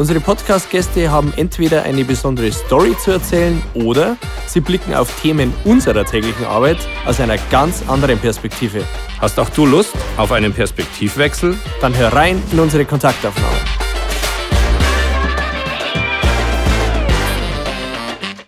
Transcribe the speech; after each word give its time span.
Unsere 0.00 0.18
Podcast-Gäste 0.18 1.10
haben 1.10 1.30
entweder 1.36 1.82
eine 1.82 2.06
besondere 2.06 2.50
Story 2.50 2.96
zu 2.96 3.10
erzählen 3.10 3.60
oder 3.74 4.16
sie 4.46 4.60
blicken 4.60 4.94
auf 4.94 5.20
Themen 5.20 5.52
unserer 5.66 6.06
täglichen 6.06 6.46
Arbeit 6.46 6.78
aus 7.04 7.20
einer 7.20 7.36
ganz 7.50 7.86
anderen 7.86 8.18
Perspektive. 8.18 8.82
Hast 9.20 9.38
auch 9.38 9.50
du 9.50 9.66
Lust 9.66 9.94
auf 10.16 10.32
einen 10.32 10.54
Perspektivwechsel? 10.54 11.54
Dann 11.82 11.94
hör 11.98 12.14
rein 12.14 12.42
in 12.50 12.60
unsere 12.60 12.86
Kontaktaufnahme. 12.86 13.58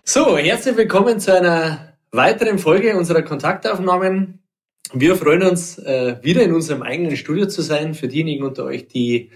So, 0.05 0.39
herzlich 0.39 0.75
willkommen 0.79 1.21
zu 1.21 1.37
einer 1.37 1.99
weiteren 2.13 2.59
Folge 2.59 2.97
unserer 2.97 3.21
Kontaktaufnahmen. 3.21 4.39
Wir 4.95 5.17
freuen 5.17 5.43
uns, 5.43 5.79
äh, 5.79 6.17
wieder 6.23 6.45
in 6.45 6.55
unserem 6.55 6.81
eigenen 6.81 7.17
Studio 7.19 7.47
zu 7.47 7.61
sein. 7.61 7.93
Für 7.93 8.09
diejenigen 8.09 8.43
unter 8.43 8.65
euch, 8.65 8.89
die 8.89 9.31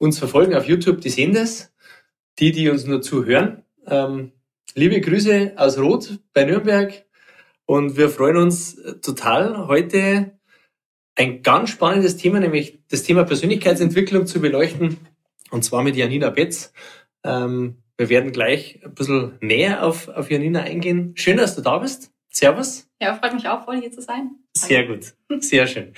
uns 0.00 0.18
verfolgen 0.18 0.54
auf 0.54 0.66
YouTube, 0.66 1.00
die 1.00 1.10
sehen 1.10 1.32
das. 1.32 1.72
Die, 2.38 2.52
die 2.52 2.70
uns 2.70 2.86
nur 2.86 3.02
zuhören, 3.02 3.64
ähm, 3.86 4.32
liebe 4.74 5.00
Grüße 5.00 5.52
aus 5.56 5.78
Rot 5.78 6.20
bei 6.32 6.44
Nürnberg. 6.44 7.04
Und 7.66 7.96
wir 7.96 8.08
freuen 8.08 8.38
uns 8.38 8.80
total, 9.02 9.68
heute 9.68 10.38
ein 11.16 11.42
ganz 11.42 11.70
spannendes 11.70 12.16
Thema, 12.16 12.40
nämlich 12.40 12.78
das 12.88 13.02
Thema 13.02 13.24
Persönlichkeitsentwicklung 13.24 14.26
zu 14.26 14.40
beleuchten. 14.40 14.96
Und 15.50 15.64
zwar 15.64 15.82
mit 15.82 15.96
Janina 15.96 16.30
Betz. 16.30 16.72
Ähm, 17.24 17.82
wir 17.98 18.08
werden 18.08 18.32
gleich 18.32 18.80
ein 18.82 18.94
bisschen 18.94 19.36
näher 19.40 19.84
auf, 19.84 20.08
auf 20.08 20.30
Janina 20.30 20.62
eingehen. 20.62 21.12
Schön, 21.16 21.36
dass 21.36 21.56
du 21.56 21.60
da 21.60 21.78
bist. 21.78 22.10
Servus. 22.30 22.88
Ja, 23.02 23.14
freut 23.14 23.34
mich 23.34 23.46
auch 23.48 23.64
voll, 23.64 23.80
hier 23.80 23.92
zu 23.92 24.00
sein. 24.00 24.30
Sehr 24.56 24.86
gut. 24.86 25.12
Sehr 25.40 25.66
schön. 25.66 25.92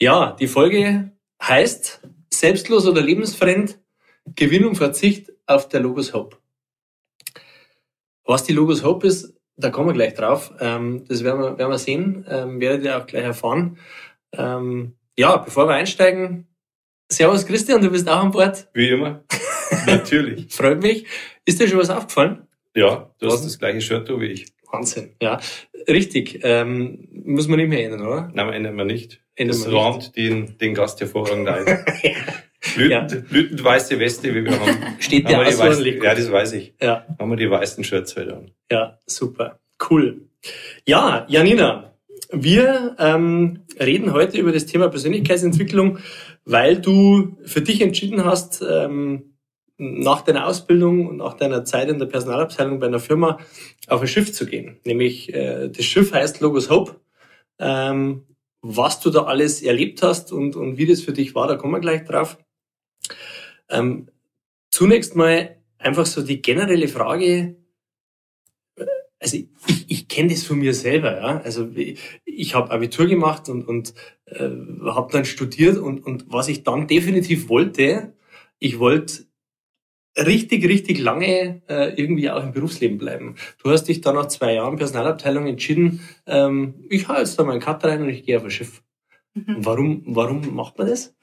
Ja, 0.00 0.32
die 0.32 0.48
Folge 0.48 1.12
heißt 1.40 2.07
Selbstlos 2.32 2.86
oder 2.86 3.00
lebensfremd, 3.00 3.78
Gewinnung, 4.34 4.74
Verzicht 4.74 5.32
auf 5.46 5.68
der 5.68 5.80
Logos 5.80 6.12
Hope. 6.12 6.36
Was 8.24 8.44
die 8.44 8.52
Logos 8.52 8.84
Hope 8.84 9.06
ist, 9.06 9.34
da 9.56 9.70
kommen 9.70 9.88
wir 9.88 9.94
gleich 9.94 10.14
drauf. 10.14 10.52
Ähm, 10.60 11.04
das 11.08 11.24
werden 11.24 11.40
wir, 11.40 11.58
werden 11.58 11.70
wir 11.70 11.78
sehen, 11.78 12.24
ähm, 12.28 12.60
werdet 12.60 12.84
ihr 12.84 12.96
auch 12.96 13.06
gleich 13.06 13.24
erfahren. 13.24 13.78
Ähm, 14.32 14.94
ja, 15.16 15.36
bevor 15.38 15.66
wir 15.66 15.74
einsteigen, 15.74 16.46
Servus 17.10 17.46
Christian, 17.46 17.80
du 17.80 17.90
bist 17.90 18.08
auch 18.08 18.22
an 18.22 18.30
Bord. 18.30 18.68
Wie 18.74 18.90
immer. 18.90 19.24
Natürlich. 19.86 20.52
Freut 20.52 20.82
mich. 20.82 21.06
Ist 21.44 21.60
dir 21.60 21.66
schon 21.66 21.78
was 21.78 21.90
aufgefallen? 21.90 22.46
Ja, 22.74 23.10
du 23.18 23.28
hast 23.28 23.44
das 23.44 23.58
gleiche 23.58 23.80
Shirt 23.80 24.08
wie 24.08 24.26
ich. 24.26 24.46
Wahnsinn, 24.70 25.14
ja. 25.20 25.40
Richtig. 25.88 26.40
Ähm, 26.42 27.08
muss 27.10 27.48
man 27.48 27.58
nicht 27.58 27.70
mehr 27.70 27.84
ändern, 27.84 28.06
oder? 28.06 28.30
Nein, 28.34 28.52
ändern 28.52 28.76
wir 28.76 28.84
nicht. 28.84 29.22
Das 29.46 29.70
rahmt 29.70 30.16
den, 30.16 30.58
den 30.58 30.74
Gast 30.74 31.00
hervorragend 31.00 31.46
ein. 31.48 31.64
blütend, 32.74 33.12
Ja. 33.12 33.20
blütend 33.28 33.62
weiße 33.62 33.98
Weste, 34.00 34.34
wie 34.34 34.44
wir 34.44 34.58
haben. 34.58 34.76
Steht 34.98 35.26
haben 35.26 35.32
dir 35.34 35.44
wir 35.44 35.50
die 35.52 35.58
weißen, 35.58 36.02
Ja, 36.02 36.14
das 36.14 36.32
weiß 36.32 36.52
ich. 36.54 36.74
Ja, 36.82 37.06
Haben 37.18 37.30
wir 37.30 37.36
die 37.36 37.48
weißen 37.50 37.84
Shirts 37.84 38.16
heute 38.16 38.36
an. 38.36 38.50
ja, 38.70 38.98
super. 39.06 39.60
Cool. 39.88 40.22
Ja, 40.86 41.24
Janina, 41.28 41.94
wir 42.32 42.96
ähm, 42.98 43.60
reden 43.78 44.12
heute 44.12 44.38
über 44.38 44.50
das 44.50 44.66
Thema 44.66 44.88
Persönlichkeitsentwicklung, 44.88 45.98
weil 46.44 46.80
du 46.80 47.38
für 47.44 47.60
dich 47.62 47.80
entschieden 47.80 48.24
hast, 48.24 48.60
ähm, 48.68 49.34
nach 49.80 50.22
deiner 50.22 50.46
Ausbildung 50.48 51.06
und 51.06 51.18
nach 51.18 51.34
deiner 51.34 51.64
Zeit 51.64 51.88
in 51.88 52.00
der 52.00 52.06
Personalabteilung 52.06 52.80
bei 52.80 52.86
einer 52.88 52.98
Firma 52.98 53.38
auf 53.86 54.00
ein 54.00 54.08
Schiff 54.08 54.32
zu 54.32 54.44
gehen. 54.46 54.78
Nämlich 54.84 55.32
äh, 55.32 55.68
das 55.68 55.84
Schiff 55.84 56.12
heißt 56.12 56.40
Logos 56.40 56.68
Hope. 56.70 56.96
Ähm, 57.60 58.24
was 58.62 59.00
du 59.00 59.10
da 59.10 59.24
alles 59.24 59.62
erlebt 59.62 60.02
hast 60.02 60.32
und, 60.32 60.56
und 60.56 60.78
wie 60.78 60.86
das 60.86 61.00
für 61.00 61.12
dich 61.12 61.34
war, 61.34 61.46
da 61.46 61.56
kommen 61.56 61.74
wir 61.74 61.80
gleich 61.80 62.04
drauf. 62.04 62.38
Ähm, 63.68 64.08
zunächst 64.70 65.14
mal 65.14 65.56
einfach 65.78 66.06
so 66.06 66.22
die 66.22 66.42
generelle 66.42 66.88
Frage, 66.88 67.56
also 69.20 69.36
ich, 69.36 69.84
ich 69.88 70.08
kenne 70.08 70.30
das 70.30 70.44
von 70.44 70.58
mir 70.58 70.74
selber, 70.74 71.16
ja. 71.16 71.40
Also 71.40 71.70
ich, 71.74 71.98
ich 72.24 72.54
habe 72.54 72.70
Abitur 72.70 73.06
gemacht 73.06 73.48
und, 73.48 73.66
und 73.66 73.94
äh, 74.26 74.48
habe 74.86 75.12
dann 75.12 75.24
studiert 75.24 75.76
und, 75.76 76.04
und 76.04 76.26
was 76.28 76.48
ich 76.48 76.62
dann 76.62 76.86
definitiv 76.86 77.48
wollte, 77.48 78.14
ich 78.58 78.78
wollte 78.78 79.27
richtig, 80.18 80.64
richtig 80.68 80.98
lange 80.98 81.62
äh, 81.68 81.94
irgendwie 81.94 82.30
auch 82.30 82.42
im 82.42 82.52
Berufsleben 82.52 82.98
bleiben. 82.98 83.36
Du 83.62 83.70
hast 83.70 83.84
dich 83.84 84.00
dann 84.00 84.14
nach 84.16 84.26
zwei 84.28 84.54
Jahren 84.54 84.76
Personalabteilung 84.76 85.46
entschieden, 85.46 86.00
ähm, 86.26 86.84
ich 86.88 87.08
hau 87.08 87.16
jetzt 87.16 87.38
da 87.38 87.44
mal 87.44 87.52
einen 87.52 87.60
Cut 87.60 87.84
rein 87.84 88.02
und 88.02 88.08
ich 88.10 88.24
gehe 88.24 88.36
auf 88.36 88.44
ein 88.44 88.50
Schiff. 88.50 88.82
Mhm. 89.34 89.56
Warum, 89.58 90.02
warum 90.06 90.54
macht 90.54 90.78
man 90.78 90.88
das? 90.88 91.14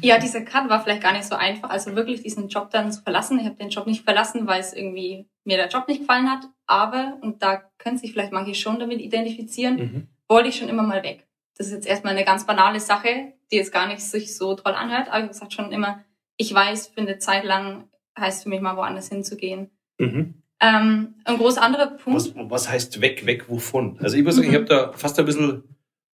Ja, 0.00 0.18
dieser 0.18 0.42
Cut 0.42 0.68
war 0.68 0.82
vielleicht 0.82 1.02
gar 1.02 1.12
nicht 1.12 1.24
so 1.24 1.34
einfach. 1.34 1.70
Also 1.70 1.96
wirklich 1.96 2.22
diesen 2.22 2.48
Job 2.48 2.70
dann 2.70 2.92
zu 2.92 3.02
verlassen. 3.02 3.38
Ich 3.40 3.46
habe 3.46 3.56
den 3.56 3.68
Job 3.70 3.86
nicht 3.86 4.04
verlassen, 4.04 4.46
weil 4.46 4.60
es 4.60 4.72
irgendwie 4.72 5.26
mir 5.44 5.56
der 5.56 5.68
Job 5.68 5.88
nicht 5.88 6.00
gefallen 6.00 6.30
hat. 6.30 6.44
Aber, 6.66 7.18
und 7.20 7.42
da 7.42 7.62
können 7.78 7.98
sich 7.98 8.12
vielleicht 8.12 8.32
manche 8.32 8.54
schon 8.54 8.78
damit 8.78 9.00
identifizieren, 9.00 9.76
Mhm. 9.76 10.06
wollte 10.28 10.50
ich 10.50 10.56
schon 10.56 10.68
immer 10.68 10.84
mal 10.84 11.02
weg. 11.02 11.26
Das 11.56 11.66
ist 11.66 11.72
jetzt 11.72 11.86
erstmal 11.88 12.14
eine 12.14 12.24
ganz 12.24 12.46
banale 12.46 12.78
Sache, 12.78 13.32
die 13.50 13.56
jetzt 13.56 13.72
gar 13.72 13.88
nicht 13.88 14.00
sich 14.00 14.36
so 14.36 14.54
toll 14.54 14.74
anhört. 14.74 15.08
Aber 15.08 15.16
ich 15.16 15.22
habe 15.22 15.28
gesagt 15.28 15.52
schon 15.52 15.72
immer, 15.72 16.04
ich 16.38 16.54
weiß, 16.54 16.88
für 16.88 17.02
eine 17.02 17.18
Zeit 17.18 17.44
lang 17.44 17.88
heißt 18.18 18.44
für 18.44 18.48
mich 18.48 18.60
mal 18.60 18.76
woanders 18.76 19.10
hinzugehen. 19.10 19.70
Mhm. 19.98 20.42
Ähm, 20.60 21.14
ein 21.24 21.36
groß 21.36 21.58
anderer 21.58 21.88
Punkt. 21.98 22.16
Was, 22.18 22.32
was 22.34 22.68
heißt 22.68 23.00
weg, 23.00 23.26
weg, 23.26 23.48
wovon? 23.48 23.98
Also 24.00 24.16
ich 24.16 24.24
muss 24.24 24.36
sagen, 24.36 24.46
ich 24.48 24.52
Mhm. 24.52 24.56
habe 24.56 24.64
da 24.64 24.92
fast 24.92 25.18
ein 25.18 25.26
bisschen 25.26 25.62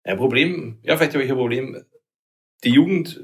ein 0.02 0.16
Problem. 0.16 0.78
Ja, 0.82 0.96
vielleicht 0.96 1.14
habe 1.14 1.24
ich 1.24 1.30
ein 1.30 1.36
Problem. 1.36 1.84
Die 2.64 2.70
Jugend, 2.70 3.20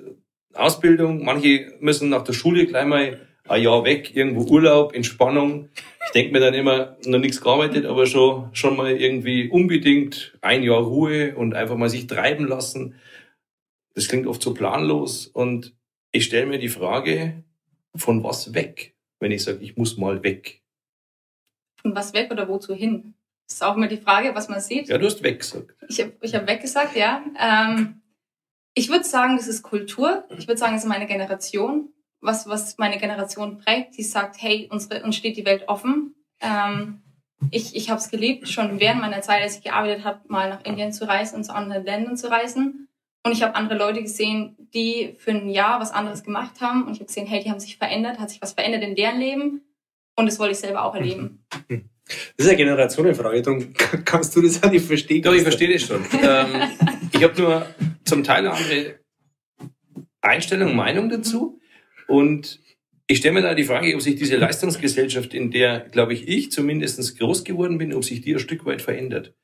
Ausbildung, 0.54 1.24
manche 1.24 1.72
müssen 1.80 2.08
nach 2.08 2.22
der 2.24 2.32
Schule 2.32 2.66
gleich 2.66 2.86
mal 2.86 3.26
ein 3.48 3.62
Jahr 3.62 3.84
weg, 3.84 4.14
irgendwo 4.14 4.44
Urlaub, 4.50 4.94
Entspannung. 4.94 5.68
Ich 6.06 6.12
denke 6.12 6.32
mir 6.32 6.40
dann 6.40 6.54
immer, 6.54 6.96
noch 7.04 7.18
nichts 7.18 7.40
gearbeitet, 7.40 7.84
aber 7.84 8.06
schon, 8.06 8.48
schon 8.54 8.76
mal 8.76 8.90
irgendwie 8.92 9.48
unbedingt 9.48 10.38
ein 10.40 10.62
Jahr 10.62 10.80
Ruhe 10.82 11.36
und 11.36 11.54
einfach 11.54 11.76
mal 11.76 11.90
sich 11.90 12.06
treiben 12.06 12.46
lassen. 12.46 12.94
Das 13.94 14.08
klingt 14.08 14.26
oft 14.26 14.42
so 14.42 14.54
planlos 14.54 15.26
und 15.26 15.74
ich 16.12 16.24
stelle 16.24 16.46
mir 16.46 16.58
die 16.58 16.68
Frage, 16.68 17.44
von 17.94 18.22
was 18.22 18.54
weg, 18.54 18.96
wenn 19.18 19.32
ich 19.32 19.44
sage, 19.44 19.58
ich 19.60 19.76
muss 19.76 19.96
mal 19.96 20.22
weg. 20.22 20.62
Von 21.80 21.94
was 21.94 22.12
weg 22.12 22.30
oder 22.30 22.48
wozu 22.48 22.74
hin? 22.74 23.14
Das 23.46 23.56
ist 23.56 23.62
auch 23.62 23.76
immer 23.76 23.88
die 23.88 23.96
Frage, 23.96 24.34
was 24.34 24.48
man 24.48 24.60
sieht. 24.60 24.88
Ja, 24.88 24.98
du 24.98 25.06
hast 25.06 25.22
weg 25.22 25.40
gesagt. 25.40 25.74
Ich 25.88 26.00
habe 26.00 26.12
ich 26.20 26.34
hab 26.34 26.46
weggesagt, 26.46 26.94
ja. 26.94 27.24
Ähm, 27.38 28.00
ich 28.74 28.88
würde 28.88 29.04
sagen, 29.04 29.36
das 29.36 29.48
ist 29.48 29.62
Kultur. 29.62 30.24
Ich 30.38 30.46
würde 30.46 30.58
sagen, 30.58 30.74
das 30.74 30.84
ist 30.84 30.88
meine 30.88 31.06
Generation. 31.06 31.92
Was, 32.20 32.46
was 32.46 32.78
meine 32.78 32.98
Generation 32.98 33.58
prägt, 33.58 33.96
die 33.96 34.02
sagt, 34.02 34.36
hey, 34.40 34.68
unsere, 34.70 35.02
uns 35.02 35.16
steht 35.16 35.36
die 35.36 35.46
Welt 35.46 35.64
offen. 35.68 36.14
Ähm, 36.40 37.02
ich 37.50 37.74
ich 37.74 37.88
habe 37.88 37.98
es 37.98 38.10
geliebt, 38.10 38.48
schon 38.48 38.78
während 38.78 39.00
meiner 39.00 39.22
Zeit, 39.22 39.42
als 39.42 39.56
ich 39.56 39.62
gearbeitet 39.62 40.04
habe, 40.04 40.20
mal 40.28 40.50
nach 40.50 40.64
Indien 40.64 40.92
zu 40.92 41.08
reisen 41.08 41.36
und 41.36 41.44
zu 41.44 41.54
anderen 41.54 41.84
Ländern 41.84 42.16
zu 42.16 42.30
reisen. 42.30 42.89
Und 43.22 43.32
ich 43.32 43.42
habe 43.42 43.54
andere 43.54 43.78
Leute 43.78 44.02
gesehen, 44.02 44.56
die 44.72 45.14
für 45.18 45.32
ein 45.32 45.50
Jahr 45.50 45.80
was 45.80 45.92
anderes 45.92 46.22
gemacht 46.22 46.60
haben. 46.60 46.84
Und 46.84 46.92
ich 46.92 47.00
habe 47.00 47.06
gesehen, 47.06 47.26
hey, 47.26 47.42
die 47.42 47.50
haben 47.50 47.60
sich 47.60 47.76
verändert, 47.76 48.18
hat 48.18 48.30
sich 48.30 48.40
was 48.40 48.52
verändert 48.52 48.82
in 48.82 48.94
deren 48.94 49.18
Leben. 49.18 49.62
Und 50.16 50.26
das 50.26 50.38
wollte 50.38 50.52
ich 50.52 50.58
selber 50.58 50.84
auch 50.84 50.94
erleben. 50.94 51.44
Das 51.68 52.46
ist 52.46 52.48
eine 52.48 52.56
Generationenfrage, 52.56 53.42
darum 53.42 53.72
kannst 54.04 54.34
du 54.34 54.42
das 54.42 54.62
auch 54.62 54.70
nicht 54.70 54.86
verstehen. 54.86 55.22
Doch, 55.22 55.34
ich 55.34 55.42
verstehe 55.42 55.72
das 55.72 55.82
schon. 55.82 56.04
ähm, 56.22 56.70
ich 57.12 57.22
habe 57.22 57.40
nur 57.40 57.66
zum 58.04 58.24
Teil 58.24 58.46
eine 58.46 58.52
andere 58.52 59.00
Einstellung, 60.20 60.74
Meinung 60.74 61.08
dazu. 61.08 61.60
Und 62.08 62.58
ich 63.06 63.18
stelle 63.18 63.34
mir 63.34 63.42
da 63.42 63.54
die 63.54 63.64
Frage, 63.64 63.94
ob 63.94 64.00
sich 64.00 64.16
diese 64.16 64.36
Leistungsgesellschaft, 64.36 65.34
in 65.34 65.50
der, 65.50 65.80
glaube 65.80 66.14
ich, 66.14 66.26
ich 66.28 66.50
zumindest 66.50 67.18
groß 67.18 67.44
geworden 67.44 67.78
bin, 67.78 67.94
ob 67.94 68.04
sich 68.04 68.20
die 68.20 68.34
ein 68.34 68.38
Stück 68.38 68.64
weit 68.66 68.82
verändert. 68.82 69.34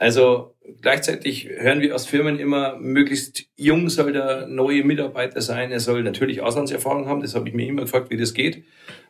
Also 0.00 0.56
gleichzeitig 0.80 1.46
hören 1.46 1.82
wir 1.82 1.94
aus 1.94 2.06
Firmen 2.06 2.38
immer, 2.38 2.78
möglichst 2.78 3.44
jung 3.56 3.90
soll 3.90 4.14
der 4.14 4.46
neue 4.46 4.82
Mitarbeiter 4.82 5.42
sein. 5.42 5.70
Er 5.72 5.80
soll 5.80 6.02
natürlich 6.02 6.40
Auslandserfahrung 6.40 7.06
haben. 7.06 7.20
Das 7.20 7.34
habe 7.34 7.50
ich 7.50 7.54
mir 7.54 7.68
immer 7.68 7.82
gefragt, 7.82 8.10
wie 8.10 8.16
das 8.16 8.32
geht. 8.32 8.64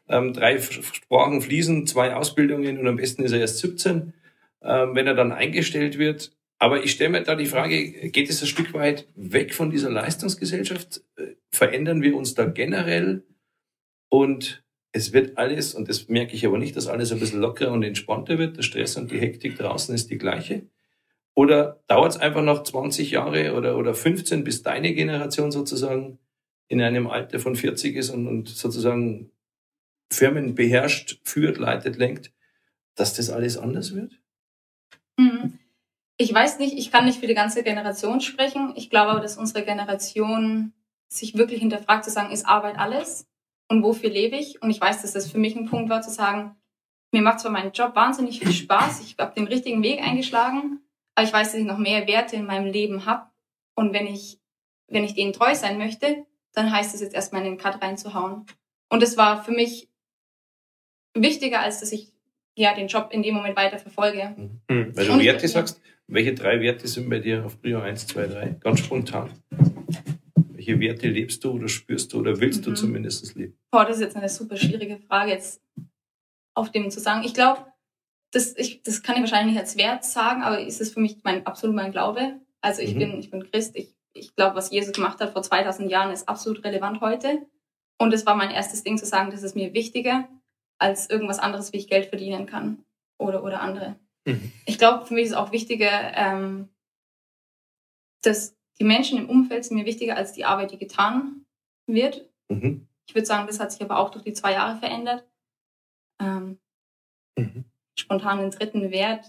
Ähm, 0.09 0.33
drei 0.33 0.59
Sprachen 0.59 1.43
fließen, 1.43 1.87
zwei 1.87 2.17
Ausbildungen 2.17 2.77
und 2.77 2.89
am 2.89 2.97
besten 2.97 3.23
ist 3.23 3.31
er 3.31 3.39
erst 3.39 3.59
17, 3.59 4.15
ähm, 4.63 4.97
wenn 4.97 5.07
er 5.07 5.15
dann 5.15 5.31
eingestellt 5.31 5.97
wird. 5.97 6.33
Aber 6.59 6.83
ich 6.83 6.91
stelle 6.91 7.11
mir 7.11 7.23
da 7.23 7.37
die 7.37 7.47
Frage, 7.47 8.11
geht 8.11 8.29
es 8.29 8.43
ein 8.43 8.49
Stück 8.49 8.75
weit 8.75 9.07
weg 9.15 9.55
von 9.55 9.71
dieser 9.71 9.91
Leistungsgesellschaft? 9.91 11.03
Äh, 11.17 11.37
Verändern 11.53 12.03
wir 12.03 12.17
uns 12.17 12.35
da 12.35 12.47
generell? 12.47 13.23
Und 14.09 14.65
es 14.91 15.13
wird 15.13 15.39
alles, 15.39 15.73
und 15.73 15.89
das 15.89 16.09
merke 16.09 16.35
ich 16.35 16.45
aber 16.45 16.59
nicht, 16.59 16.75
dass 16.75 16.89
alles 16.89 17.13
ein 17.13 17.21
bisschen 17.21 17.41
lockerer 17.41 17.71
und 17.71 17.85
entspannter 17.85 18.39
wird. 18.39 18.57
Der 18.57 18.63
Stress 18.63 18.97
und 18.97 19.13
die 19.13 19.21
Hektik 19.21 19.57
draußen 19.57 19.95
ist 19.95 20.11
die 20.11 20.19
gleiche. 20.19 20.67
Oder 21.35 21.82
dauert 21.87 22.12
es 22.12 22.19
einfach 22.19 22.43
noch 22.43 22.62
20 22.62 23.12
Jahre 23.12 23.55
oder, 23.55 23.79
oder 23.79 23.94
15, 23.94 24.44
bis 24.44 24.62
deine 24.62 24.94
Generation 24.94 25.53
sozusagen 25.53 26.19
in 26.69 26.82
einem 26.82 27.06
Alter 27.06 27.38
von 27.38 27.56
40 27.56 27.97
ist 27.97 28.11
und, 28.11 28.27
und 28.27 28.49
sozusagen 28.49 29.31
Firmen 30.12 30.55
beherrscht, 30.55 31.21
führt, 31.25 31.59
leitet, 31.59 31.97
lenkt, 31.97 32.32
dass 32.94 33.15
das 33.15 33.31
alles 33.31 33.56
anders 33.56 33.94
wird? 33.94 34.21
Mhm. 35.17 35.59
Ich 36.17 36.35
weiß 36.35 36.59
nicht, 36.59 36.77
ich 36.77 36.93
kann 36.93 37.06
nicht 37.06 37.21
für 37.21 37.27
die 37.27 37.35
ganze 37.35 37.62
Generation 37.62 38.21
sprechen. 38.21 38.75
Ich 38.76 38.91
glaube 38.91 39.12
aber, 39.12 39.21
dass 39.21 39.38
unsere 39.38 39.65
Generation 39.65 40.75
sich 41.09 41.37
wirklich 41.37 41.61
hinterfragt, 41.61 42.05
zu 42.05 42.11
sagen, 42.11 42.33
ist 42.33 42.47
Arbeit 42.47 42.79
alles? 42.79 43.26
Und 43.69 43.83
wofür 43.83 44.11
lebe 44.11 44.37
ich? 44.37 44.61
Und 44.62 44.71
ich 44.71 44.81
weiß, 44.81 45.03
dass 45.03 45.12
das 45.12 45.31
für 45.31 45.38
mich 45.38 45.56
ein 45.56 45.67
Punkt 45.67 45.88
war, 45.88 46.03
zu 46.03 46.11
sagen, 46.11 46.56
mir 47.12 47.23
macht 47.23 47.41
zwar 47.41 47.50
mein 47.50 47.73
Job 47.73 47.94
wahnsinnig 47.94 48.41
viel 48.41 48.53
Spaß, 48.53 49.00
ich 49.00 49.17
habe 49.19 49.35
den 49.35 49.47
richtigen 49.47 49.83
Weg 49.83 50.00
eingeschlagen, 50.00 50.81
aber 51.21 51.29
ich 51.29 51.35
weiß, 51.35 51.53
dass 51.53 51.61
ich 51.61 51.67
noch 51.67 51.77
mehr 51.77 52.07
Werte 52.07 52.37
in 52.37 52.47
meinem 52.47 52.73
Leben 52.73 53.05
habe. 53.05 53.27
Und 53.75 53.93
wenn 53.93 54.07
ich, 54.07 54.39
wenn 54.89 55.05
ich 55.05 55.15
denen 55.15 55.35
treu 55.35 55.55
sein 55.55 55.77
möchte, 55.77 56.25
dann 56.55 56.73
heißt 56.73 56.95
es 56.95 57.03
jetzt 57.03 57.15
erstmal 57.15 57.43
in 57.45 57.53
den 57.53 57.59
Cut 57.59 57.83
reinzuhauen. 57.83 58.47
Und 58.89 59.03
es 59.03 59.17
war 59.19 59.45
für 59.45 59.53
mich 59.53 59.89
wichtiger, 61.15 61.61
als 61.61 61.81
dass 61.81 61.93
ich 61.93 62.13
ja 62.57 62.75
den 62.75 62.89
Job 62.89 63.11
in 63.13 63.23
dem 63.23 63.35
Moment 63.35 63.55
weiter 63.57 63.79
verfolge. 63.79 64.35
Mhm. 64.69 64.97
Weil 64.97 65.07
du 65.07 65.13
Und- 65.13 65.21
Werte 65.21 65.47
sagst, 65.47 65.81
welche 66.07 66.35
drei 66.35 66.59
Werte 66.61 66.89
sind 66.89 67.09
bei 67.11 67.19
dir 67.19 67.45
auf 67.45 67.61
Prio 67.61 67.81
1, 67.81 68.07
2, 68.07 68.27
3? 68.27 68.57
Ganz 68.61 68.81
spontan. 68.81 69.31
Welche 70.53 70.81
Werte 70.81 71.07
lebst 71.09 71.45
du 71.45 71.53
oder 71.53 71.69
spürst 71.69 72.13
du 72.15 72.21
oder 72.21 72.41
willst 72.41 72.65
du 72.67 72.71
Mhm. 72.71 72.77
zumindest 72.77 73.35
leben? 73.35 73.59
Boah, 73.71 73.85
das 73.85 73.97
ist 73.97 74.03
jetzt 74.03 74.17
eine 74.17 74.29
super 74.31 74.57
schwierige 74.57 74.99
Frage, 74.99 75.33
jetzt 75.33 75.63
auf 76.55 76.73
dem 76.73 76.91
zu 76.91 76.99
sagen. 76.99 77.23
Ich 77.25 77.35
glaube, 77.35 77.65
das, 78.32 78.56
ich, 78.56 78.82
das 78.82 79.03
kann 79.03 79.17
ich 79.17 79.23
wahrscheinlich 79.23 79.55
nicht 79.55 79.61
als 79.62 79.77
Wert 79.77 80.05
sagen, 80.05 80.43
aber 80.43 80.61
ist 80.61 80.81
es 80.81 80.93
für 80.93 81.00
mich 81.00 81.19
mein 81.25 81.47
absolut 81.47 81.75
mein 81.77 81.93
Glaube. 81.93 82.41
Also 82.61 82.82
ich 82.82 82.94
Mhm. 82.94 82.99
bin, 82.99 83.19
ich 83.21 83.31
bin 83.31 83.50
Christ. 83.50 83.75
Ich, 83.77 83.94
ich 84.12 84.35
glaube, 84.37 84.56
was 84.56 84.71
Jesus 84.71 84.93
gemacht 84.93 85.21
hat 85.21 85.32
vor 85.32 85.43
2000 85.43 85.91
Jahren 85.91 86.12
ist 86.12 86.29
absolut 86.29 86.65
relevant 86.65 87.00
heute. 87.00 87.47
Und 87.99 88.12
es 88.15 88.27
war 88.27 88.35
mein 88.35 88.50
erstes 88.50 88.82
Ding 88.82 88.99
zu 88.99 89.06
sagen, 89.06 89.31
das 89.31 89.43
ist 89.43 89.56
mir 89.56 89.75
wichtiger 89.75 90.29
als 90.79 91.11
irgendwas 91.11 91.38
anderes, 91.38 91.73
wie 91.73 91.77
ich 91.79 91.88
Geld 91.88 92.06
verdienen 92.06 92.47
kann 92.47 92.85
oder, 93.19 93.44
oder 93.44 93.61
andere. 93.61 93.97
Mhm. 94.27 94.53
Ich 94.65 94.79
glaube, 94.79 95.05
für 95.06 95.15
mich 95.15 95.26
ist 95.26 95.35
auch 95.35 95.53
wichtiger, 95.53 96.12
ähm, 96.17 96.69
dass 98.23 98.56
die 98.79 98.85
Menschen 98.85 99.19
im 99.19 99.29
Umfeld 99.29 99.65
sind 99.65 99.76
mir 99.76 99.85
wichtiger 99.87 100.17
als 100.17 100.33
die 100.33 100.44
Arbeit, 100.44 100.73
die 100.73 100.79
getan 100.79 101.44
wird. 101.87 102.26
Mhm. 102.49 102.87
Ich 103.06 103.15
würde 103.15 103.26
sagen, 103.26 103.47
das 103.47 103.61
hat 103.61 103.73
sich 103.73 103.83
aber 103.83 103.99
auch 103.99 104.11
durch 104.11 104.25
die 104.25 104.33
zwei 104.33 104.53
Jahre 104.53 104.79
verändert. 104.79 105.26
Ähm, 106.21 106.59
Mhm. 107.37 107.65
Spontan 108.00 108.38
den 108.41 108.50
dritten 108.50 108.91
Wert. 108.91 109.25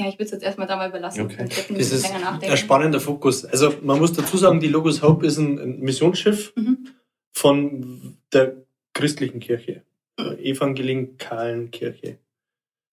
Ja, 0.00 0.08
ich 0.08 0.14
würde 0.14 0.24
es 0.24 0.30
jetzt 0.30 0.42
erstmal 0.44 0.66
dabei 0.66 0.88
belassen. 0.88 1.24
Okay. 1.26 1.46
Das 1.68 1.92
ist 1.92 2.10
länger 2.10 2.38
ein 2.40 2.56
spannender 2.56 3.00
Fokus. 3.00 3.44
Also 3.44 3.74
man 3.82 3.98
muss 3.98 4.12
dazu 4.14 4.36
sagen, 4.38 4.60
die 4.60 4.68
Logos 4.68 5.02
Hope 5.02 5.26
ist 5.26 5.36
ein, 5.38 5.80
Missionsschiff 5.80 6.52
Mhm. 6.56 6.88
von 7.32 8.16
der 8.32 8.56
christlichen 8.94 9.40
Kirche, 9.40 9.82
der 10.18 10.38
evangelikalen 10.38 11.70
Kirche. 11.70 12.18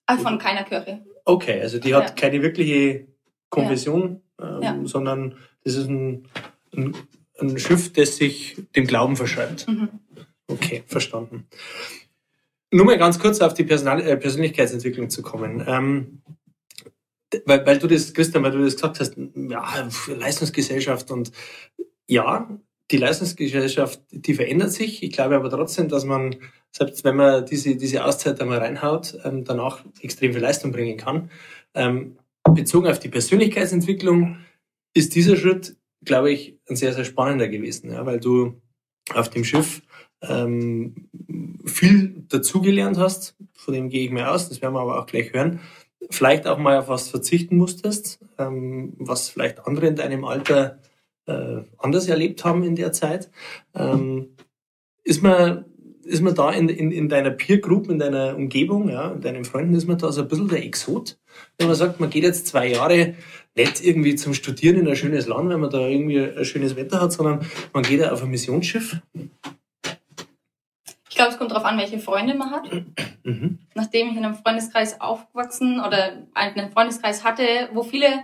Ah, 0.07 0.17
von 0.17 0.37
keiner 0.37 0.63
Kirche. 0.63 1.05
Okay, 1.23 1.61
also 1.61 1.79
die 1.79 1.93
hat 1.95 2.09
Ja. 2.09 2.15
keine 2.15 2.41
wirkliche 2.41 3.07
Konfession, 3.49 4.21
ähm, 4.41 4.61
Ja. 4.61 4.79
sondern 4.83 5.37
das 5.63 5.75
ist 5.75 5.87
ein, 5.87 6.27
ein, 6.75 6.95
ein 7.39 7.57
Schiff, 7.59 7.93
das 7.93 8.17
sich 8.17 8.57
dem 8.75 8.85
Glauben 8.87 9.15
verschreibt. 9.15 9.67
Mhm. 9.67 9.89
Okay, 10.47 10.83
verstanden. 10.87 11.47
Nur 12.71 12.85
mal 12.85 12.97
ganz 12.97 13.19
kurz 13.19 13.39
auf 13.39 13.53
die 13.53 13.63
Personal 13.63 14.01
äh, 14.01 14.17
Persönlichkeitsentwicklung 14.17 15.09
zu 15.09 15.21
kommen. 15.21 15.63
Ähm, 15.67 16.21
weil, 17.45 17.65
weil 17.65 17.79
du 17.79 17.87
das, 17.87 18.13
Christian, 18.13 18.43
weil 18.43 18.51
du 18.51 18.63
das 18.63 18.75
gesagt 18.75 18.99
hast, 18.99 19.15
ja, 19.35 19.89
Leistungsgesellschaft 20.07 21.11
und 21.11 21.31
ja, 22.07 22.49
die 22.91 22.97
Leistungsgesellschaft, 22.97 24.01
die 24.11 24.33
verändert 24.33 24.71
sich. 24.71 25.03
Ich 25.03 25.11
glaube 25.11 25.35
aber 25.35 25.49
trotzdem, 25.49 25.89
dass 25.89 26.05
man, 26.05 26.35
selbst 26.71 27.03
wenn 27.03 27.17
man 27.17 27.45
diese, 27.45 27.75
diese 27.75 28.05
Auszeit 28.05 28.39
einmal 28.39 28.59
reinhaut, 28.59 29.17
ähm, 29.23 29.43
danach 29.43 29.83
extrem 30.01 30.33
viel 30.33 30.41
Leistung 30.41 30.71
bringen 30.71 30.97
kann. 30.97 31.29
Ähm, 31.73 32.17
bezogen 32.43 32.87
auf 32.87 32.99
die 32.99 33.09
Persönlichkeitsentwicklung 33.09 34.37
ist 34.93 35.15
dieser 35.15 35.35
Schritt, 35.35 35.75
glaube 36.03 36.31
ich, 36.31 36.57
ein 36.69 36.75
sehr, 36.75 36.93
sehr 36.93 37.05
spannender 37.05 37.49
gewesen, 37.49 37.91
ja, 37.91 38.05
weil 38.05 38.19
du 38.19 38.61
auf 39.13 39.29
dem 39.29 39.43
Schiff 39.43 39.81
ähm, 40.21 41.09
viel 41.67 42.23
dazugelernt 42.29 42.97
hast, 42.97 43.35
von 43.53 43.73
dem 43.73 43.89
gehe 43.89 44.05
ich 44.05 44.11
mir 44.11 44.31
aus, 44.31 44.49
das 44.49 44.61
werden 44.61 44.73
wir 44.73 44.81
aber 44.81 44.99
auch 44.99 45.05
gleich 45.05 45.33
hören. 45.33 45.59
Vielleicht 46.09 46.47
auch 46.47 46.57
mal 46.57 46.77
auf 46.77 46.87
was 46.87 47.09
verzichten 47.09 47.57
musstest, 47.57 48.19
ähm, 48.37 48.93
was 48.97 49.29
vielleicht 49.29 49.65
andere 49.65 49.87
in 49.87 49.95
deinem 49.95 50.25
Alter 50.25 50.79
äh, 51.25 51.61
anders 51.77 52.07
erlebt 52.07 52.45
haben 52.45 52.63
in 52.63 52.75
der 52.75 52.91
Zeit. 52.91 53.31
Ähm, 53.75 54.29
ist 55.03 55.21
man 55.23 55.65
ist 56.07 56.21
man 56.21 56.35
da 56.35 56.51
in, 56.51 56.69
in, 56.69 56.91
in 56.91 57.09
deiner 57.09 57.31
Peer 57.31 57.57
Group, 57.57 57.89
in 57.89 57.99
deiner 57.99 58.35
Umgebung, 58.35 58.89
ja, 58.89 59.11
in 59.11 59.21
deinen 59.21 59.45
Freunden, 59.45 59.75
ist 59.75 59.87
man 59.87 59.97
da 59.97 60.11
so 60.11 60.21
ein 60.21 60.27
bisschen 60.27 60.47
der 60.47 60.63
Exot? 60.63 61.17
Wenn 61.57 61.67
man 61.67 61.75
sagt, 61.75 61.99
man 61.99 62.09
geht 62.09 62.23
jetzt 62.23 62.47
zwei 62.47 62.67
Jahre 62.67 63.15
nicht 63.55 63.83
irgendwie 63.83 64.15
zum 64.15 64.33
Studieren 64.33 64.77
in 64.77 64.87
ein 64.87 64.95
schönes 64.95 65.27
Land, 65.27 65.49
wenn 65.49 65.59
man 65.59 65.69
da 65.69 65.85
irgendwie 65.85 66.19
ein 66.19 66.45
schönes 66.45 66.75
Wetter 66.75 67.01
hat, 67.01 67.11
sondern 67.11 67.45
man 67.73 67.83
geht 67.83 68.03
auf 68.03 68.23
ein 68.23 68.29
Missionsschiff. 68.29 68.97
Ich 71.17 71.19
glaube, 71.19 71.31
es 71.31 71.39
kommt 71.39 71.49
darauf 71.49 71.65
an, 71.65 71.79
welche 71.79 71.97
Freunde 71.97 72.35
man 72.35 72.51
hat. 72.51 72.69
Mhm. 73.23 73.59
Nachdem 73.73 74.07
ich 74.07 74.15
in 74.15 74.23
einem 74.23 74.35
Freundeskreis 74.35 75.01
aufgewachsen 75.01 75.81
oder 75.81 76.27
einen 76.33 76.71
Freundeskreis 76.71 77.25
hatte, 77.25 77.67
wo 77.73 77.83
viele 77.83 78.23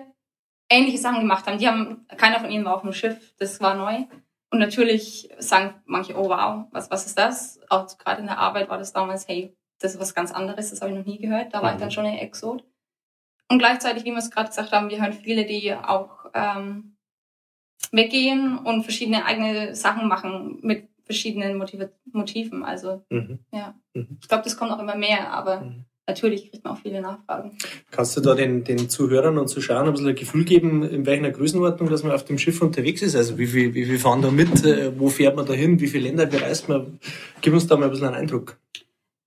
ähnliche 0.70 1.00
Sachen 1.00 1.20
gemacht 1.20 1.46
haben. 1.46 1.58
Die 1.58 1.68
haben, 1.68 2.08
keiner 2.16 2.40
von 2.40 2.50
ihnen 2.50 2.64
war 2.64 2.76
auf 2.76 2.84
dem 2.84 2.94
Schiff, 2.94 3.34
das 3.38 3.60
war 3.60 3.76
neu. 3.76 4.06
Und 4.50 4.60
natürlich 4.60 5.30
sagen 5.40 5.74
manche, 5.84 6.16
oh 6.16 6.30
wow, 6.30 6.68
was, 6.72 6.90
was 6.90 7.06
ist 7.06 7.18
das? 7.18 7.60
Auch 7.70 7.86
gerade 7.98 8.22
in 8.22 8.28
der 8.28 8.38
Arbeit 8.38 8.70
war 8.70 8.78
das 8.78 8.94
damals, 8.94 9.28
hey, 9.28 9.54
das 9.80 9.96
ist 9.96 10.00
was 10.00 10.16
ganz 10.16 10.32
anderes, 10.32 10.70
das 10.70 10.80
habe 10.80 10.92
ich 10.94 10.98
noch 10.98 11.06
nie 11.06 11.20
gehört. 11.20 11.54
Da 11.54 11.62
war 11.62 11.74
ich 11.74 11.80
dann 11.82 11.92
schon 11.92 12.06
ein 12.06 12.20
Exot. 12.20 12.64
Und 13.50 13.60
gleichzeitig, 13.60 14.06
wie 14.06 14.12
wir 14.12 14.20
es 14.20 14.32
gerade 14.32 14.48
gesagt 14.48 14.72
haben, 14.72 14.90
wir 14.90 15.02
hören 15.02 15.12
viele, 15.12 15.44
die 15.44 15.74
auch 15.74 16.28
ähm, 16.34 16.96
weggehen 17.92 18.58
und 18.58 18.84
verschiedene 18.84 19.26
eigene 19.26 19.76
Sachen 19.76 20.08
machen 20.08 20.60
mit 20.62 20.93
verschiedenen 21.06 21.58
Motive 21.58 21.92
Motiven. 22.12 22.64
Also 22.64 23.04
Mhm. 23.10 23.40
ja, 23.52 23.76
Mhm. 23.94 24.18
ich 24.22 24.28
glaube, 24.28 24.44
das 24.44 24.58
kommt 24.58 24.72
auch 24.72 24.80
immer 24.80 24.96
mehr, 24.96 25.32
aber 25.32 25.62
Mhm. 25.62 25.86
natürlich 26.08 26.50
kriegt 26.50 26.64
man 26.64 26.74
auch 26.74 26.80
viele 26.80 27.02
Nachfragen. 27.02 27.58
Kannst 27.92 28.16
du 28.18 28.22
da 28.22 28.36
den, 28.36 28.64
den 28.64 28.90
Zuhörern 28.90 29.38
und 29.38 29.48
Zuschauern 29.48 29.86
ein 29.88 29.92
bisschen 29.94 30.08
ein 30.10 30.16
Gefühl 30.16 30.44
geben, 30.46 30.84
in 30.84 31.06
welcher 31.06 31.32
Größenordnung, 31.32 31.90
dass 31.90 32.04
man 32.04 32.12
auf 32.14 32.26
dem 32.26 32.38
Schiff 32.38 32.62
unterwegs 32.62 33.02
ist? 33.02 33.16
Also 33.16 33.38
wie 33.38 33.48
viel, 33.48 33.74
wie 33.74 33.86
viel 33.86 34.00
fahren 34.00 34.22
da 34.22 34.32
mit? 34.32 34.64
Äh, 34.66 34.98
Wo 35.00 35.10
fährt 35.10 35.36
man 35.36 35.46
da 35.46 35.54
hin? 35.54 35.80
Wie 35.80 35.88
viele 35.88 36.08
Länder 36.08 36.26
bereist 36.26 36.70
man? 36.70 37.00
Gib 37.42 37.54
uns 37.54 37.68
da 37.68 37.76
mal 37.78 37.86
ein 37.86 37.92
bisschen 37.92 38.08
einen 38.08 38.16
Eindruck. 38.16 38.58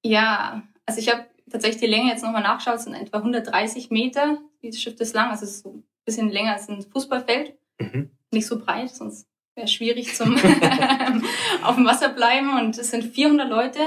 Ja, 0.02 0.62
also 0.86 1.00
ich 1.00 1.12
habe 1.12 1.26
tatsächlich 1.50 1.80
die 1.80 1.86
Länge 1.88 2.10
jetzt 2.10 2.22
nochmal 2.22 2.42
nachgeschaut, 2.42 2.76
es 2.76 2.84
sind 2.84 2.94
etwa 2.94 3.18
130 3.18 3.90
Meter. 3.90 4.38
Dieses 4.62 4.80
Schiff 4.80 4.98
ist 5.00 5.14
lang, 5.14 5.30
also 5.30 5.44
es 5.44 5.50
ist 5.56 5.62
so 5.62 5.70
ein 5.70 5.82
bisschen 6.04 6.30
länger 6.30 6.54
als 6.54 6.68
ein 6.68 6.82
Fußballfeld. 6.82 7.54
Mhm. 7.80 8.10
Nicht 8.32 8.46
so 8.46 8.58
breit, 8.58 8.90
sonst 8.90 9.26
wäre 9.56 9.68
schwierig 9.68 10.14
zum 10.14 10.34
auf 11.62 11.74
dem 11.76 11.86
Wasser 11.86 12.10
bleiben. 12.10 12.58
Und 12.58 12.78
es 12.78 12.90
sind 12.90 13.04
400 13.04 13.48
Leute, 13.48 13.80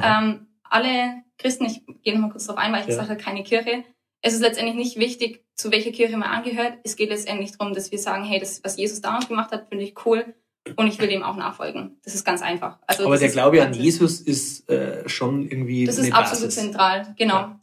ähm, 0.00 0.46
alle 0.62 1.22
Christen. 1.38 1.64
Ich 1.66 1.82
gehe 2.02 2.14
nochmal 2.14 2.30
kurz 2.30 2.46
darauf 2.46 2.62
ein, 2.62 2.72
weil 2.72 2.80
ich 2.82 2.86
Ja. 2.88 2.92
gesagt 2.94 3.10
habe, 3.10 3.20
keine 3.20 3.42
Kirche. 3.42 3.84
Es 4.20 4.34
ist 4.34 4.40
letztendlich 4.40 4.76
nicht 4.76 4.98
wichtig, 4.98 5.44
zu 5.56 5.72
welcher 5.72 5.90
Kirche 5.90 6.16
man 6.16 6.28
angehört. 6.28 6.74
Es 6.84 6.94
geht 6.96 7.08
letztendlich 7.08 7.56
darum, 7.56 7.74
dass 7.74 7.90
wir 7.90 7.98
sagen, 7.98 8.24
hey, 8.24 8.38
das, 8.38 8.62
was 8.62 8.76
Jesus 8.76 9.00
damals 9.00 9.26
gemacht 9.26 9.50
hat, 9.50 9.68
finde 9.68 9.84
ich 9.84 9.94
cool 10.06 10.34
und 10.76 10.86
ich 10.86 11.00
will 11.00 11.08
dem 11.08 11.24
auch 11.24 11.36
nachfolgen. 11.36 11.98
Das 12.04 12.14
ist 12.14 12.24
ganz 12.24 12.40
einfach. 12.40 12.78
Also 12.86 13.06
Aber 13.06 13.18
der 13.18 13.30
Glaube 13.30 13.60
an 13.62 13.74
Jesus 13.74 14.20
ist 14.20 14.68
äh, 14.70 15.08
schon 15.08 15.42
irgendwie 15.42 15.84
das 15.84 15.98
ist 15.98 16.12
absolut 16.12 16.48
Basis. 16.50 16.54
zentral, 16.54 17.14
genau. 17.18 17.34
Ja. 17.34 17.60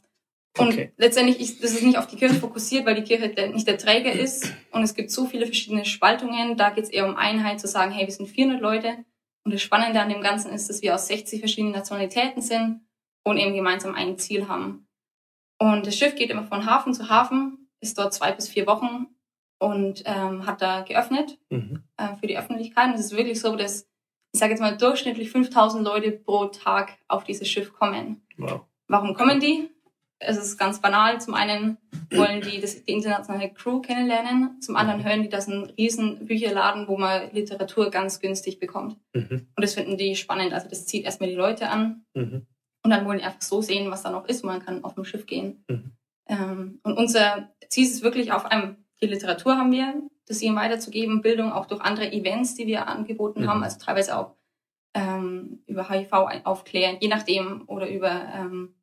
Und 0.57 0.69
Okay. 0.69 0.91
letztendlich 0.97 1.39
ist 1.39 1.63
das 1.63 1.71
ist 1.73 1.83
nicht 1.83 1.97
auf 1.97 2.07
die 2.07 2.15
Kirche 2.17 2.35
fokussiert, 2.35 2.85
weil 2.85 2.95
die 2.95 3.03
Kirche 3.03 3.29
der, 3.29 3.49
nicht 3.49 3.67
der 3.67 3.77
Träger 3.77 4.11
ist. 4.11 4.51
Und 4.71 4.83
es 4.83 4.93
gibt 4.95 5.11
so 5.11 5.25
viele 5.25 5.45
verschiedene 5.45 5.85
Spaltungen. 5.85 6.57
Da 6.57 6.69
geht 6.71 6.85
es 6.85 6.89
eher 6.89 7.07
um 7.07 7.15
Einheit, 7.15 7.59
zu 7.59 7.67
sagen, 7.67 7.91
hey, 7.91 8.05
wir 8.07 8.13
sind 8.13 8.27
400 8.27 8.61
Leute. 8.61 9.05
Und 9.45 9.53
das 9.53 9.61
Spannende 9.61 10.01
an 10.01 10.09
dem 10.09 10.21
Ganzen 10.21 10.51
ist, 10.51 10.69
dass 10.69 10.81
wir 10.81 10.95
aus 10.95 11.07
60 11.07 11.39
verschiedenen 11.39 11.73
Nationalitäten 11.73 12.41
sind 12.41 12.81
und 13.23 13.37
eben 13.37 13.53
gemeinsam 13.55 13.95
ein 13.95 14.17
Ziel 14.17 14.47
haben. 14.47 14.87
Und 15.59 15.85
das 15.87 15.95
Schiff 15.97 16.15
geht 16.15 16.29
immer 16.29 16.43
von 16.43 16.65
Hafen 16.65 16.93
zu 16.93 17.09
Hafen, 17.09 17.69
ist 17.81 17.97
dort 17.97 18.13
zwei 18.13 18.31
bis 18.31 18.49
vier 18.49 18.65
Wochen 18.67 19.07
und 19.59 20.03
ähm, 20.05 20.45
hat 20.45 20.61
da 20.61 20.81
geöffnet 20.81 21.37
Mhm. 21.49 21.83
äh, 21.97 22.15
für 22.17 22.27
die 22.27 22.37
Öffentlichkeit. 22.37 22.87
Und 22.89 22.95
es 22.95 23.05
ist 23.07 23.15
wirklich 23.17 23.39
so, 23.39 23.55
dass, 23.55 23.87
ich 24.33 24.39
sage 24.39 24.51
jetzt 24.51 24.61
mal, 24.61 24.75
durchschnittlich 24.77 25.29
5000 25.31 25.83
Leute 25.85 26.11
pro 26.11 26.45
Tag 26.47 26.97
auf 27.07 27.23
dieses 27.23 27.47
Schiff 27.49 27.73
kommen. 27.73 28.21
Wow. 28.37 28.61
Warum 28.87 29.13
kommen 29.13 29.39
die? 29.39 29.69
Es 30.19 30.37
ist 30.37 30.57
ganz 30.57 30.81
banal. 30.81 31.21
Zum 31.21 31.33
einen 31.33 31.77
wollen 32.11 32.41
die 32.41 32.59
das, 32.59 32.83
die 32.83 32.91
internationale 32.91 33.49
Crew 33.53 33.79
kennenlernen. 33.81 34.59
Zum 34.61 34.75
anderen 34.75 35.03
hören 35.03 35.23
die, 35.23 35.29
das 35.29 35.47
ist 35.47 35.53
ein 35.53 35.63
riesen 35.77 36.25
Bücherladen, 36.25 36.87
wo 36.87 36.97
man 36.97 37.31
Literatur 37.31 37.89
ganz 37.89 38.19
günstig 38.19 38.59
bekommt. 38.59 38.97
Mhm. 39.13 39.47
Und 39.55 39.61
das 39.61 39.75
finden 39.75 39.97
die 39.97 40.15
spannend. 40.15 40.53
Also 40.53 40.67
das 40.69 40.85
zieht 40.85 41.05
erstmal 41.05 41.29
die 41.29 41.35
Leute 41.35 41.69
an. 41.69 42.05
Mhm. 42.13 42.45
Und 42.83 42.91
dann 42.91 43.05
wollen 43.05 43.19
die 43.19 43.23
einfach 43.25 43.41
so 43.41 43.61
sehen, 43.61 43.91
was 43.91 44.03
da 44.03 44.11
noch 44.11 44.25
ist. 44.27 44.43
Man 44.43 44.63
kann 44.63 44.83
auf 44.83 44.95
dem 44.95 45.05
Schiff 45.05 45.25
gehen. 45.25 45.63
Mhm. 45.69 45.91
Ähm, 46.27 46.79
und 46.83 46.97
unser 46.97 47.49
Ziel 47.69 47.85
ist 47.85 48.03
wirklich 48.03 48.31
auf 48.31 48.45
einem, 48.45 48.75
die 49.01 49.07
Literatur 49.07 49.57
haben 49.57 49.71
wir, 49.71 49.93
das 50.27 50.41
ihnen 50.41 50.55
weiterzugeben, 50.55 51.21
Bildung 51.21 51.51
auch 51.51 51.65
durch 51.65 51.81
andere 51.81 52.11
Events, 52.11 52.55
die 52.55 52.67
wir 52.67 52.87
angeboten 52.87 53.41
Mhm. 53.43 53.49
haben, 53.49 53.63
also 53.63 53.79
teilweise 53.79 54.17
auch 54.17 54.35
ähm, 54.93 55.63
über 55.65 55.89
HIV 55.89 56.11
aufklären, 56.43 56.97
je 56.99 57.07
nachdem, 57.07 57.63
oder 57.67 57.89
über 57.89 58.11
ähm, 58.35 58.75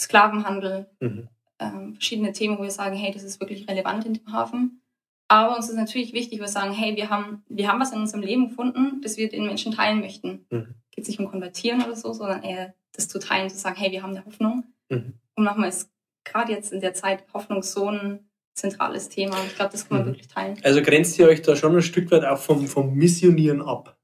Sklavenhandel, 0.00 0.86
Mhm. 1.00 1.28
ähm, 1.58 1.94
verschiedene 1.94 2.32
Themen, 2.32 2.58
wo 2.58 2.62
wir 2.62 2.70
sagen, 2.70 2.96
hey, 2.96 3.12
das 3.12 3.22
ist 3.22 3.40
wirklich 3.40 3.68
relevant 3.68 4.04
in 4.06 4.14
dem 4.14 4.32
Hafen. 4.32 4.80
Aber 5.28 5.56
uns 5.56 5.68
ist 5.70 5.76
natürlich 5.76 6.12
wichtig, 6.12 6.40
wir 6.40 6.48
sagen, 6.48 6.72
hey, 6.72 6.96
wir 6.96 7.08
haben, 7.10 7.42
wir 7.48 7.68
haben 7.68 7.80
was 7.80 7.92
in 7.92 8.00
unserem 8.00 8.22
Leben 8.22 8.48
gefunden, 8.48 9.00
das 9.02 9.16
wir 9.16 9.28
den 9.28 9.46
Menschen 9.46 9.72
teilen 9.72 10.00
möchten. 10.00 10.46
Mhm. 10.50 10.74
Geht 10.90 11.08
nicht 11.08 11.18
um 11.18 11.30
Konvertieren 11.30 11.82
oder 11.82 11.96
so, 11.96 12.12
sondern 12.12 12.42
eher 12.42 12.74
das 12.92 13.08
zu 13.08 13.18
teilen, 13.18 13.48
zu 13.50 13.56
sagen, 13.56 13.76
hey, 13.76 13.90
wir 13.90 14.02
haben 14.02 14.10
eine 14.10 14.24
Hoffnung. 14.26 14.64
Mhm. 14.90 15.14
Und 15.34 15.44
nochmal 15.44 15.70
ist 15.70 15.90
gerade 16.24 16.52
jetzt 16.52 16.72
in 16.72 16.80
der 16.80 16.94
Zeit 16.94 17.24
Hoffnung 17.32 17.62
so 17.62 17.88
ein 17.88 18.20
zentrales 18.54 19.08
Thema. 19.08 19.36
Ich 19.46 19.56
glaube, 19.56 19.72
das 19.72 19.88
kann 19.88 19.98
man 19.98 20.06
Mhm. 20.06 20.10
wirklich 20.12 20.28
teilen. 20.28 20.58
Also 20.62 20.82
grenzt 20.82 21.18
ihr 21.18 21.26
euch 21.26 21.42
da 21.42 21.56
schon 21.56 21.74
ein 21.74 21.82
Stück 21.82 22.10
weit 22.10 22.24
auch 22.24 22.38
vom, 22.38 22.66
vom 22.66 22.94
Missionieren 22.94 23.62
ab. 23.62 23.96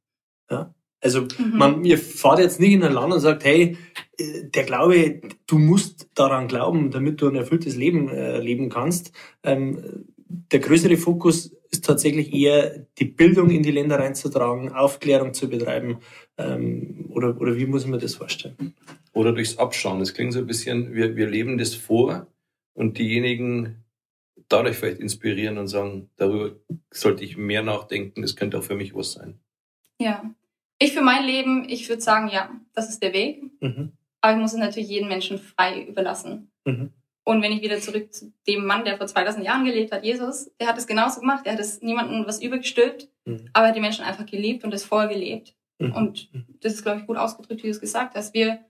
Ja? 0.51 0.75
Also 1.01 1.23
Mhm. 1.23 1.59
man, 1.59 1.85
ihr 1.85 1.99
fahrt 1.99 2.41
jetzt 2.41 2.61
nicht 2.61 2.73
in 2.73 2.83
ein 2.83 2.93
Land 2.93 3.13
und 3.13 3.21
sagt, 3.21 3.45
hey, 3.45 3.77
äh, 4.19 4.45
der 4.45 4.65
Glaube, 4.65 5.21
du 5.47 5.59
musst 5.59 6.09
daran 6.15 6.49
glauben, 6.49 6.91
damit 6.91 7.21
du 7.21 7.29
ein 7.29 7.37
erfülltes 7.37 7.77
Leben 7.77 8.09
äh, 8.09 8.39
leben 8.39 8.69
kannst. 8.69 9.13
Ähm, 9.43 10.05
der 10.53 10.61
größere 10.61 10.97
Fokus 10.97 11.57
ist 11.71 11.85
tatsächlich 11.85 12.33
eher 12.33 12.87
die 12.99 13.05
Bildung 13.05 13.51
in 13.51 13.63
die 13.63 13.71
Länder 13.71 13.99
reinzutragen, 13.99 14.73
Aufklärung 14.73 15.35
zu 15.35 15.49
betreiben. 15.49 15.99
Ähm, 16.37 17.07
oder, 17.11 17.41
oder 17.41 17.57
wie 17.57 17.67
muss 17.67 17.87
man 17.87 18.01
das 18.01 18.17
vorstellen? 18.17 18.75
Oder 19.13 19.33
durchs 19.33 19.59
Abschauen. 19.59 20.01
Das 20.01 20.15
klingt 20.15 20.33
so 20.33 20.41
ein 20.41 20.47
bisschen, 20.47 20.95
wir, 20.95 21.17
wir 21.17 21.29
leben 21.29 21.59
das 21.59 21.75
vor 21.75 22.27
und 22.75 22.99
diejenigen 22.99 23.85
dadurch 24.49 24.77
vielleicht 24.77 25.01
inspirieren 25.01 25.59
und 25.59 25.69
sagen, 25.69 26.11
darüber 26.17 26.57
sollte 26.91 27.25
ich 27.25 27.37
mehr 27.37 27.63
nachdenken, 27.63 28.23
das 28.23 28.37
könnte 28.37 28.59
auch 28.59 28.65
für 28.65 28.75
mich 28.75 28.95
was 28.95 29.13
sein. 29.13 29.39
Ja. 30.01 30.35
Ich 30.83 30.95
für 30.95 31.03
mein 31.03 31.25
Leben, 31.25 31.69
ich 31.69 31.89
würde 31.89 32.03
sagen, 32.03 32.29
ja, 32.29 32.51
das 32.75 32.89
ist 32.89 33.03
der 33.03 33.13
Weg. 33.13 33.43
Mhm. 33.61 33.93
Aber 34.21 34.33
ich 34.33 34.39
muss 34.41 34.53
es 34.53 34.59
natürlich 34.59 34.89
jedem 34.89 35.09
Menschen 35.09 35.39
frei 35.39 35.83
überlassen. 35.83 36.51
Mhm. 36.65 36.93
Und 37.23 37.43
wenn 37.43 37.53
ich 37.53 37.63
wieder 37.63 37.79
zurück 37.81 38.13
zu 38.13 38.33
dem 38.47 38.65
Mann, 38.65 38.85
der 38.85 38.97
vor 38.97 39.07
2000 39.07 39.45
Jahren 39.45 39.65
gelebt 39.65 39.93
hat, 39.93 40.05
Jesus, 40.05 40.51
der 40.59 40.67
hat 40.67 40.79
es 40.79 40.87
genauso 40.87 41.21
gemacht. 41.21 41.45
Der 41.45 41.53
hat 41.53 41.61
es 41.61 41.81
niemandem 41.83 42.27
was 42.27 42.43
übergestülpt, 42.43 43.09
Mhm. 43.27 43.51
aber 43.53 43.67
er 43.67 43.69
hat 43.69 43.77
die 43.77 43.81
Menschen 43.81 44.05
einfach 44.05 44.25
geliebt 44.27 44.65
und 44.65 44.73
das 44.73 44.85
vorgelebt. 44.85 45.55
Mhm. 45.79 45.93
Und 45.95 46.31
das 46.63 46.73
ist, 46.73 46.83
glaube 46.83 47.01
ich, 47.01 47.07
gut 47.07 47.19
ausgedrückt, 47.19 47.63
wie 47.63 47.69
du 47.69 47.73
es 47.73 47.81
gesagt 47.81 48.15
hast. 48.17 48.33
Wir, 48.33 48.65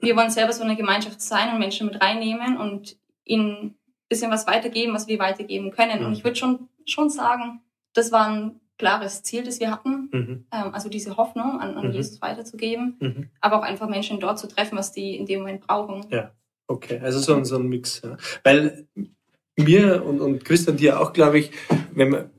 wir 0.00 0.16
wollen 0.16 0.30
selber 0.30 0.52
so 0.52 0.64
eine 0.64 0.76
Gemeinschaft 0.76 1.20
sein 1.20 1.52
und 1.52 1.58
Menschen 1.58 1.86
mit 1.86 2.02
reinnehmen 2.02 2.56
und 2.56 2.96
ihnen 3.24 3.50
ein 3.52 3.74
bisschen 4.08 4.30
was 4.30 4.46
weitergeben, 4.46 4.94
was 4.94 5.06
wir 5.06 5.18
weitergeben 5.18 5.70
können. 5.70 6.00
Mhm. 6.00 6.06
Und 6.06 6.12
ich 6.14 6.24
würde 6.24 6.36
schon, 6.36 6.68
schon 6.86 7.10
sagen, 7.10 7.60
das 7.92 8.10
war 8.10 8.26
ein 8.26 8.60
klares 8.82 9.22
Ziel, 9.22 9.44
das 9.44 9.60
wir 9.60 9.70
hatten. 9.70 10.08
Mhm. 10.12 10.44
Ähm, 10.52 10.74
also 10.74 10.88
diese 10.88 11.16
Hoffnung 11.16 11.60
an, 11.60 11.76
an 11.76 11.86
Mhm. 11.88 11.92
Jesus 11.94 12.20
weiterzugeben, 12.20 12.96
Mhm. 13.00 13.30
aber 13.40 13.58
auch 13.60 13.62
einfach 13.62 13.88
Menschen 13.88 14.18
dort 14.18 14.40
zu 14.40 14.48
treffen, 14.48 14.76
was 14.76 14.90
die 14.92 15.16
in 15.16 15.24
dem 15.26 15.38
Moment 15.40 15.60
brauchen. 15.66 16.04
Okay, 16.66 16.98
also 17.00 17.20
so 17.20 17.36
ein, 17.36 17.44
so 17.44 17.56
ein 17.58 17.68
Mix. 17.68 18.02
Ja. 18.02 18.16
Weil 18.42 18.88
mir 19.56 20.04
und, 20.04 20.20
und 20.20 20.44
Christian 20.44 20.76
dir 20.76 20.98
auch, 21.00 21.12
glaube 21.12 21.38
ich, 21.38 21.50
wenn 21.94 22.08
man, 22.10 22.30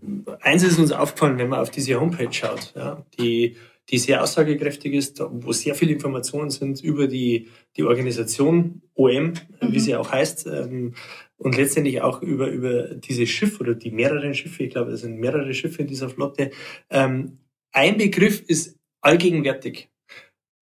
eins 0.42 0.64
ist 0.64 0.80
uns 0.80 0.92
aufgefallen, 0.92 1.38
wenn 1.38 1.48
man 1.50 1.60
auf 1.62 1.70
diese 1.70 1.98
Homepage 2.00 2.34
schaut, 2.34 2.74
ja, 2.76 3.06
die, 3.18 3.56
die 3.90 3.98
sehr 4.00 4.22
aussagekräftig 4.24 4.94
ist, 4.94 5.22
wo 5.30 5.52
sehr 5.54 5.76
viele 5.76 5.94
Informationen 5.94 6.50
sind 6.50 6.82
über 6.82 7.08
die, 7.08 7.48
die 7.78 7.84
Organisation 7.84 8.82
OM, 8.96 9.34
wie 9.62 9.78
Mhm. 9.78 9.80
sie 9.80 9.96
auch 9.96 10.12
heißt, 10.12 10.48
ähm, 10.48 10.94
und 11.38 11.58
letztendlich 11.58 12.02
auch 12.02 12.22
über, 12.22 12.48
über 12.48 12.96
dieses 12.96 13.30
Schiff 13.30 13.60
oder 13.60 13.76
die 13.76 13.92
mehreren 13.92 14.34
Schiffe, 14.34 14.64
ich 14.64 14.72
glaube, 14.72 14.92
es 14.92 15.02
sind 15.02 15.20
mehrere 15.20 15.54
Schiffe 15.54 15.82
in 15.82 15.88
dieser 15.88 16.10
Flotte. 16.10 16.52
Ähm, 16.90 17.40
ein 17.72 17.98
Begriff 17.98 18.42
ist 18.48 18.78
allgegenwärtig 19.02 19.90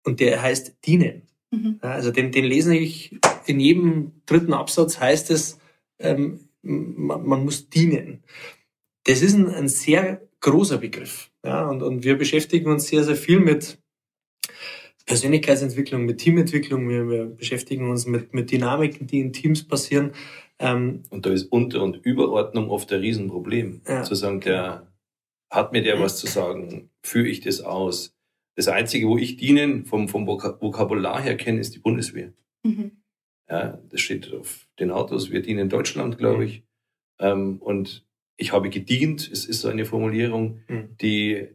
und 0.04 0.20
der 0.20 0.42
heißt 0.42 0.78
dienen. 0.86 1.24
Mhm. 1.51 1.78
Also 1.82 2.12
den, 2.12 2.32
den 2.32 2.46
lese 2.46 2.75
ich 2.75 3.20
in 3.46 3.60
jedem 3.60 4.24
dritten 4.25 4.54
Absatz 4.54 5.00
heißt 5.00 5.32
es, 5.32 5.60
ähm, 6.00 6.50
man, 6.62 7.25
man 7.25 7.44
muss 7.44 7.70
dienen. 7.70 8.24
Das 9.06 9.22
ist 9.22 9.36
ein, 9.36 9.50
ein 9.50 9.68
sehr 9.68 10.28
großer 10.42 10.78
Begriff. 10.78 11.32
Ja, 11.44 11.68
und, 11.68 11.82
und 11.82 12.04
wir 12.04 12.18
beschäftigen 12.18 12.72
uns 12.72 12.88
sehr, 12.88 13.04
sehr 13.04 13.16
viel 13.16 13.40
mit 13.40 13.80
Persönlichkeitsentwicklung, 15.06 16.06
mit 16.06 16.20
Teamentwicklung. 16.20 16.88
Wir, 16.88 17.10
wir 17.10 17.25
beschäftigen 17.25 17.90
uns 17.90 18.06
mit, 18.06 18.34
mit 18.34 18.51
Dynamiken, 18.51 19.08
die 19.08 19.20
in 19.20 19.34
Teams 19.34 19.68
passieren. 19.68 20.13
Ähm, 20.62 21.03
Und 21.10 21.25
da 21.25 21.32
ist 21.32 21.51
Unter- 21.51 21.82
und 21.84 22.06
Überordnung 22.06 22.70
oft 22.70 22.91
ein 22.94 23.00
Riesenproblem. 23.01 23.82
Ja. 23.88 24.03
Zu 24.03 24.15
sagen, 24.15 24.39
der 24.41 24.88
hat 25.50 25.72
mir 25.74 25.82
der 25.82 26.00
was 26.00 26.18
zu 26.18 26.27
sagen, 26.27 26.89
führe 27.03 27.27
ich 27.27 27.41
das 27.41 27.62
aus. 27.62 28.15
Das 28.56 28.68
Einzige, 28.68 29.08
wo 29.08 29.18
ich 29.18 29.38
dienen 29.38 29.86
vom, 29.86 30.08
vom 30.08 30.25
Voka- 30.27 30.62
Vokabular 30.62 31.22
her 31.22 31.36
kenne, 31.36 31.60
ist 31.60 31.74
die 31.75 31.80
Bundeswehr. 31.80 32.34
Mhm. 32.63 32.91
Ja, 33.50 33.80
das 33.89 34.01
steht 34.01 34.32
auf 34.34 34.68
den 34.80 34.91
Autos. 34.91 35.32
Wir 35.32 35.41
dienen 35.41 35.68
Deutschland, 35.68 36.18
glaube 36.18 36.46
ich. 36.46 36.63
Ähm, 37.20 37.58
und 37.58 38.06
ich 38.38 38.53
habe 38.53 38.70
gedient. 38.70 39.30
Es 39.32 39.46
ist 39.46 39.62
so 39.62 39.68
eine 39.68 39.86
Formulierung, 39.86 40.60
Mhm. 40.68 40.96
die, 41.01 41.48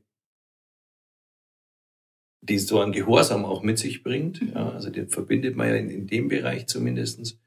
die 2.42 2.58
so 2.58 2.80
einen 2.80 2.92
Gehorsam 2.92 3.44
auch 3.44 3.62
mit 3.62 3.78
sich 3.78 4.02
bringt. 4.02 4.40
Ja, 4.54 4.70
also 4.70 4.90
den 4.90 5.08
verbindet 5.08 5.56
man 5.56 5.68
ja 5.68 5.76
in, 5.76 5.90
in 5.90 6.06
dem 6.06 6.28
Bereich 6.28 6.66
zumindestens. 6.66 7.38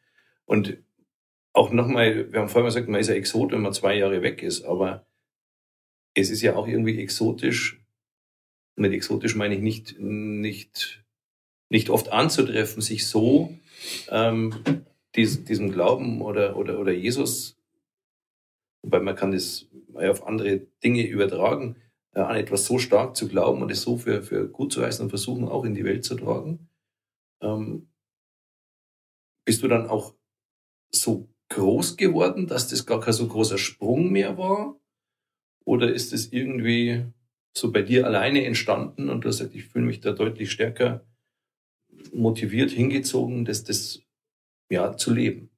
Und 0.45 0.77
auch 1.59 1.71
nochmal, 1.71 2.31
wir 2.31 2.39
haben 2.39 2.47
vorhin 2.47 2.67
gesagt, 2.67 2.87
man 2.87 3.01
ist 3.01 3.09
ja 3.09 3.15
Exot, 3.15 3.51
wenn 3.51 3.61
man 3.61 3.73
zwei 3.73 3.93
Jahre 3.95 4.21
weg 4.21 4.43
ist, 4.43 4.63
aber 4.63 5.05
es 6.13 6.29
ist 6.29 6.41
ja 6.41 6.55
auch 6.55 6.67
irgendwie 6.67 7.01
exotisch. 7.01 7.81
Mit 8.77 8.93
exotisch 8.93 9.35
meine 9.35 9.55
ich 9.55 9.61
nicht, 9.61 9.99
nicht, 9.99 11.03
nicht 11.67 11.89
oft 11.89 12.13
anzutreffen, 12.13 12.81
sich 12.81 13.07
so 13.07 13.53
ähm, 14.09 14.55
dies, 15.15 15.43
diesem 15.43 15.69
Glauben 15.69 16.21
oder, 16.21 16.55
oder, 16.55 16.79
oder 16.79 16.93
Jesus, 16.93 17.57
wobei 18.81 19.01
man 19.01 19.17
kann 19.17 19.33
das 19.33 19.67
auf 19.95 20.25
andere 20.25 20.61
Dinge 20.81 21.05
übertragen, 21.05 21.75
äh, 22.13 22.21
an 22.21 22.37
etwas 22.37 22.67
so 22.67 22.79
stark 22.79 23.17
zu 23.17 23.27
glauben 23.27 23.61
und 23.61 23.69
es 23.69 23.81
so 23.81 23.97
für, 23.97 24.23
für 24.23 24.47
gut 24.47 24.71
zu 24.71 24.81
heißen 24.81 25.03
und 25.03 25.09
versuchen 25.09 25.49
auch 25.49 25.65
in 25.65 25.75
die 25.75 25.83
Welt 25.83 26.05
zu 26.05 26.15
tragen. 26.15 26.69
Ähm, 27.41 27.89
bist 29.43 29.61
du 29.61 29.67
dann 29.67 29.89
auch 29.89 30.15
so 30.91 31.27
groß 31.49 31.97
geworden, 31.97 32.47
dass 32.47 32.67
das 32.67 32.85
gar 32.85 32.99
kein 32.99 33.13
so 33.13 33.27
großer 33.27 33.57
Sprung 33.57 34.11
mehr 34.11 34.37
war? 34.37 34.75
Oder 35.65 35.93
ist 35.93 36.13
es 36.13 36.31
irgendwie 36.31 37.05
so 37.55 37.71
bei 37.71 37.81
dir 37.81 38.05
alleine 38.05 38.45
entstanden 38.45 39.09
und 39.09 39.21
du 39.23 39.29
hast 39.29 39.39
gesagt, 39.39 39.55
ich 39.55 39.65
fühle 39.65 39.85
mich 39.85 39.99
da 39.99 40.11
deutlich 40.11 40.51
stärker 40.51 41.05
motiviert, 42.13 42.71
hingezogen, 42.71 43.45
das, 43.45 43.63
das 43.63 44.01
ja, 44.69 44.95
zu 44.95 45.13
leben? 45.13 45.49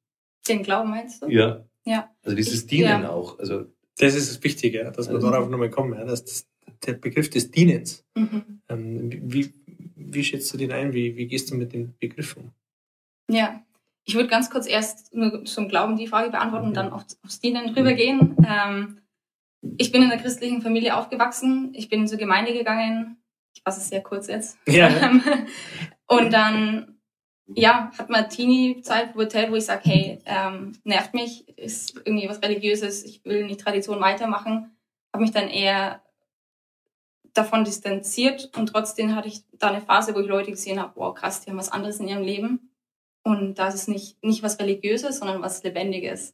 Den 0.48 0.64
Glauben 0.64 0.90
meinst 0.90 1.22
du? 1.22 1.28
Ja. 1.30 1.66
Ja. 1.86 2.10
Also 2.24 2.36
dieses 2.36 2.62
Ich- 2.64 2.68
Dienen 2.68 3.04
ja. 3.04 3.10
auch. 3.10 3.40
Also 3.40 3.66
das 3.98 4.16
ist 4.16 4.30
das 4.30 4.44
Wichtige, 4.44 4.92
dass 4.96 5.08
wir 5.10 5.16
Also- 5.16 5.30
darauf 5.30 5.50
nochmal 5.50 5.70
kommen. 5.70 5.94
Ja, 5.94 6.06
dass 6.06 6.24
das, 6.24 6.48
der 6.86 6.94
Begriff 6.94 7.30
des 7.30 7.52
Dienens. 7.52 8.04
Mhm. 8.16 8.62
Ähm, 8.70 9.32
wie, 9.32 9.54
wie 9.96 10.24
schätzt 10.24 10.54
du 10.54 10.58
den 10.58 10.72
ein? 10.72 10.94
Wie, 10.94 11.16
wie 11.16 11.28
gehst 11.28 11.52
du 11.52 11.56
mit 11.56 11.74
dem 11.74 11.94
Begriff 12.00 12.38
um? 12.38 12.52
Ja. 13.30 13.64
Ich 14.04 14.16
würde 14.16 14.28
ganz 14.30 14.50
kurz 14.50 14.68
erst 14.68 15.14
nur 15.14 15.46
zum 15.46 15.68
Glauben 15.68 15.96
die 15.96 16.08
Frage 16.08 16.32
beantworten 16.32 16.66
und 16.66 16.72
Mhm. 16.72 16.76
dann 16.76 16.94
auf, 16.94 17.06
aufs 17.24 17.40
Dienen 17.40 17.70
rübergehen. 17.70 18.36
Ähm, 18.48 19.02
ich 19.78 19.92
bin 19.92 20.02
in 20.02 20.12
einer 20.12 20.22
christlichen 20.22 20.62
Familie 20.62 20.96
aufgewachsen. 20.98 21.72
Ich 21.76 21.88
bin 21.88 22.08
zur 22.08 22.18
Gemeinde 22.18 22.54
gegangen. 22.54 23.18
Ich 23.56 23.62
fasse 23.64 23.80
es 23.80 23.90
sehr 23.90 24.02
kurz 24.02 24.28
jetzt. 24.28 24.58
Ja. 24.68 24.88
Ähm, 24.90 25.22
und 26.08 26.34
dann, 26.34 27.00
ja, 27.46 27.92
hat 27.98 28.10
man 28.10 28.28
Teenie-Zeit, 28.30 29.12
Pubertät, 29.12 29.52
wo 29.52 29.56
ich 29.56 29.66
sage, 29.66 29.82
hey, 29.84 30.20
ähm, 30.26 30.74
nervt 30.84 31.14
mich, 31.14 31.48
ist 31.58 31.96
irgendwie 32.06 32.28
was 32.28 32.42
Religiöses, 32.42 33.04
ich 33.04 33.24
will 33.24 33.46
nicht 33.46 33.60
Tradition 33.60 34.00
weitermachen. 34.00 34.76
Habe 35.14 35.24
mich 35.24 35.32
dann 35.32 35.48
eher 35.48 36.02
davon 37.34 37.64
distanziert 37.64 38.52
und 38.58 38.68
trotzdem 38.68 39.16
hatte 39.16 39.28
ich 39.28 39.44
da 39.54 39.68
eine 39.70 39.82
Phase, 39.82 40.16
wo 40.16 40.20
ich 40.20 40.28
Leute 40.28 40.52
gesehen 40.52 40.82
habe, 40.82 40.94
wow, 40.96 41.14
krass, 41.14 41.42
die 41.42 41.50
haben 41.50 41.58
was 41.58 41.72
anderes 41.72 42.00
in 42.00 42.08
ihrem 42.08 42.24
Leben. 42.24 42.71
Und 43.24 43.56
da 43.56 43.68
ist 43.68 43.88
nicht, 43.88 44.24
nicht 44.24 44.42
was 44.44 44.60
Religiöses, 44.60 45.20
sondern 45.20 45.42
was 45.42 45.64
Lebendiges. 45.64 46.34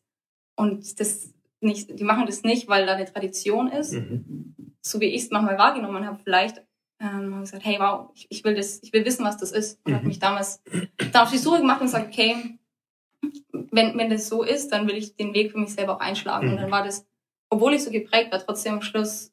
Und 0.55 0.99
das 0.99 1.33
nicht, 1.59 1.99
die 1.99 2.03
machen 2.03 2.25
das 2.27 2.43
nicht, 2.43 2.67
weil 2.67 2.85
da 2.85 2.93
eine 2.93 3.11
Tradition 3.11 3.67
ist, 3.67 3.93
Mhm. 3.93 4.55
so 4.81 4.99
wie 5.01 5.05
ich 5.07 5.23
es 5.23 5.31
manchmal 5.31 5.57
wahrgenommen 5.57 6.05
habe, 6.05 6.19
vielleicht 6.23 6.63
ähm, 6.99 7.31
habe 7.33 7.41
gesagt, 7.41 7.65
hey, 7.65 7.77
wow, 7.79 8.09
ich, 8.15 8.27
ich 8.29 8.43
will 8.43 8.55
das, 8.55 8.81
ich 8.81 8.93
will 8.93 9.05
wissen, 9.05 9.25
was 9.25 9.37
das 9.37 9.51
ist. 9.51 9.79
Und 9.83 9.91
Mhm. 9.91 9.95
habe 9.97 10.07
mich 10.07 10.19
damals 10.19 10.61
da 11.11 11.23
auf 11.23 11.31
die 11.31 11.37
Suche 11.37 11.59
gemacht 11.59 11.81
und 11.81 11.87
gesagt, 11.87 12.07
okay, 12.07 12.57
wenn, 13.71 13.97
wenn 13.97 14.09
das 14.09 14.27
so 14.29 14.43
ist, 14.43 14.71
dann 14.71 14.87
will 14.87 14.95
ich 14.95 15.15
den 15.15 15.33
Weg 15.33 15.51
für 15.51 15.57
mich 15.59 15.73
selber 15.73 15.95
auch 15.95 15.99
einschlagen. 15.99 16.47
Mhm. 16.47 16.53
Und 16.53 16.61
dann 16.61 16.71
war 16.71 16.83
das, 16.83 17.05
obwohl 17.49 17.73
ich 17.73 17.83
so 17.83 17.91
geprägt 17.91 18.31
war, 18.31 18.39
trotzdem 18.39 18.75
am 18.75 18.81
Schluss 18.81 19.31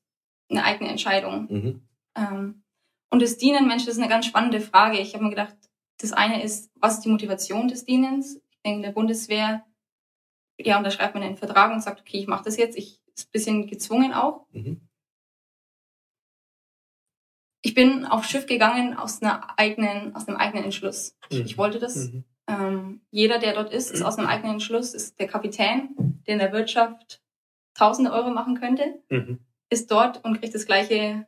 eine 0.51 0.65
eigene 0.65 0.91
Entscheidung. 0.91 1.47
mhm. 1.51 1.81
Ähm, 2.17 2.63
und 3.11 3.23
das 3.23 3.37
Dienen, 3.39 3.69
Mensch, 3.69 3.85
das 3.85 3.95
ist 3.95 4.01
eine 4.01 4.09
ganz 4.11 4.27
spannende 4.27 4.61
Frage. 4.61 4.99
Ich 4.99 5.15
habe 5.15 5.23
mir 5.25 5.31
gedacht, 5.31 5.55
das 5.99 6.13
eine 6.13 6.43
ist, 6.43 6.71
was 6.75 6.95
ist 6.95 7.05
die 7.05 7.09
Motivation 7.11 7.69
des 7.69 7.85
Dienens? 7.85 8.37
Ich 8.51 8.59
denke, 8.65 8.77
in 8.79 8.83
der 8.83 8.93
Bundeswehr 8.93 9.65
ja, 10.59 10.79
unterschreibt 10.79 11.15
man 11.15 11.23
einen 11.25 11.37
Vertrag 11.37 11.73
und 11.73 11.81
sagt, 11.83 12.01
okay, 12.01 12.19
ich 12.19 12.27
mache 12.27 12.45
das 12.45 12.57
jetzt. 12.57 12.77
Ich 12.77 13.01
ist 13.17 13.29
ein 13.29 13.33
bisschen 13.33 13.67
gezwungen 13.67 14.13
auch. 14.13 14.47
Mhm. 14.53 14.81
Ich 17.63 17.75
bin 17.75 18.05
aufs 18.05 18.29
Schiff 18.31 18.47
gegangen 18.47 18.95
aus 18.95 19.23
einer 19.23 19.59
eigenen, 19.59 20.15
aus 20.15 20.29
einem 20.29 20.37
eigenen 20.37 20.65
Entschluss. 20.65 21.17
Ich, 21.31 21.39
Mhm. 21.41 21.45
ich 21.47 21.59
wollte 21.59 21.79
das. 21.79 21.97
Mhm. 22.13 22.25
Ähm, 22.47 23.01
jeder, 23.11 23.39
der 23.39 23.55
dort 23.55 23.73
ist, 23.73 23.91
ist 23.91 24.03
aus 24.03 24.19
einem 24.19 24.27
eigenen 24.29 24.53
Entschluss, 24.55 24.93
ist 24.93 25.19
der 25.19 25.29
Kapitän, 25.29 25.95
der 26.27 26.35
in 26.35 26.39
der 26.41 26.53
Wirtschaft 26.53 27.23
tausende 27.75 28.13
Euro 28.13 28.31
machen 28.31 28.61
könnte, 28.61 29.03
Mhm. 29.09 29.39
ist 29.71 29.91
dort 29.91 30.23
und 30.25 30.41
kriegt 30.41 30.55
das 30.55 30.67
gleiche 30.67 31.27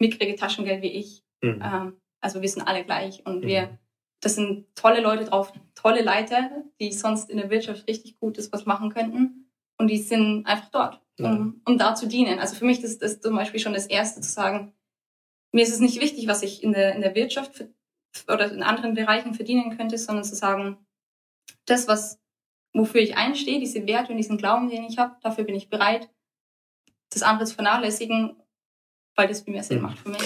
mickrige 0.00 0.36
Taschengeld 0.36 0.82
wie 0.82 0.92
ich. 0.92 1.22
Mhm. 1.42 1.60
Ähm, 1.62 2.00
also 2.20 2.40
wir 2.40 2.48
sind 2.48 2.62
alle 2.66 2.84
gleich 2.84 3.26
und 3.26 3.40
Mhm. 3.42 3.46
wir, 3.46 3.78
das 4.24 4.36
sind 4.36 4.66
tolle 4.74 5.00
Leute 5.00 5.24
drauf, 5.24 5.52
tolle 5.74 6.02
Leiter, 6.02 6.50
die 6.80 6.92
sonst 6.92 7.28
in 7.28 7.36
der 7.36 7.50
Wirtschaft 7.50 7.86
richtig 7.86 8.18
Gutes 8.18 8.52
was 8.52 8.64
machen 8.64 8.90
könnten 8.90 9.50
und 9.76 9.88
die 9.88 9.98
sind 9.98 10.46
einfach 10.46 10.70
dort, 10.70 11.00
um, 11.18 11.60
um 11.66 11.76
da 11.76 11.94
zu 11.94 12.06
dienen. 12.06 12.38
Also 12.38 12.54
für 12.54 12.64
mich 12.64 12.82
ist 12.82 13.02
das 13.02 13.20
zum 13.20 13.36
Beispiel 13.36 13.60
schon 13.60 13.74
das 13.74 13.86
Erste 13.86 14.22
zu 14.22 14.30
sagen, 14.30 14.72
mir 15.52 15.62
ist 15.62 15.72
es 15.72 15.80
nicht 15.80 16.00
wichtig, 16.00 16.26
was 16.26 16.42
ich 16.42 16.62
in 16.62 16.72
der, 16.72 16.94
in 16.94 17.02
der 17.02 17.14
Wirtschaft 17.14 17.54
für, 17.54 17.68
oder 18.32 18.50
in 18.50 18.62
anderen 18.62 18.94
Bereichen 18.94 19.34
verdienen 19.34 19.76
könnte, 19.76 19.98
sondern 19.98 20.24
zu 20.24 20.34
sagen, 20.34 20.78
das, 21.66 21.86
was, 21.86 22.18
wofür 22.72 23.02
ich 23.02 23.16
einstehe, 23.16 23.60
diese 23.60 23.86
Werte 23.86 24.10
und 24.10 24.16
diesen 24.16 24.38
Glauben, 24.38 24.70
den 24.70 24.84
ich 24.84 24.98
habe, 24.98 25.16
dafür 25.22 25.44
bin 25.44 25.54
ich 25.54 25.68
bereit, 25.68 26.08
das 27.10 27.22
andere 27.22 27.46
zu 27.46 27.54
vernachlässigen, 27.54 28.36
weil 29.16 29.28
das 29.28 29.42
viel 29.42 29.52
mehr 29.52 29.62
Sinn 29.62 29.80
macht 29.80 29.98
für 29.98 30.10
mich. 30.10 30.20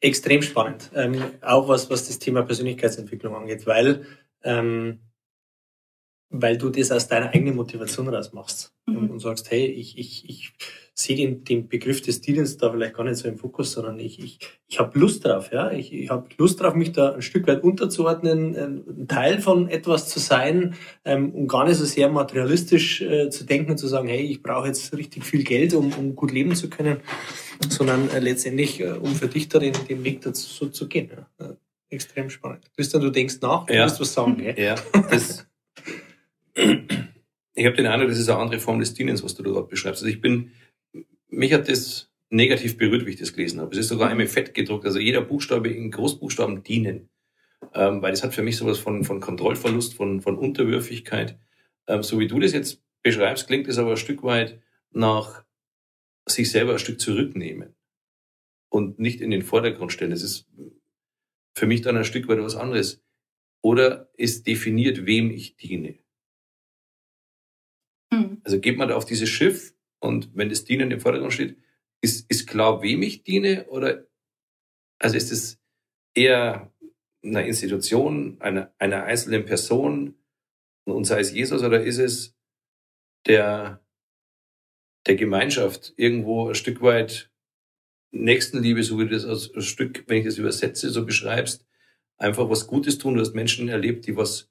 Extrem 0.00 0.42
spannend. 0.42 0.90
Ähm, 0.94 1.22
auch 1.40 1.68
was, 1.68 1.90
was 1.90 2.06
das 2.06 2.18
Thema 2.18 2.42
Persönlichkeitsentwicklung 2.42 3.34
angeht, 3.34 3.66
weil, 3.66 4.06
ähm, 4.42 5.00
weil 6.30 6.58
du 6.58 6.70
das 6.70 6.90
aus 6.90 7.08
deiner 7.08 7.30
eigenen 7.34 7.56
Motivation 7.56 8.08
raus 8.08 8.32
machst 8.32 8.72
Mhm. 8.88 8.96
und, 8.98 9.10
und 9.10 9.18
sagst, 9.18 9.50
hey, 9.50 9.66
ich, 9.66 9.98
ich, 9.98 10.28
ich 10.30 10.52
sehe 10.94 11.16
den, 11.16 11.42
den 11.42 11.66
Begriff 11.68 12.02
des 12.02 12.20
Dienens 12.20 12.56
da 12.56 12.70
vielleicht 12.70 12.94
gar 12.94 13.02
nicht 13.02 13.16
so 13.16 13.26
im 13.26 13.36
Fokus, 13.36 13.72
sondern 13.72 13.98
ich, 13.98 14.20
ich, 14.20 14.38
ich 14.68 14.78
habe 14.78 14.96
Lust 14.96 15.24
drauf, 15.24 15.50
ja. 15.52 15.72
Ich, 15.72 15.92
ich 15.92 16.08
habe 16.08 16.28
Lust 16.38 16.60
drauf, 16.60 16.74
mich 16.74 16.92
da 16.92 17.14
ein 17.14 17.22
Stück 17.22 17.48
weit 17.48 17.64
unterzuordnen, 17.64 18.54
ein 18.56 19.08
Teil 19.08 19.40
von 19.40 19.68
etwas 19.68 20.08
zu 20.08 20.20
sein 20.20 20.74
ähm, 21.04 21.32
und 21.34 21.48
gar 21.48 21.66
nicht 21.66 21.76
so 21.78 21.84
sehr 21.84 22.08
materialistisch 22.08 23.02
äh, 23.02 23.28
zu 23.28 23.42
denken 23.44 23.72
und 23.72 23.78
zu 23.78 23.88
sagen, 23.88 24.06
hey, 24.08 24.22
ich 24.24 24.40
brauche 24.42 24.68
jetzt 24.68 24.96
richtig 24.96 25.24
viel 25.24 25.42
Geld, 25.42 25.74
um, 25.74 25.92
um 25.94 26.14
gut 26.14 26.30
leben 26.30 26.54
zu 26.54 26.70
können, 26.70 26.98
sondern 27.68 28.08
äh, 28.10 28.20
letztendlich, 28.20 28.80
äh, 28.80 28.92
um 28.92 29.14
für 29.16 29.26
dich 29.28 29.48
da 29.48 29.58
den, 29.58 29.74
den 29.88 30.04
Weg 30.04 30.20
dazu 30.20 30.46
so 30.48 30.68
zu 30.70 30.86
gehen. 30.88 31.10
Ja. 31.40 31.44
Äh, 31.44 31.54
extrem 31.90 32.30
spannend. 32.30 32.70
Christian, 32.76 33.02
du 33.02 33.10
denkst 33.10 33.38
nach, 33.42 33.66
du 33.66 33.74
Ja. 33.74 33.84
wirst 33.84 34.00
was 34.00 34.12
sagen, 34.14 34.36
gell? 34.38 34.54
Ja, 34.56 34.76
das, 35.10 35.44
ich 36.56 37.66
habe 37.66 37.76
den 37.76 37.86
Eindruck, 37.86 38.08
das 38.08 38.18
ist 38.18 38.28
eine 38.28 38.38
andere 38.38 38.60
Form 38.60 38.80
des 38.80 38.94
Dienens, 38.94 39.22
was 39.22 39.34
du 39.34 39.42
dort 39.42 39.68
beschreibst. 39.68 40.02
Also 40.02 40.12
ich 40.12 40.20
bin, 40.20 40.52
mich 41.28 41.52
hat 41.52 41.68
das 41.68 42.10
negativ 42.30 42.78
berührt, 42.78 43.06
wie 43.06 43.10
ich 43.10 43.18
das 43.18 43.32
gelesen 43.32 43.60
habe. 43.60 43.72
Es 43.72 43.78
ist 43.78 43.88
sogar 43.88 44.08
einmal 44.08 44.26
fett 44.26 44.54
gedruckt, 44.54 44.84
also 44.84 44.98
jeder 44.98 45.20
Buchstabe 45.20 45.68
in 45.68 45.90
Großbuchstaben 45.90 46.62
dienen. 46.62 47.08
Ähm, 47.74 48.02
weil 48.02 48.12
das 48.12 48.22
hat 48.22 48.34
für 48.34 48.42
mich 48.42 48.56
sowas 48.56 48.78
von, 48.78 49.04
von 49.04 49.20
Kontrollverlust, 49.20 49.94
von, 49.94 50.20
von 50.20 50.36
Unterwürfigkeit. 50.36 51.38
Ähm, 51.86 52.02
so 52.02 52.18
wie 52.18 52.26
du 52.26 52.38
das 52.38 52.52
jetzt 52.52 52.82
beschreibst, 53.02 53.46
klingt 53.46 53.68
es 53.68 53.78
aber 53.78 53.92
ein 53.92 53.96
Stück 53.96 54.22
weit 54.22 54.60
nach 54.92 55.44
sich 56.26 56.50
selber 56.50 56.72
ein 56.72 56.78
Stück 56.78 57.00
zurücknehmen 57.00 57.74
und 58.68 58.98
nicht 58.98 59.20
in 59.20 59.30
den 59.30 59.42
Vordergrund 59.42 59.92
stellen. 59.92 60.10
Das 60.10 60.22
ist 60.22 60.48
für 61.54 61.66
mich 61.66 61.82
dann 61.82 61.96
ein 61.96 62.04
Stück 62.04 62.28
weit 62.28 62.40
was 62.40 62.56
anderes. 62.56 63.02
Oder 63.62 64.10
ist 64.16 64.46
definiert, 64.46 65.06
wem 65.06 65.30
ich 65.30 65.56
diene. 65.56 65.98
Hm. 68.12 68.40
Also 68.44 68.60
geht 68.60 68.78
man 68.78 68.88
da 68.88 68.96
auf 68.96 69.04
dieses 69.04 69.28
Schiff 69.28 69.74
und 70.00 70.30
wenn 70.34 70.48
das 70.48 70.64
Dienen 70.64 70.90
im 70.90 71.00
Vordergrund 71.00 71.32
steht, 71.32 71.56
ist, 72.00 72.30
ist 72.30 72.46
klar, 72.46 72.82
wem 72.82 73.02
ich 73.02 73.24
diene? 73.24 73.66
Oder 73.68 74.06
also 74.98 75.16
ist 75.16 75.32
es 75.32 75.58
eher 76.14 76.72
einer 77.22 77.44
Institution, 77.44 78.40
einer, 78.40 78.72
einer 78.78 79.04
einzelnen 79.04 79.44
Person 79.44 80.14
und 80.84 81.04
sei 81.04 81.20
es 81.20 81.32
Jesus 81.32 81.62
oder 81.62 81.82
ist 81.82 81.98
es 81.98 82.34
der, 83.26 83.84
der 85.06 85.16
Gemeinschaft 85.16 85.94
irgendwo 85.96 86.48
ein 86.48 86.54
Stück 86.54 86.80
weit 86.82 87.30
Nächstenliebe, 88.12 88.82
so 88.82 88.98
wie 88.98 89.04
du 89.04 89.10
das 89.10 89.24
als 89.24 89.50
Stück, 89.64 90.04
wenn 90.06 90.18
ich 90.18 90.24
das 90.24 90.38
übersetze, 90.38 90.90
so 90.90 91.04
beschreibst, 91.04 91.66
einfach 92.16 92.48
was 92.48 92.66
Gutes 92.66 92.98
tun. 92.98 93.14
Du 93.14 93.20
hast 93.20 93.34
Menschen 93.34 93.68
erlebt, 93.68 94.06
die 94.06 94.16
was, 94.16 94.48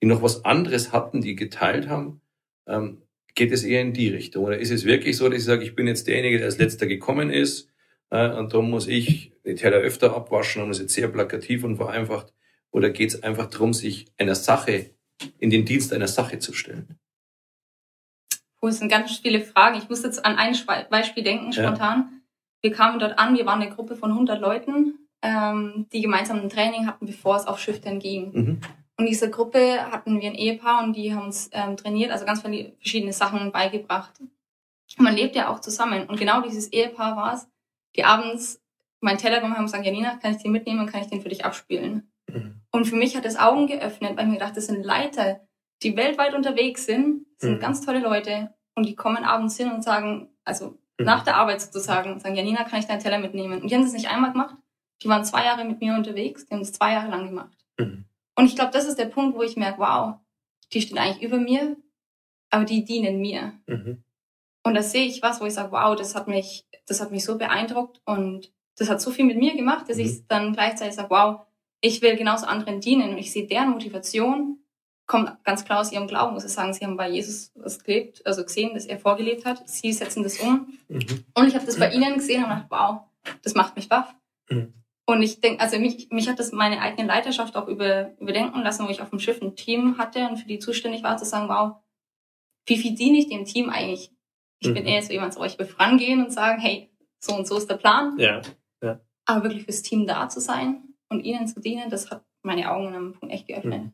die 0.00 0.06
noch 0.06 0.22
was 0.22 0.44
anderes 0.44 0.92
hatten, 0.92 1.20
die 1.20 1.34
geteilt 1.34 1.88
haben. 1.88 2.20
Ähm, 2.68 3.02
geht 3.34 3.52
es 3.52 3.64
eher 3.64 3.80
in 3.80 3.92
die 3.92 4.08
Richtung? 4.08 4.44
Oder 4.44 4.58
ist 4.58 4.70
es 4.70 4.84
wirklich 4.84 5.16
so, 5.16 5.28
dass 5.28 5.38
ich 5.38 5.44
sage, 5.44 5.64
ich 5.64 5.74
bin 5.74 5.86
jetzt 5.86 6.06
derjenige, 6.06 6.38
der 6.38 6.46
als 6.46 6.58
letzter 6.58 6.86
gekommen 6.86 7.30
ist, 7.30 7.70
äh, 8.10 8.28
und 8.30 8.52
darum 8.52 8.70
muss 8.70 8.86
ich 8.86 9.32
die 9.44 9.54
Teller 9.54 9.78
öfter 9.78 10.14
abwaschen 10.14 10.62
und 10.62 10.68
das 10.68 10.78
ist 10.78 10.82
jetzt 10.84 10.94
sehr 10.94 11.08
plakativ 11.08 11.64
und 11.64 11.76
vereinfacht? 11.76 12.32
Oder 12.70 12.90
geht 12.90 13.10
es 13.10 13.22
einfach 13.22 13.46
darum, 13.46 13.72
sich 13.72 14.06
einer 14.18 14.34
Sache, 14.34 14.90
in 15.38 15.50
den 15.50 15.64
Dienst 15.64 15.92
einer 15.92 16.08
Sache 16.08 16.38
zu 16.38 16.52
stellen? 16.52 16.98
Puh, 18.60 18.68
es 18.68 18.78
sind 18.78 18.88
ganz 18.88 19.16
viele 19.18 19.40
Fragen. 19.40 19.78
Ich 19.78 19.88
muss 19.88 20.02
jetzt 20.02 20.24
an 20.24 20.36
ein 20.36 20.54
Beispiel 20.90 21.22
denken, 21.22 21.52
Ja. 21.52 21.64
spontan. 21.64 22.22
Wir 22.60 22.72
kamen 22.72 22.98
dort 22.98 23.18
an, 23.18 23.36
wir 23.36 23.46
waren 23.46 23.62
eine 23.62 23.70
Gruppe 23.72 23.94
von 23.94 24.12
100 24.12 24.40
Leuten, 24.40 24.98
ähm, 25.22 25.86
die 25.92 26.02
gemeinsam 26.02 26.40
ein 26.40 26.48
Training 26.48 26.86
hatten, 26.86 27.06
bevor 27.06 27.36
es 27.36 27.46
auf 27.46 27.60
Schiff 27.60 27.80
dann 27.80 28.00
ging. 28.00 28.32
Mhm. 28.32 28.60
Und 28.98 29.04
in 29.04 29.10
dieser 29.12 29.28
Gruppe 29.28 29.90
hatten 29.92 30.20
wir 30.20 30.28
ein 30.28 30.34
Ehepaar 30.34 30.82
und 30.82 30.94
die 30.94 31.14
haben 31.14 31.26
uns 31.26 31.48
ähm, 31.52 31.76
trainiert, 31.76 32.10
also 32.10 32.24
ganz 32.24 32.40
verschiedene 32.42 33.12
Sachen 33.12 33.52
beigebracht. 33.52 34.12
Und 34.20 35.04
man 35.04 35.14
lebt 35.14 35.36
ja 35.36 35.48
auch 35.48 35.60
zusammen. 35.60 36.06
Und 36.08 36.18
genau 36.18 36.40
dieses 36.42 36.72
Ehepaar 36.72 37.16
war 37.16 37.34
es, 37.34 37.48
die 37.94 38.04
abends 38.04 38.60
meinen 39.00 39.18
Teller 39.18 39.36
genommen 39.36 39.54
haben 39.54 39.60
und 39.62 39.66
gesagt, 39.66 39.86
Janina, 39.86 40.16
kann 40.16 40.34
ich 40.34 40.42
den 40.42 40.50
mitnehmen 40.50 40.80
und 40.80 40.90
kann 40.90 41.00
ich 41.02 41.06
den 41.08 41.22
für 41.22 41.28
dich 41.28 41.44
abspielen? 41.44 42.10
Mhm. 42.28 42.60
Und 42.72 42.86
für 42.86 42.96
mich 42.96 43.16
hat 43.16 43.24
es 43.24 43.38
Augen 43.38 43.68
geöffnet, 43.68 44.16
weil 44.16 44.24
ich 44.24 44.30
mir 44.32 44.38
gedacht, 44.38 44.56
das 44.56 44.66
sind 44.66 44.82
Leiter, 44.84 45.40
die 45.84 45.96
weltweit 45.96 46.34
unterwegs 46.34 46.84
sind, 46.84 47.24
sind 47.38 47.56
Mhm. 47.56 47.60
ganz 47.60 47.84
tolle 47.86 48.00
Leute 48.00 48.52
und 48.74 48.84
die 48.86 48.96
kommen 48.96 49.22
abends 49.22 49.56
hin 49.56 49.70
und 49.70 49.84
sagen, 49.84 50.28
also 50.44 50.76
Mhm. 50.98 51.04
nach 51.06 51.22
der 51.22 51.36
Arbeit 51.36 51.60
sozusagen, 51.60 52.18
sagen, 52.18 52.34
Janina, 52.34 52.64
kann 52.64 52.80
ich 52.80 52.86
deinen 52.86 52.98
Teller 53.00 53.20
mitnehmen? 53.20 53.62
Und 53.62 53.70
die 53.70 53.74
haben 53.76 53.82
das 53.84 53.92
nicht 53.92 54.10
einmal 54.10 54.32
gemacht, 54.32 54.56
die 55.04 55.08
waren 55.08 55.24
zwei 55.24 55.44
Jahre 55.44 55.64
mit 55.64 55.80
mir 55.80 55.94
unterwegs, 55.94 56.46
die 56.46 56.54
haben 56.54 56.60
das 56.62 56.72
zwei 56.72 56.92
Jahre 56.94 57.08
lang 57.10 57.28
gemacht. 57.28 57.56
Mhm. 57.78 58.04
Und 58.38 58.46
ich 58.46 58.54
glaube, 58.54 58.70
das 58.72 58.86
ist 58.86 58.98
der 58.98 59.06
Punkt, 59.06 59.36
wo 59.36 59.42
ich 59.42 59.56
merke, 59.56 59.80
wow, 59.80 60.14
die 60.72 60.80
stehen 60.80 60.98
eigentlich 60.98 61.22
über 61.22 61.38
mir, 61.38 61.76
aber 62.50 62.64
die 62.64 62.84
dienen 62.84 63.20
mir. 63.20 63.52
Mhm. 63.66 64.04
Und 64.62 64.74
da 64.74 64.82
sehe 64.82 65.06
ich 65.06 65.22
was, 65.22 65.40
wo 65.40 65.46
ich 65.46 65.54
sage, 65.54 65.72
wow, 65.72 65.96
das 65.96 66.14
hat 66.14 66.28
mich, 66.28 66.64
das 66.86 67.00
hat 67.00 67.10
mich 67.10 67.24
so 67.24 67.36
beeindruckt 67.36 68.00
und 68.04 68.52
das 68.76 68.88
hat 68.88 69.00
so 69.00 69.10
viel 69.10 69.24
mit 69.24 69.38
mir 69.38 69.56
gemacht, 69.56 69.88
dass 69.88 69.96
Mhm. 69.96 70.04
ich 70.04 70.26
dann 70.28 70.52
gleichzeitig 70.52 70.94
sage, 70.94 71.10
wow, 71.10 71.40
ich 71.80 72.00
will 72.00 72.16
genauso 72.16 72.46
anderen 72.46 72.80
dienen 72.80 73.10
und 73.10 73.18
ich 73.18 73.32
sehe 73.32 73.46
deren 73.46 73.70
Motivation 73.70 74.58
kommt 75.06 75.42
ganz 75.42 75.64
klar 75.64 75.80
aus 75.80 75.90
ihrem 75.90 76.06
Glauben, 76.06 76.34
muss 76.34 76.44
ich 76.44 76.52
sagen, 76.52 76.72
sie 76.74 76.84
haben 76.84 76.96
bei 76.96 77.08
Jesus 77.08 77.50
was 77.56 77.82
gelebt, 77.82 78.24
also 78.24 78.44
gesehen, 78.44 78.74
dass 78.74 78.84
er 78.86 78.98
vorgelebt 79.00 79.46
hat. 79.46 79.68
Sie 79.68 79.92
setzen 79.92 80.22
das 80.22 80.38
um 80.38 80.78
Mhm. 80.88 81.24
und 81.34 81.48
ich 81.48 81.54
habe 81.56 81.66
das 81.66 81.78
bei 81.78 81.90
ihnen 81.92 82.14
gesehen 82.14 82.44
und 82.44 82.50
gedacht, 82.50 82.66
wow, 82.68 83.00
das 83.42 83.54
macht 83.54 83.74
mich 83.74 83.88
baff. 83.88 84.14
Mhm. 84.48 84.74
Und 85.08 85.22
ich 85.22 85.40
denke, 85.40 85.60
also 85.60 85.78
mich, 85.78 86.10
mich 86.10 86.28
hat 86.28 86.38
das 86.38 86.52
meine 86.52 86.82
eigene 86.82 87.08
Leiterschaft 87.08 87.56
auch 87.56 87.66
über, 87.66 88.10
überdenken 88.20 88.60
lassen, 88.60 88.86
wo 88.86 88.90
ich 88.90 89.00
auf 89.00 89.08
dem 89.08 89.18
Schiff 89.18 89.40
ein 89.40 89.56
Team 89.56 89.96
hatte 89.96 90.28
und 90.28 90.36
für 90.36 90.46
die 90.46 90.58
zuständig 90.58 91.02
war, 91.02 91.16
zu 91.16 91.24
sagen, 91.24 91.48
wow, 91.48 91.76
wie 92.66 92.76
viel 92.76 92.94
diene 92.94 93.16
ich 93.16 93.28
dem 93.28 93.46
Team 93.46 93.70
eigentlich? 93.70 94.10
Ich 94.60 94.74
bin 94.74 94.82
Mhm. 94.82 94.88
eher 94.88 95.02
so 95.02 95.12
jemand, 95.14 95.32
so 95.32 95.42
ich 95.44 95.58
will 95.58 95.64
vorangehen 95.64 96.22
und 96.22 96.30
sagen, 96.30 96.60
hey, 96.60 96.90
so 97.24 97.34
und 97.34 97.46
so 97.46 97.56
ist 97.56 97.70
der 97.70 97.76
Plan. 97.76 98.18
Ja. 98.18 98.42
Aber 99.24 99.44
wirklich 99.44 99.64
fürs 99.64 99.80
Team 99.80 100.06
da 100.06 100.28
zu 100.28 100.40
sein 100.40 100.82
und 101.08 101.24
ihnen 101.24 101.46
zu 101.46 101.58
dienen, 101.60 101.88
das 101.88 102.10
hat 102.10 102.22
meine 102.42 102.70
Augen 102.70 102.88
an 102.88 102.94
einem 102.94 103.12
Punkt 103.14 103.34
echt 103.34 103.46
geöffnet. 103.46 103.84
Mhm. 103.84 103.92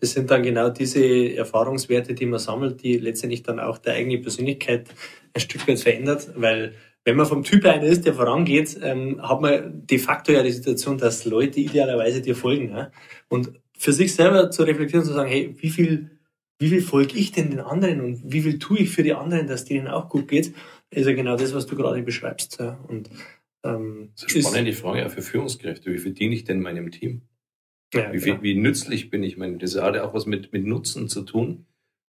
Das 0.00 0.12
sind 0.12 0.30
dann 0.30 0.42
genau 0.42 0.70
diese 0.70 1.34
Erfahrungswerte, 1.34 2.14
die 2.14 2.24
man 2.26 2.38
sammelt, 2.38 2.82
die 2.82 2.96
letztendlich 2.96 3.42
dann 3.42 3.60
auch 3.60 3.76
der 3.76 3.94
eigene 3.94 4.18
Persönlichkeit 4.18 4.88
ein 5.34 5.40
Stück 5.40 5.68
weit 5.68 5.80
verändert, 5.80 6.30
weil 6.36 6.74
wenn 7.04 7.16
man 7.16 7.26
vom 7.26 7.42
Typ 7.44 7.64
einer 7.66 7.84
ist, 7.84 8.06
der 8.06 8.14
vorangeht, 8.14 8.78
ähm, 8.82 9.20
hat 9.22 9.40
man 9.40 9.86
de 9.86 9.98
facto 9.98 10.32
ja 10.32 10.42
die 10.42 10.52
Situation, 10.52 10.98
dass 10.98 11.24
Leute 11.24 11.60
idealerweise 11.60 12.22
dir 12.22 12.34
folgen. 12.34 12.70
Ja? 12.70 12.90
Und 13.28 13.52
für 13.76 13.92
sich 13.92 14.14
selber 14.14 14.50
zu 14.50 14.62
reflektieren, 14.62 15.04
zu 15.04 15.12
sagen, 15.12 15.30
hey, 15.30 15.54
wie 15.58 15.70
viel, 15.70 16.18
wie 16.58 16.68
viel 16.68 16.82
folge 16.82 17.18
ich 17.18 17.32
denn 17.32 17.50
den 17.50 17.60
anderen 17.60 18.00
und 18.00 18.20
wie 18.24 18.40
viel 18.40 18.58
tue 18.58 18.78
ich 18.78 18.90
für 18.90 19.02
die 19.02 19.14
anderen, 19.14 19.46
dass 19.46 19.64
denen 19.64 19.88
auch 19.88 20.08
gut 20.08 20.28
geht, 20.28 20.54
ist 20.90 21.06
ja 21.06 21.12
genau 21.12 21.36
das, 21.36 21.54
was 21.54 21.66
du 21.66 21.76
gerade 21.76 22.02
beschreibst. 22.02 22.58
Ja? 22.58 22.78
Und 22.88 23.10
ähm, 23.64 24.10
Das 24.14 24.24
ist 24.24 24.34
eine 24.34 24.42
spannende 24.44 24.72
Frage 24.72 25.06
auch 25.06 25.10
für 25.10 25.22
Führungskräfte. 25.22 25.92
Wie 25.92 25.98
viel 25.98 26.12
diene 26.12 26.34
ich 26.34 26.44
denn 26.44 26.60
meinem 26.60 26.90
Team? 26.90 27.22
ja, 27.94 28.12
Wie, 28.12 28.20
viel, 28.20 28.32
genau. 28.32 28.42
wie 28.42 28.54
nützlich 28.54 29.10
bin 29.10 29.22
ich? 29.22 29.32
Ich 29.32 29.38
meine, 29.38 29.58
das 29.58 29.76
hat 29.76 29.94
ja 29.94 30.04
auch 30.04 30.14
was 30.14 30.26
mit, 30.26 30.52
mit 30.52 30.64
Nutzen 30.64 31.08
zu 31.08 31.22
tun, 31.22 31.66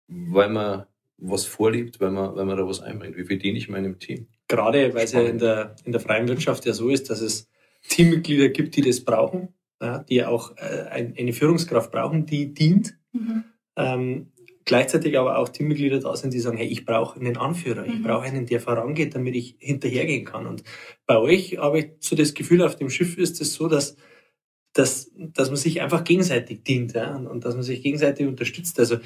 weil 0.09 0.49
man 0.51 0.87
was 1.19 1.47
vorlebt, 1.47 2.01
weil 2.01 2.11
man, 2.11 2.35
weil 2.37 2.45
man 2.45 2.57
da 2.57 2.67
was 2.67 2.81
einbringt. 2.81 3.17
Wie 3.17 3.25
viel 3.25 3.39
diene 3.39 3.59
ich 3.59 3.69
meinem 3.69 3.99
Team? 3.99 4.29
Gerade 4.49 4.95
weil 4.95 5.05
es 5.05 5.13
ja 5.13 5.23
in 5.23 5.39
der, 5.39 5.77
in 5.85 5.93
der 5.93 6.01
freien 6.01 6.29
Wirtschaft 6.29 6.67
ja 6.67 6.73
so 6.73 6.89
ist, 6.89 7.11
dass 7.11 7.21
es 7.21 7.49
Teammitglieder 7.89 8.49
gibt, 8.49 8.77
die 8.77 8.83
das 8.83 9.01
brauchen, 9.05 9.49
ja, 9.81 9.99
die 10.01 10.25
auch 10.25 10.57
äh, 10.57 10.87
ein, 10.91 11.15
eine 11.19 11.33
Führungskraft 11.33 11.91
brauchen, 11.91 12.27
die 12.27 12.53
dient. 12.55 12.95
Mhm. 13.13 13.45
Ähm, 13.77 14.33
gleichzeitig 14.65 15.19
aber 15.19 15.39
auch 15.39 15.49
Teammitglieder 15.49 16.01
da 16.01 16.17
sind, 16.17 16.33
die 16.33 16.41
sagen, 16.41 16.57
hey, 16.57 16.67
ich 16.67 16.85
brauche 16.85 17.19
einen 17.21 17.37
Anführer, 17.37 17.85
ich 17.87 17.99
Mhm. 17.99 18.03
brauche 18.03 18.25
einen, 18.25 18.47
der 18.47 18.61
vorangeht, 18.61 19.15
damit 19.15 19.35
ich 19.35 19.57
hinterhergehen 19.59 20.25
kann. 20.25 20.47
Und 20.47 20.63
bei 21.07 21.19
euch 21.19 21.59
habe 21.59 21.79
ich 21.81 21.91
so 22.01 22.17
das 22.17 22.35
Gefühl, 22.35 22.63
auf 22.63 22.77
dem 22.77 22.91
Schiff 22.91 23.19
ist 23.19 23.41
es 23.41 23.55
so, 23.55 23.69
dass, 23.69 23.97
dass, 24.75 25.13
dass 25.17 25.49
man 25.49 25.57
sich 25.57 25.81
einfach 25.81 26.03
gegenseitig 26.03 26.65
dient 26.65 26.95
ja, 26.95 27.15
und, 27.15 27.29
und 27.29 27.45
dass 27.45 27.55
man 27.55 27.63
sich 27.63 27.81
gegenseitig 27.81 28.27
unterstützt. 28.27 28.79
Also 28.81 28.97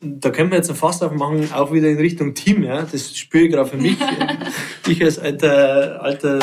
da 0.00 0.30
können 0.30 0.50
wir 0.50 0.56
jetzt 0.56 0.70
ein 0.70 0.76
Fass 0.76 1.02
aufmachen, 1.02 1.52
auch 1.52 1.72
wieder 1.72 1.88
in 1.88 1.98
Richtung 1.98 2.34
Team. 2.34 2.64
Ja. 2.64 2.82
Das 2.82 3.16
spüre 3.16 3.44
ich 3.44 3.52
gerade 3.52 3.68
für 3.68 3.76
mich. 3.76 3.98
ich 4.88 5.04
als 5.04 5.18
alter, 5.18 6.02
alter 6.02 6.40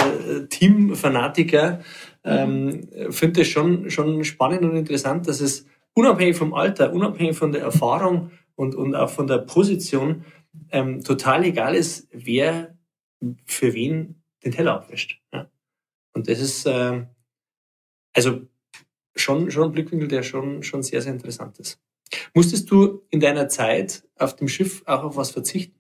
Teamfanatiker 0.50 1.82
ähm, 2.24 2.88
finde 3.10 3.42
es 3.42 3.48
schon, 3.48 3.90
schon 3.90 4.24
spannend 4.24 4.62
und 4.62 4.76
interessant, 4.76 5.28
dass 5.28 5.42
es 5.42 5.66
unabhängig 5.94 6.38
vom 6.38 6.54
Alter, 6.54 6.94
unabhängig 6.94 7.36
von 7.36 7.52
der 7.52 7.62
Erfahrung 7.62 8.30
und, 8.56 8.76
und 8.76 8.94
auch 8.94 9.10
von 9.10 9.26
der 9.26 9.40
Position 9.40 10.24
ähm, 10.72 11.04
total 11.04 11.46
egal 11.46 11.74
ist, 11.74 12.08
wer 12.12 12.76
für 13.46 13.74
wen 13.74 14.22
den 14.46 14.52
Teller 14.52 14.74
abwischt. 14.74 15.20
Ja. 15.34 15.50
Und 16.14 16.30
das 16.30 16.40
ist 16.40 16.66
ähm, 16.68 17.08
also 18.14 18.42
schon, 19.20 19.52
schon 19.52 19.66
ein 19.66 19.72
Blickwinkel, 19.72 20.08
der 20.08 20.24
schon, 20.24 20.64
schon 20.64 20.84
sehr, 20.84 21.02
sehr 21.02 21.14
interessant 21.14 21.60
ist. 21.60 21.80
Musstest 22.34 22.70
du 22.72 23.02
in 23.10 23.20
deiner 23.20 23.50
Zeit 23.50 24.04
auf 24.18 24.36
dem 24.36 24.48
Schiff 24.48 24.84
auch 24.86 25.04
auf 25.04 25.18
was 25.18 25.32
verzichten? 25.32 25.76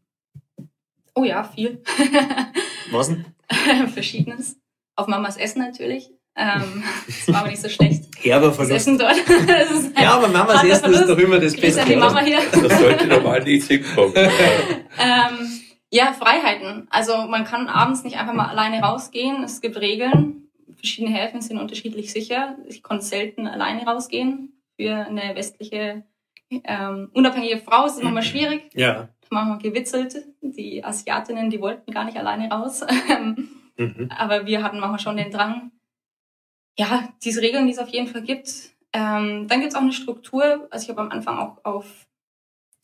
Oh 1.15 1.23
ja, 1.23 1.43
viel. 1.43 1.82
Was 2.91 3.08
denn? 3.08 3.26
Verschiedenes. 3.93 4.58
Auf 4.95 5.08
Mamas 5.08 5.36
Essen 5.38 5.60
natürlich. 5.60 6.10
Ähm, 6.36 6.84
das 7.08 7.28
war 7.34 7.39
aber 7.41 7.50
nicht 7.50 7.62
so 7.62 7.67
schlecht. 7.69 8.04
Herber 8.19 8.47
Das 8.47 8.56
Verlust. 8.58 8.76
Essen 8.76 8.97
dort. 9.00 9.15
Das 9.47 9.71
ist 9.71 10.00
Ja, 10.00 10.12
aber 10.13 10.28
Mamas 10.28 10.58
Essen 10.63 10.69
ist 10.71 10.80
Verlust. 10.82 11.10
doch 11.10 11.17
immer 11.17 11.39
das 11.39 11.56
Beste. 11.56 11.84
die 11.86 11.95
Mama 11.95 12.19
hier. 12.19 12.39
Das 12.52 12.80
sollte 12.80 13.08
normal 13.08 13.43
nicht 13.43 13.67
hinkommen. 13.67 14.13
Ähm, 15.00 15.62
ja, 15.91 16.13
Freiheiten. 16.13 16.88
Also 16.89 17.15
man 17.28 17.45
kann 17.45 17.67
abends 17.67 18.04
nicht 18.04 18.17
einfach 18.17 18.34
mal 18.34 18.47
alleine 18.47 18.80
rausgehen. 18.82 19.43
Es 19.43 19.62
gibt 19.62 19.78
Regeln. 19.78 20.46
Verschiedene 20.78 21.16
Häfen 21.16 21.42
sind 21.42 21.58
unterschiedlich 21.58 22.12
sicher. 22.12 22.58
Ich 22.68 22.84
konnte 22.84 23.06
selten 23.06 23.48
alleine 23.48 23.86
rausgehen. 23.86 24.62
Für 24.80 25.08
eine 25.08 25.36
westliche 25.36 26.04
ähm, 26.50 27.10
unabhängige 27.13 27.58
Frau 27.60 27.86
ist 27.86 27.94
es 27.94 28.00
immer 28.00 28.12
mal 28.12 28.24
schwierig. 28.24 28.70
Ja. 28.74 29.10
Da 29.30 29.36
haben 29.36 29.50
wir 29.50 29.70
gewitzelt. 29.70 30.24
Die 30.42 30.84
Asiatinnen, 30.84 31.50
die 31.50 31.60
wollten 31.60 31.92
gar 31.92 32.06
nicht 32.06 32.18
alleine 32.18 32.50
raus. 32.50 32.84
Mhm. 33.80 34.10
aber 34.10 34.48
wir 34.48 34.63
hatten 34.63 34.80
manchmal 34.80 34.98
schon 34.98 35.18
den 35.18 35.30
Drang. 35.30 35.72
Ja, 36.80 37.13
diese 37.24 37.44
Regeln, 37.44 37.68
die 37.68 37.74
es 37.74 37.78
auf 37.78 37.90
jeden 37.90 38.08
Fall 38.08 38.24
gibt. 38.24 38.72
Ähm, 38.92 39.48
dann 39.48 39.60
gibt 39.60 39.72
es 39.72 39.76
auch 39.76 39.82
eine 39.82 39.94
Struktur. 39.94 40.68
Also 40.72 40.86
ich 40.86 40.90
habe 40.90 41.02
am 41.02 41.12
Anfang 41.12 41.38
auch 41.38 41.63
auf, 41.63 42.08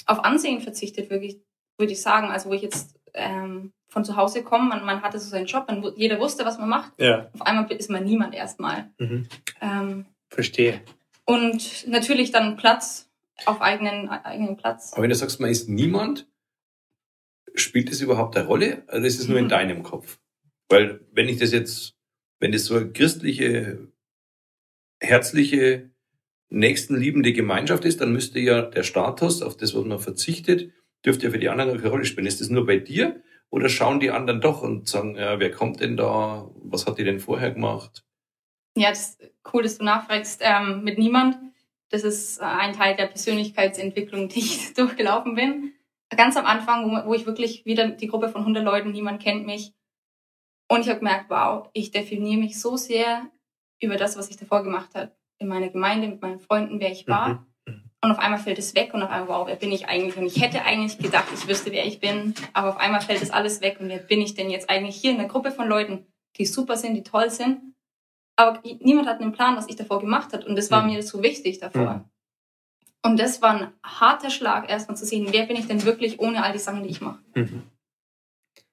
auf 0.06 0.24
Ansehen 0.24 0.62
verzichtet, 0.62 1.10
wirklich, 1.10 1.42
würde 1.80 1.94
ich 1.94 2.02
sagen. 2.02 2.28
Also 2.30 2.50
wo 2.50 2.54
ich 2.54 2.62
jetzt 2.62 3.00
ähm, 3.16 3.74
von 3.94 4.04
zu 4.04 4.16
Hause 4.16 4.44
komme, 4.44 4.68
man, 4.70 4.84
man 4.86 5.04
hatte 5.04 5.20
so 5.20 5.30
seinen 5.30 5.46
Job, 5.46 5.66
man, 5.68 5.84
jeder 5.96 6.20
wusste, 6.20 6.44
was 6.46 6.58
man 6.58 6.68
macht. 6.68 6.94
Ja. 7.00 7.30
Auf 7.34 7.44
einmal 7.44 7.72
ist 7.72 7.92
man 7.92 8.04
niemand 8.04 8.34
erstmal. 8.34 8.90
Mhm. 8.98 9.28
Ähm, 9.62 10.06
Verstehe. 10.30 10.82
und 11.26 11.88
natürlich 11.88 12.32
dann 12.32 12.58
Platz 12.58 13.08
auf 13.46 13.62
eigenen, 13.62 14.10
eigenen 14.10 14.58
Platz. 14.58 14.94
Aber 14.94 15.04
wenn 15.04 15.10
du 15.12 15.16
sagst, 15.16 15.40
man 15.40 15.52
ist 15.52 15.70
niemand, 15.70 16.28
spielt 17.54 17.92
das 17.92 18.02
überhaupt 18.02 18.36
eine 18.36 18.48
Rolle? 18.48 18.84
Also 18.88 19.06
ist 19.06 19.20
es 19.20 19.28
nur 19.28 19.38
in 19.38 19.46
Mhm. 19.46 19.50
deinem 19.50 19.84
Kopf? 19.84 20.20
Weil 20.70 21.02
wenn 21.12 21.30
ich 21.30 21.38
das 21.38 21.52
jetzt, 21.52 21.94
wenn 22.40 22.52
das 22.52 22.66
so 22.66 22.76
eine 22.76 22.92
christliche, 22.92 23.88
herzliche, 25.00 25.92
nächstenliebende 26.50 27.32
Gemeinschaft 27.34 27.86
ist, 27.86 28.02
dann 28.02 28.12
müsste 28.12 28.40
ja 28.40 28.64
der 28.64 28.84
Status, 28.84 29.42
auf 29.44 29.56
das, 29.58 29.76
was 29.76 29.86
man 29.86 30.00
verzichtet, 30.00 30.72
dürfte 31.06 31.26
ja 31.26 31.32
für 31.32 31.40
die 31.40 31.50
anderen 31.50 31.78
keine 31.78 31.90
Rolle 31.90 32.06
spielen. 32.06 32.28
Ist 32.28 32.42
das 32.42 32.50
nur 32.50 32.66
bei 32.66 32.78
dir? 32.78 33.22
Oder 33.54 33.70
schauen 33.70 34.00
die 34.00 34.10
anderen 34.10 34.42
doch 34.42 34.64
und 34.64 34.90
sagen, 34.90 35.16
ja, 35.16 35.40
wer 35.40 35.52
kommt 35.52 35.80
denn 35.80 35.96
da? 35.96 36.50
Was 36.64 36.88
hat 36.88 36.98
die 36.98 37.04
denn 37.04 37.20
vorher 37.20 37.52
gemacht? 37.52 38.04
Ja, 38.76 38.90
das 38.90 39.10
ist 39.10 39.32
cool, 39.54 39.62
dass 39.62 39.78
du 39.78 39.84
nachfragst. 39.84 40.42
Ähm, 40.44 40.84
mit 40.84 40.98
niemand. 40.98 41.38
Das 41.90 42.04
ist 42.04 42.40
äh, 42.40 42.46
ein 42.46 42.74
Teil 42.74 42.96
der 42.96 43.06
Persönlichkeitsentwicklung, 43.06 44.28
die 44.30 44.40
ich 44.40 44.74
durchgelaufen 44.74 45.36
bin. 45.36 45.74
Ganz 46.10 46.36
am 46.36 46.48
Anfang, 46.48 46.90
wo, 46.90 47.10
wo 47.10 47.14
ich 47.14 47.28
wirklich 47.28 47.64
wieder 47.64 47.90
die 47.90 48.08
Gruppe 48.08 48.30
von 48.30 48.42
100 48.42 48.64
Leuten, 48.64 48.92
niemand 48.92 49.22
kennt 49.22 49.46
mich. 49.46 49.76
Und 50.68 50.82
ich 50.82 50.90
habe 50.90 50.98
gemerkt, 50.98 51.30
wow, 51.30 51.70
ich 51.74 51.92
definiere 51.92 52.40
mich 52.40 52.60
so 52.60 52.76
sehr 52.76 53.30
über 53.80 53.98
das, 53.98 54.18
was 54.18 54.32
ich 54.32 54.38
davor 54.38 54.64
gemacht 54.64 54.96
habe. 54.96 55.16
In 55.38 55.48
meiner 55.48 55.70
Gemeinde, 55.70 56.08
mit 56.08 56.24
meinen 56.24 56.40
Freunden, 56.40 56.80
wer 56.80 56.92
ich 56.92 57.08
war. 57.08 57.30
Mhm. 57.30 57.53
Und 58.04 58.12
auf 58.12 58.20
einmal 58.20 58.38
fällt 58.40 58.60
es 58.60 58.76
weg 58.76 58.94
und 58.94 59.02
auf 59.02 59.10
einmal, 59.10 59.30
wow, 59.30 59.48
wer 59.48 59.56
bin 59.56 59.72
ich 59.72 59.88
eigentlich? 59.88 60.18
Und 60.18 60.26
ich 60.26 60.42
hätte 60.42 60.64
eigentlich 60.64 60.98
gedacht, 60.98 61.28
ich 61.34 61.48
wüsste, 61.48 61.72
wer 61.72 61.86
ich 61.86 62.02
bin. 62.02 62.36
Aber 62.52 62.70
auf 62.70 62.78
einmal 62.78 63.00
fällt 63.00 63.22
das 63.22 63.32
alles 63.32 63.62
weg. 63.62 63.78
Und 63.80 63.88
wer 63.88 64.00
bin 64.00 64.20
ich 64.22 64.34
denn 64.34 64.50
jetzt 64.50 64.70
eigentlich 64.70 64.98
hier 64.98 65.12
in 65.12 65.20
einer 65.20 65.30
Gruppe 65.30 65.52
von 65.52 65.70
Leuten, 65.70 66.06
die 66.38 66.46
super 66.46 66.76
sind, 66.76 66.96
die 66.96 67.04
toll 67.04 67.30
sind? 67.30 67.74
Aber 68.36 68.62
niemand 68.82 69.08
hat 69.08 69.22
einen 69.22 69.32
Plan, 69.32 69.56
was 69.56 69.70
ich 69.70 69.78
davor 69.78 70.02
gemacht 70.02 70.34
habe. 70.34 70.46
Und 70.46 70.58
das 70.58 70.70
war 70.70 70.82
Mhm. 70.84 70.92
mir 70.94 71.04
so 71.04 71.24
wichtig 71.24 71.60
davor. 71.60 71.94
Mhm. 71.94 72.10
Und 73.06 73.20
das 73.22 73.42
war 73.42 73.56
ein 73.62 73.74
harter 73.84 74.30
Schlag, 74.30 74.70
erstmal 74.70 74.98
zu 74.98 75.06
sehen, 75.06 75.28
wer 75.32 75.46
bin 75.46 75.56
ich 75.56 75.68
denn 75.68 75.84
wirklich 75.86 76.20
ohne 76.20 76.44
all 76.44 76.52
die 76.52 76.60
Sachen, 76.60 76.84
die 76.84 76.90
ich 76.90 77.00
mache. 77.00 77.20
Mhm. 77.36 77.64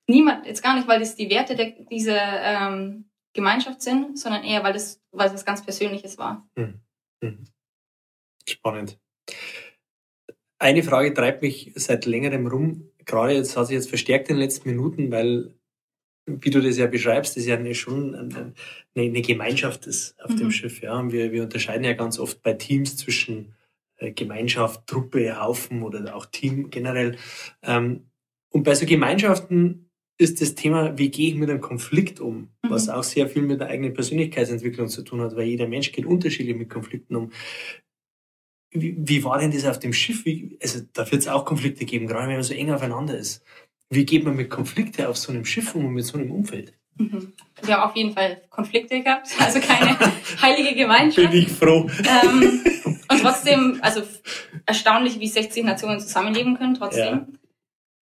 Niemand, 0.09 0.45
jetzt 0.47 0.62
gar 0.62 0.75
nicht, 0.75 0.88
weil 0.88 0.99
das 0.99 1.14
die 1.14 1.31
Werte 1.31 1.55
der, 1.55 1.71
dieser 1.71 2.43
ähm, 2.43 3.09
Gemeinschaft 3.33 3.81
sind, 3.81 4.19
sondern 4.19 4.43
eher, 4.43 4.64
weil 4.64 4.73
das, 4.73 5.01
weil 5.12 5.27
das 5.27 5.35
was 5.35 5.45
ganz 5.45 5.62
Persönliches 5.64 6.19
war. 6.19 6.49
Mhm. 6.57 6.81
Spannend. 8.49 8.99
Eine 10.61 10.83
Frage 10.83 11.14
treibt 11.14 11.42
mich 11.42 11.73
seit 11.75 12.05
längerem 12.07 12.46
rum. 12.46 12.90
Gerade 13.07 13.33
jetzt 13.33 13.57
hat 13.57 13.66
sich 13.66 13.75
jetzt 13.75 13.88
verstärkt 13.88 14.29
in 14.29 14.37
den 14.37 14.42
letzten 14.42 14.68
Minuten, 14.68 15.11
weil, 15.11 15.55
wie 16.27 16.51
du 16.51 16.61
das 16.61 16.77
ja 16.77 16.87
beschreibst, 16.87 17.35
das 17.35 17.44
ist 17.44 17.49
ja 17.49 17.57
eine, 17.57 17.75
schon 17.75 18.14
eine, 18.14 18.53
eine 18.94 19.23
Gemeinschaft 19.23 19.87
ist 19.87 20.20
auf 20.23 20.35
dem 20.37 20.46
Mhm. 20.49 20.51
Schiff. 20.53 20.83
Ja. 20.83 20.99
Und 20.99 21.12
wir, 21.12 21.33
wir 21.33 21.42
unterscheiden 21.44 21.85
ja 21.85 21.94
ganz 21.94 22.18
oft 22.18 22.42
bei 22.42 22.53
Teams 22.53 22.99
zwischen 22.99 23.55
äh, 23.96 24.12
Gemeinschaft, 24.12 24.87
Truppe, 24.87 25.40
Haufen 25.40 25.83
oder 25.83 26.14
auch 26.14 26.27
Team 26.27 26.68
generell. 26.70 27.16
Ähm, 27.62 28.11
und 28.53 28.64
bei 28.64 28.75
so 28.75 28.85
Gemeinschaften 28.85 29.87
ist 30.18 30.42
das 30.42 30.55
Thema, 30.55 30.99
wie 30.99 31.11
gehe 31.11 31.31
ich 31.31 31.37
mit 31.37 31.49
einem 31.49 31.62
Konflikt 31.62 32.20
um, 32.20 32.51
Mhm. 32.62 32.70
was 32.70 32.90
auch 32.90 33.03
sehr 33.05 33.29
viel 33.31 33.40
mit 33.42 33.61
der 33.61 33.68
eigenen 33.68 33.94
Persönlichkeitsentwicklung 33.94 34.88
zu 34.88 35.01
tun 35.03 35.23
hat, 35.23 35.35
weil 35.37 35.46
jeder 35.46 35.66
Mensch 35.66 35.90
geht 35.92 36.05
unterschiedlich 36.05 36.55
mit 36.57 36.68
Konflikten 36.68 37.16
um. 37.16 37.33
Wie, 38.73 38.95
wie 38.99 39.25
war 39.25 39.39
denn 39.39 39.51
das 39.51 39.67
auf 39.67 39.79
dem 39.79 39.93
Schiff? 39.93 40.25
Wie, 40.25 40.57
also 40.63 40.81
da 40.93 41.11
wird 41.11 41.23
es 41.23 41.29
auch 41.29 41.45
Konflikte 41.45 41.85
geben, 41.85 42.07
gerade 42.07 42.29
wenn 42.29 42.35
man 42.35 42.43
so 42.43 42.55
eng 42.55 42.71
aufeinander 42.71 43.17
ist. 43.17 43.45
Wie 43.89 44.05
geht 44.05 44.25
man 44.25 44.37
mit 44.37 44.51
Konflikte 44.51 45.09
auf 45.09 45.17
so 45.17 45.33
einem 45.33 45.45
Schiff 45.45 45.75
um 45.75 45.87
und 45.87 45.95
mit 45.95 46.05
so 46.05 46.17
einem 46.17 46.31
Umfeld? 46.31 46.75
Mhm. 46.97 47.33
Wir 47.63 47.77
haben 47.77 47.91
auf 47.91 47.97
jeden 47.97 48.13
Fall 48.13 48.43
Konflikte 48.51 49.03
gehabt, 49.03 49.29
also 49.41 49.61
keine 49.61 49.99
heilige 50.43 50.75
Gemeinschaft. 50.75 51.35
ich 51.35 51.49
froh. 51.49 51.91
ähm, 52.05 52.65
und 53.11 53.21
trotzdem, 53.21 53.79
also 53.83 54.03
erstaunlich, 54.67 55.19
wie 55.19 55.29
60 55.29 55.65
Nationen 55.65 55.99
zusammenleben 55.99 56.57
können, 56.57 56.75
trotzdem. 56.75 57.39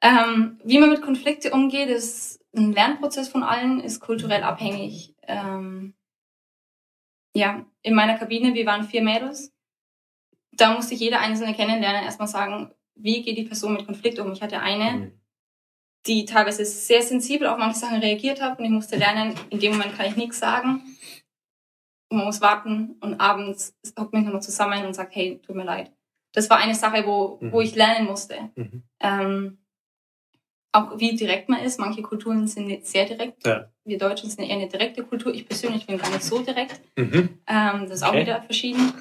Ähm, 0.02 0.60
wie 0.64 0.78
man 0.78 0.90
mit 0.90 1.02
Konflikte 1.02 1.52
umgeht, 1.52 1.90
ist 1.90 2.40
ein 2.56 2.74
Lernprozess 2.74 3.30
von 3.30 3.44
allen, 3.44 3.80
ist 3.80 4.00
kulturell 4.00 4.44
abhängig. 4.44 5.16
Ähm, 5.28 5.94
ja, 7.34 7.66
in 7.82 7.96
meiner 7.96 8.18
Kabine, 8.18 8.54
wir 8.54 8.66
waren 8.66 8.84
vier 8.84 9.02
Mädels. 9.02 9.54
Da 10.58 10.74
musste 10.74 10.94
ich 10.96 11.00
jede 11.00 11.20
einzelne 11.20 11.54
kennenlernen, 11.54 12.04
erstmal 12.04 12.28
sagen, 12.28 12.72
wie 12.96 13.22
geht 13.22 13.38
die 13.38 13.44
Person 13.44 13.74
mit 13.74 13.86
Konflikt 13.86 14.20
um. 14.20 14.32
Ich 14.34 14.42
hatte 14.42 14.60
eine, 14.60 14.92
Mhm. 14.92 15.12
die 16.08 16.26
teilweise 16.26 16.66
sehr 16.66 17.02
sensibel 17.02 17.48
auf 17.48 17.58
manche 17.58 17.80
Sachen 17.80 18.00
reagiert 18.00 18.42
hat 18.42 18.58
und 18.60 18.66
ich 18.66 18.72
musste 18.72 18.96
lernen, 18.96 19.36
in 19.50 19.60
dem 19.60 19.74
Moment 19.74 19.96
kann 19.96 20.08
ich 20.08 20.16
nichts 20.16 20.40
sagen. 20.40 20.82
Und 22.10 22.18
man 22.18 22.26
muss 22.28 22.42
warten 22.42 22.96
und 23.02 23.20
abends 23.20 23.76
hockt 24.00 24.14
man 24.14 24.24
nochmal 24.24 24.42
zusammen 24.42 24.86
und 24.86 24.94
sagt, 24.94 25.16
hey, 25.16 25.40
tut 25.46 25.56
mir 25.56 25.66
leid. 25.66 25.92
Das 26.34 26.50
war 26.50 26.58
eine 26.58 26.76
Sache, 26.76 27.06
wo, 27.06 27.38
Mhm. 27.42 27.52
wo 27.52 27.62
ich 27.62 27.76
lernen 27.76 28.06
musste. 28.08 28.50
Mhm. 28.56 28.84
Ähm, 29.00 29.58
auch 30.72 30.98
wie 31.00 31.16
direkt 31.16 31.50
man 31.50 31.60
ist. 31.62 31.80
Manche 31.80 32.02
Kulturen 32.02 32.48
sind 32.48 32.68
nicht 32.68 32.86
sehr 32.86 33.06
direkt. 33.06 33.46
Ja. 33.46 33.70
Wir 33.84 33.98
Deutschen 33.98 34.30
sind 34.30 34.44
eher 34.46 34.56
eine 34.56 34.68
direkte 34.68 35.04
Kultur. 35.04 35.34
Ich 35.34 35.46
persönlich 35.48 35.86
bin 35.88 35.98
gar 35.98 36.10
nicht 36.10 36.24
so 36.24 36.42
direkt. 36.42 36.80
Mhm. 36.98 37.40
Ähm, 37.48 37.82
das 37.88 37.92
ist 37.98 38.04
auch 38.04 38.10
Okay. 38.10 38.22
wieder 38.22 38.42
verschieden. 38.44 38.94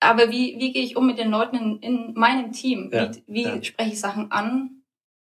Aber 0.00 0.30
wie, 0.30 0.56
wie 0.58 0.72
gehe 0.72 0.84
ich 0.84 0.96
um 0.96 1.06
mit 1.06 1.18
den 1.18 1.30
Leuten 1.30 1.56
in, 1.56 1.78
in 1.78 2.14
meinem 2.14 2.52
Team? 2.52 2.90
Ja, 2.92 3.10
Wie, 3.14 3.22
wie 3.26 3.42
ja. 3.44 3.62
spreche 3.62 3.92
ich 3.92 4.00
Sachen 4.00 4.30
an? 4.30 4.82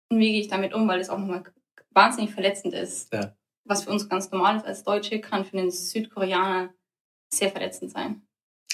Und 0.09 0.19
wie 0.19 0.33
gehe 0.33 0.41
ich 0.41 0.49
damit 0.49 0.75
um? 0.75 0.89
Weil 0.89 1.01
es 1.01 1.09
auch 1.09 1.19
nochmal 1.19 1.45
wahnsinnig 1.91 2.33
verletzend 2.33 2.75
ist. 2.75 3.13
Ja. 3.13 3.37
Was 3.65 3.85
für 3.85 3.91
uns 3.91 4.09
ganz 4.09 4.31
normal 4.31 4.57
ist 4.57 4.67
als 4.67 4.85
Deutsche, 4.85 5.21
kann 5.21 5.45
für 5.45 5.57
den 5.57 5.71
Südkoreaner 5.71 6.73
sehr 7.29 7.51
verletzend 7.51 7.91
sein. 7.91 8.23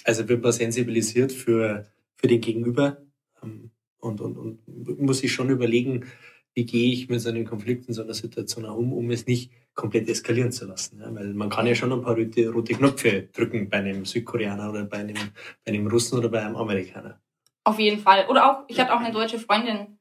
Also 0.04 0.28
wird 0.28 0.42
man 0.42 0.52
sensibilisiert 0.52 1.32
für, 1.32 1.86
für 2.16 2.26
den 2.26 2.40
Gegenüber 2.40 3.02
ähm, 3.42 3.70
und, 3.98 4.20
und, 4.20 4.36
und 4.36 5.00
muss 5.00 5.18
sich 5.18 5.32
schon 5.32 5.50
überlegen, 5.50 6.06
wie 6.54 6.66
gehe 6.66 6.92
ich 6.92 7.08
mit 7.08 7.20
so 7.20 7.30
einem 7.30 7.46
Konflikt 7.46 7.88
in 7.88 7.94
so 7.94 8.02
einer 8.02 8.14
Situation 8.14 8.64
um, 8.64 8.92
um 8.92 9.10
es 9.10 9.26
nicht 9.26 9.50
komplett 9.74 10.08
eskalieren 10.08 10.52
zu 10.52 10.66
lassen. 10.66 11.00
Ja? 11.00 11.14
Weil 11.14 11.32
man 11.34 11.48
kann 11.48 11.66
ja 11.66 11.74
schon 11.74 11.92
ein 11.92 12.02
paar 12.02 12.16
rote, 12.16 12.50
rote 12.50 12.74
Knöpfe 12.74 13.28
drücken 13.32 13.68
bei 13.70 13.78
einem 13.78 14.04
Südkoreaner 14.04 14.70
oder 14.70 14.84
bei 14.84 14.98
einem, 14.98 15.16
bei 15.64 15.72
einem 15.72 15.86
Russen 15.86 16.18
oder 16.18 16.28
bei 16.28 16.44
einem 16.44 16.56
Amerikaner. 16.56 17.20
Auf 17.64 17.78
jeden 17.78 18.00
Fall. 18.00 18.26
Oder 18.28 18.50
auch, 18.50 18.64
ich 18.68 18.78
hatte 18.78 18.92
auch 18.92 19.00
eine 19.00 19.12
deutsche 19.12 19.38
Freundin, 19.38 19.98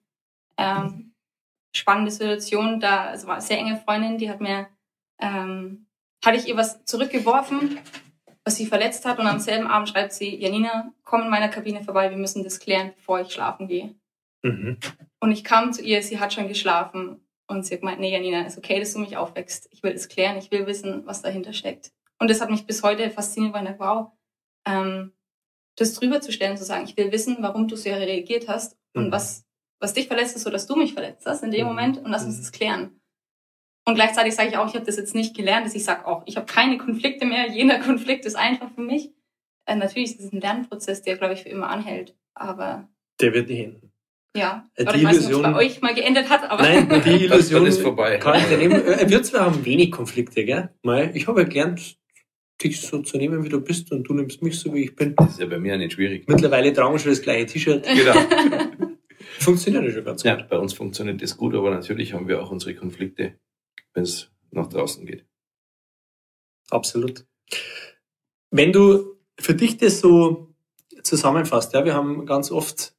ähm, 0.58 1.14
spannende 1.74 2.12
Situation, 2.12 2.80
da, 2.80 3.14
es 3.14 3.26
war 3.26 3.36
eine 3.36 3.42
sehr 3.42 3.58
enge 3.58 3.78
Freundin, 3.78 4.18
die 4.18 4.30
hat 4.30 4.42
mir, 4.42 4.68
ähm, 5.20 5.86
hatte 6.26 6.38
ich 6.38 6.48
ihr 6.48 6.58
was 6.58 6.84
zurückgeworfen, 6.86 7.80
was 8.44 8.58
sie 8.58 8.66
verletzt 8.66 9.06
hat 9.06 9.20
und 9.20 9.28
am 9.28 9.40
selben 9.40 9.68
Abend 9.68 9.90
schreibt 9.90 10.14
sie, 10.14 10.36
Janina, 10.36 10.92
komm 11.04 11.22
in 11.22 11.30
meiner 11.30 11.50
Kabine 11.50 11.84
vorbei, 11.84 12.10
wir 12.10 12.18
müssen 12.18 12.44
das 12.44 12.60
klären, 12.60 12.94
bevor 12.96 13.22
ich 13.22 13.32
schlafen 13.32 13.68
gehe. 13.68 13.96
Mhm. 14.44 14.78
Und 15.20 15.32
ich 15.32 15.44
kam 15.44 15.72
zu 15.74 15.84
ihr, 15.84 16.02
sie 16.02 16.20
hat 16.20 16.34
schon 16.34 16.48
geschlafen 16.48 17.26
und 17.48 17.66
sie 17.66 17.74
hat 17.76 17.82
gemeint, 17.82 18.00
nee, 18.00 18.12
Janina, 18.12 18.42
ist 18.46 18.58
okay, 18.58 18.80
dass 18.80 18.94
du 18.94 19.00
mich 19.00 19.18
aufwächst. 19.18 19.68
Ich 19.72 19.84
will 19.84 19.92
es 19.92 20.10
klären, 20.10 20.38
ich 20.38 20.52
will 20.52 20.66
wissen, 20.68 21.06
was 21.06 21.22
dahinter 21.22 21.54
steckt. 21.54 21.92
Und 22.20 22.30
das 22.30 22.42
hat 22.42 22.50
mich 22.50 22.66
bis 22.66 22.84
heute 22.84 23.10
fasziniert, 23.10 23.54
weil 23.54 23.64
ich 23.64 23.70
dachte, 23.70 23.80
wow, 23.84 24.12
ähm, 24.66 25.12
das 25.78 25.94
drüber 25.94 26.22
zu 26.22 26.32
stellen, 26.32 26.58
zu 26.58 26.64
sagen, 26.66 26.86
ich 26.86 26.98
will 26.98 27.12
wissen, 27.12 27.38
warum 27.40 27.68
du 27.68 27.76
so 27.76 27.90
reagiert 27.90 28.48
hast 28.48 28.78
und 28.94 29.08
Mhm. 29.08 29.12
was, 29.12 29.46
was 29.80 29.94
dich 29.94 30.08
verletzt 30.08 30.36
ist, 30.36 30.44
so 30.44 30.50
dass 30.50 30.68
du 30.68 30.76
mich 30.76 30.94
verletzt 30.94 31.26
hast 31.26 31.44
in 31.44 31.52
dem 31.52 31.62
Mhm. 31.62 31.68
Moment 31.68 31.98
und 32.00 32.12
lass 32.12 32.24
uns 32.26 32.36
Mhm. 32.38 32.42
das 32.42 32.52
klären. 32.52 33.02
Und 33.88 33.96
gleichzeitig 33.96 34.36
sage 34.36 34.50
ich 34.50 34.58
auch, 34.58 34.68
ich 34.68 34.76
habe 34.76 34.86
das 34.86 34.98
jetzt 34.98 35.16
nicht 35.16 35.36
gelernt, 35.36 35.66
dass 35.66 35.74
ich 35.74 35.84
sage 35.84 36.06
auch, 36.06 36.24
ich 36.28 36.36
habe 36.38 36.46
keine 36.46 36.78
Konflikte 36.78 37.26
mehr, 37.26 37.48
jeder 37.52 37.80
Konflikt 37.80 38.26
ist 38.26 38.36
einfach 38.36 38.72
für 38.74 38.82
mich. 38.82 39.12
Äh, 39.66 39.76
natürlich 39.76 40.12
ist 40.20 40.26
es 40.26 40.34
ein 40.34 40.42
Lernprozess, 40.42 41.02
der, 41.02 41.18
glaube 41.18 41.34
ich, 41.34 41.44
für 41.44 41.50
immer 41.50 41.70
anhält. 41.70 42.16
Aber 42.36 42.90
Der 43.20 43.34
wird 43.34 43.48
nicht 43.50 43.60
enden. 43.64 43.91
Ja, 44.36 44.70
Äh, 44.76 44.84
oder 44.84 44.94
die 44.94 45.00
ich 45.00 45.06
weiß 45.06 45.14
nicht, 45.16 45.26
ob 45.26 45.30
es 45.30 45.30
Illusion- 45.30 45.54
bei 45.54 45.56
euch 45.58 45.82
mal 45.82 45.94
geendet 45.94 46.30
hat, 46.30 46.50
aber 46.50 46.64
Nein, 46.64 46.88
die 46.90 46.96
Das 47.28 47.50
Illusion 47.52 47.66
ist 47.68 47.82
vorbei. 47.82 48.18
kann 48.18 48.40
ich 48.40 48.46
dir 48.48 48.58
nehmen. 48.58 48.84
Äh, 48.86 49.10
Wir 49.10 49.24
zwei 49.24 49.40
haben 49.40 49.64
wenig 49.66 49.92
Konflikte, 49.92 50.46
gell? 50.46 50.70
Ich 51.14 51.28
habe 51.28 51.42
ja 51.42 51.48
gelernt, 51.48 51.98
dich 52.64 52.80
so 52.82 53.02
zu 53.02 53.18
nehmen, 53.18 53.44
wie 53.44 53.50
du 53.50 53.60
bist 53.60 53.92
und 53.92 54.04
du 54.04 54.14
nimmst 54.14 54.42
mich 54.42 54.60
so, 54.60 54.74
wie 54.74 54.84
ich 54.86 54.96
bin. 54.96 55.16
Das 55.16 55.32
ist 55.32 55.40
ja 55.40 55.48
bei 55.48 55.58
mir 55.60 55.78
nicht 55.78 55.94
schwierig. 55.94 56.28
Mittlerweile 56.28 56.72
tragen 56.74 56.94
wir 56.94 57.00
schon 57.00 57.12
das 57.12 57.22
gleiche 57.22 57.46
T-Shirt. 57.48 57.84
Genau. 57.84 58.14
Funktioniert 59.40 59.84
ja 59.86 59.92
schon 59.92 60.06
ganz 60.06 60.24
Ja, 60.24 60.36
gut. 60.36 60.50
bei 60.50 60.58
uns 60.60 60.74
funktioniert 60.74 61.22
das 61.22 61.36
gut, 61.36 61.56
aber 61.56 61.72
natürlich 61.72 62.14
haben 62.14 62.28
wir 62.28 62.42
auch 62.44 62.52
unsere 62.52 62.76
Konflikte, 62.76 63.40
wenn 63.94 64.04
es 64.04 64.30
nach 64.52 64.68
draußen 64.68 65.04
geht. 65.06 65.26
Absolut. 66.70 67.26
Wenn 68.52 68.72
du 68.72 69.16
für 69.40 69.56
dich 69.56 69.78
das 69.78 70.00
so 70.00 70.54
zusammenfasst, 71.02 71.74
ja, 71.74 71.84
wir 71.86 71.94
haben 71.96 72.26
ganz 72.28 72.52
oft 72.52 72.94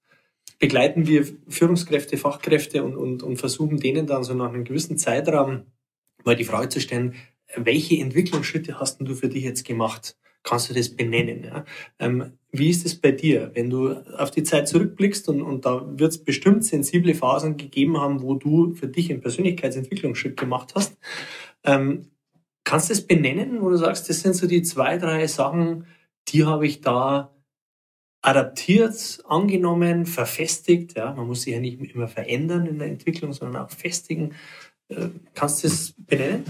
begleiten 0.62 1.08
wir 1.08 1.26
Führungskräfte, 1.48 2.16
Fachkräfte 2.16 2.84
und, 2.84 2.96
und, 2.96 3.24
und 3.24 3.36
versuchen 3.36 3.78
denen 3.78 4.06
dann 4.06 4.22
so 4.22 4.32
nach 4.32 4.50
einem 4.50 4.62
gewissen 4.62 4.96
Zeitraum 4.96 5.64
mal 6.24 6.36
die 6.36 6.44
Frage 6.44 6.68
zu 6.68 6.80
stellen, 6.80 7.16
welche 7.56 7.96
Entwicklungsschritte 7.96 8.78
hast 8.78 9.00
du 9.00 9.12
für 9.16 9.28
dich 9.28 9.42
jetzt 9.42 9.64
gemacht? 9.64 10.16
Kannst 10.44 10.70
du 10.70 10.74
das 10.74 10.90
benennen? 10.90 11.42
Ja? 11.42 11.64
Ähm, 11.98 12.34
wie 12.52 12.70
ist 12.70 12.86
es 12.86 12.94
bei 12.94 13.10
dir, 13.10 13.50
wenn 13.54 13.70
du 13.70 13.90
auf 14.16 14.30
die 14.30 14.44
Zeit 14.44 14.68
zurückblickst 14.68 15.28
und, 15.30 15.42
und 15.42 15.66
da 15.66 15.84
wird 15.98 16.12
es 16.12 16.24
bestimmt 16.24 16.64
sensible 16.64 17.14
Phasen 17.16 17.56
gegeben 17.56 18.00
haben, 18.00 18.22
wo 18.22 18.36
du 18.36 18.72
für 18.72 18.86
dich 18.86 19.10
einen 19.10 19.20
Persönlichkeitsentwicklungsschritt 19.20 20.36
gemacht 20.36 20.74
hast? 20.76 20.96
Ähm, 21.64 22.12
kannst 22.62 22.88
du 22.88 22.92
es 22.92 23.04
benennen, 23.04 23.62
wo 23.62 23.70
du 23.70 23.78
sagst, 23.78 24.08
das 24.08 24.20
sind 24.20 24.36
so 24.36 24.46
die 24.46 24.62
zwei, 24.62 24.96
drei 24.96 25.26
Sachen, 25.26 25.86
die 26.28 26.44
habe 26.44 26.68
ich 26.68 26.82
da 26.82 27.34
adaptiert, 28.22 29.22
angenommen, 29.28 30.06
verfestigt. 30.06 30.96
Ja, 30.96 31.12
man 31.12 31.26
muss 31.26 31.42
sich 31.42 31.52
ja 31.52 31.60
nicht 31.60 31.80
immer 31.94 32.08
verändern 32.08 32.66
in 32.66 32.78
der 32.78 32.88
Entwicklung, 32.88 33.32
sondern 33.32 33.64
auch 33.64 33.70
festigen. 33.70 34.34
Äh, 34.88 35.08
kannst 35.34 35.62
du 35.62 35.68
es 35.68 35.94
benennen? 35.96 36.44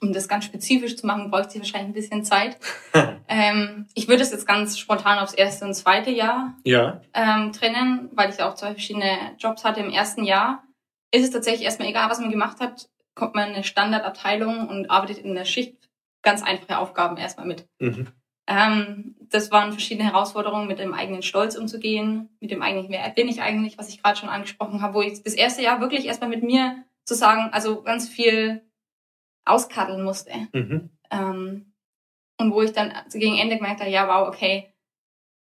um 0.00 0.12
das 0.12 0.28
ganz 0.28 0.44
spezifisch 0.44 0.96
zu 0.96 1.06
machen, 1.06 1.30
bräuchte 1.30 1.54
ich 1.54 1.60
wahrscheinlich 1.60 1.88
ein 1.88 1.92
bisschen 1.92 2.24
Zeit. 2.24 2.58
ähm, 3.28 3.86
ich 3.94 4.08
würde 4.08 4.22
es 4.22 4.30
jetzt 4.30 4.46
ganz 4.46 4.78
spontan 4.78 5.18
aufs 5.18 5.34
erste 5.34 5.64
und 5.64 5.74
zweite 5.74 6.10
Jahr 6.10 6.54
ja. 6.64 7.00
ähm, 7.14 7.52
trennen, 7.52 8.10
weil 8.12 8.30
ich 8.30 8.42
auch 8.42 8.54
zwei 8.54 8.72
verschiedene 8.72 9.34
Jobs 9.38 9.64
hatte. 9.64 9.80
Im 9.80 9.90
ersten 9.90 10.24
Jahr 10.24 10.64
ist 11.12 11.24
es 11.24 11.30
tatsächlich 11.30 11.64
erstmal 11.64 11.88
egal, 11.88 12.10
was 12.10 12.20
man 12.20 12.30
gemacht 12.30 12.60
hat, 12.60 12.88
kommt 13.14 13.34
man 13.34 13.48
in 13.48 13.54
eine 13.54 13.64
Standardabteilung 13.64 14.68
und 14.68 14.90
arbeitet 14.90 15.18
in 15.18 15.34
der 15.34 15.44
Schicht 15.44 15.88
ganz 16.22 16.42
einfache 16.42 16.78
Aufgaben 16.78 17.16
erstmal 17.16 17.46
mit. 17.46 17.66
Mhm. 17.78 18.08
Ähm, 18.46 19.16
das 19.30 19.50
waren 19.50 19.72
verschiedene 19.72 20.08
Herausforderungen, 20.08 20.68
mit 20.68 20.78
dem 20.78 20.94
eigenen 20.94 21.22
Stolz 21.22 21.56
umzugehen, 21.56 22.28
mit 22.40 22.50
dem 22.50 22.62
eigenen, 22.62 22.88
wer 22.90 23.08
bin 23.10 23.28
ich 23.28 23.42
eigentlich, 23.42 23.76
was 23.76 23.88
ich 23.88 24.02
gerade 24.02 24.18
schon 24.18 24.28
angesprochen 24.28 24.82
habe, 24.82 24.94
wo 24.94 25.02
ich 25.02 25.22
das 25.22 25.34
erste 25.34 25.62
Jahr 25.62 25.80
wirklich 25.80 26.06
erstmal 26.06 26.30
mit 26.30 26.42
mir 26.42 26.84
zu 27.04 27.14
sagen, 27.14 27.50
also 27.52 27.82
ganz 27.82 28.08
viel 28.08 28.62
auskaddeln 29.44 30.04
musste. 30.04 30.32
Mhm. 30.52 30.90
Ähm, 31.10 31.72
und 32.38 32.52
wo 32.52 32.62
ich 32.62 32.72
dann 32.72 32.92
gegen 33.12 33.38
Ende 33.38 33.56
gemerkt 33.56 33.80
habe, 33.80 33.90
ja, 33.90 34.06
wow, 34.06 34.28
okay, 34.28 34.72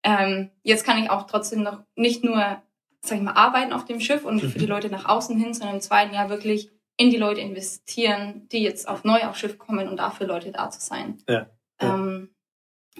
ähm, 0.04 0.50
jetzt 0.62 0.84
kann 0.84 1.02
ich 1.02 1.10
auch 1.10 1.26
trotzdem 1.26 1.62
noch 1.62 1.82
nicht 1.96 2.22
nur, 2.22 2.62
sag 3.00 3.18
ich 3.18 3.24
mal, 3.24 3.32
arbeiten 3.32 3.72
auf 3.72 3.86
dem 3.86 4.00
Schiff 4.00 4.24
und 4.24 4.40
für 4.40 4.58
die 4.58 4.66
Leute 4.66 4.90
nach 4.90 5.06
außen 5.06 5.38
hin, 5.38 5.54
sondern 5.54 5.76
im 5.76 5.80
zweiten 5.80 6.14
Jahr 6.14 6.28
wirklich 6.28 6.70
in 6.96 7.10
die 7.10 7.16
Leute 7.16 7.40
investieren, 7.40 8.46
die 8.52 8.62
jetzt 8.62 8.86
auf 8.86 9.04
neu 9.04 9.24
aufs 9.24 9.40
Schiff 9.40 9.58
kommen 9.58 9.88
und 9.88 9.96
dafür 9.96 10.26
Leute 10.26 10.52
da 10.52 10.70
zu 10.70 10.80
sein. 10.80 11.18
Ja, 11.28 11.46
ja. 11.80 11.94
Ähm, 11.94 12.33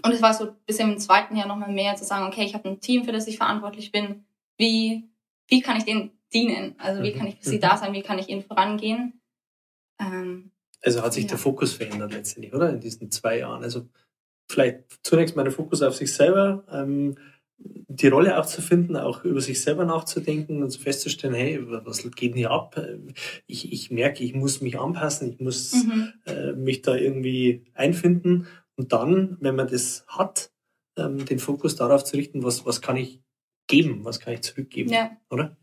und 0.03 0.13
es 0.13 0.23
war 0.23 0.35
so 0.35 0.55
bis 0.67 0.79
im 0.79 0.99
zweiten 0.99 1.37
Jahr 1.37 1.47
nochmal 1.47 1.73
mehr 1.73 1.95
zu 1.97 2.05
sagen, 2.05 2.27
okay, 2.27 2.45
ich 2.45 2.55
habe 2.55 2.69
ein 2.69 2.81
Team, 2.81 3.05
für 3.05 3.13
das 3.13 3.27
ich 3.27 3.37
verantwortlich 3.39 3.93
bin. 3.93 4.25
Wie, 4.59 5.05
wie 5.49 5.61
kann 5.61 5.77
ich 5.77 5.85
denen 5.85 6.11
dienen? 6.33 6.75
Also 6.79 7.03
wie 7.03 7.13
Mhm. 7.15 7.19
kann 7.19 7.27
ich 7.29 7.37
für 7.37 7.49
sie 7.49 7.57
Mhm. 7.57 7.61
da 7.61 7.77
sein? 7.77 7.93
Wie 7.93 8.03
kann 8.03 8.19
ich 8.19 8.29
ihnen 8.29 8.43
vorangehen? 8.43 9.21
Ähm, 10.01 10.51
Also 10.83 11.03
hat 11.03 11.15
sich 11.15 11.25
Ja. 11.25 11.31
der 11.31 11.39
Fokus 11.39 11.73
verändert 11.73 12.13
letztendlich, 12.13 12.53
oder? 12.53 12.69
In 12.71 12.81
diesen 12.81 13.11
zwei 13.11 13.39
Jahren. 13.39 13.63
Also 13.63 13.89
vielleicht 14.51 14.81
zunächst 15.03 15.35
mal 15.37 15.45
der 15.45 15.53
Fokus 15.53 15.81
auf 15.81 15.95
sich 15.95 16.13
selber, 16.13 16.65
ähm, 16.71 17.17
die 17.57 18.09
Rolle 18.09 18.39
auch 18.39 18.45
zu 18.45 18.61
finden, 18.61 18.97
auch 18.97 19.25
über 19.25 19.41
sich 19.41 19.63
selber 19.63 19.85
nachzudenken 19.87 20.63
und 20.63 20.77
festzustellen, 20.77 21.35
hey, 21.35 21.59
was 21.87 22.03
geht 22.15 22.35
denn 22.35 22.47
ab? 22.47 22.79
Ich, 23.47 23.73
ich 23.73 23.91
merke, 23.91 24.23
ich 24.25 24.35
muss 24.35 24.61
mich 24.61 24.79
anpassen, 24.79 25.31
ich 25.33 25.41
muss 25.41 25.85
mhm. 25.85 26.13
äh, 26.27 26.53
mich 26.53 26.83
da 26.83 26.95
irgendwie 26.97 27.65
einfinden 27.75 28.47
und 28.77 28.93
dann, 28.93 29.37
wenn 29.41 29.57
man 29.57 29.69
das 29.69 30.05
hat, 30.09 30.51
ähm, 30.97 31.25
den 31.25 31.39
Fokus 31.39 31.77
darauf 31.77 32.05
zu 32.05 32.17
richten, 32.17 32.43
was, 32.43 32.65
was 32.67 32.81
kann 32.81 32.97
ich 32.97 33.21
geben, 33.67 34.05
was 34.05 34.21
kann 34.21 34.35
ich 34.35 34.43
zurückgeben, 34.43 34.91
Ja. 34.91 35.17
oder? 35.31 35.57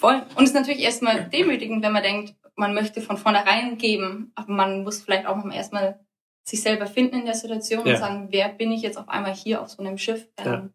Voll. 0.00 0.22
Und 0.36 0.42
es 0.44 0.50
ist 0.50 0.54
natürlich 0.54 0.82
erstmal 0.82 1.28
demütigend, 1.30 1.82
wenn 1.84 1.92
man 1.92 2.02
denkt, 2.02 2.34
man 2.56 2.74
möchte 2.74 3.00
von 3.00 3.16
vornherein 3.16 3.78
geben, 3.78 4.32
aber 4.34 4.52
man 4.52 4.82
muss 4.82 5.02
vielleicht 5.02 5.26
auch 5.26 5.36
noch 5.36 5.44
mal 5.44 5.54
erstmal 5.54 6.00
sich 6.46 6.60
selber 6.62 6.86
finden 6.86 7.20
in 7.20 7.24
der 7.24 7.34
Situation 7.34 7.86
Ja. 7.86 7.94
und 7.94 7.98
sagen, 8.00 8.28
wer 8.30 8.48
bin 8.50 8.70
ich 8.72 8.82
jetzt 8.82 8.98
auf 8.98 9.08
einmal 9.08 9.34
hier 9.34 9.62
auf 9.62 9.70
so 9.70 9.82
einem 9.82 9.96
Schiff? 9.98 10.28
Ähm, 10.38 10.44
Ja. 10.46 10.70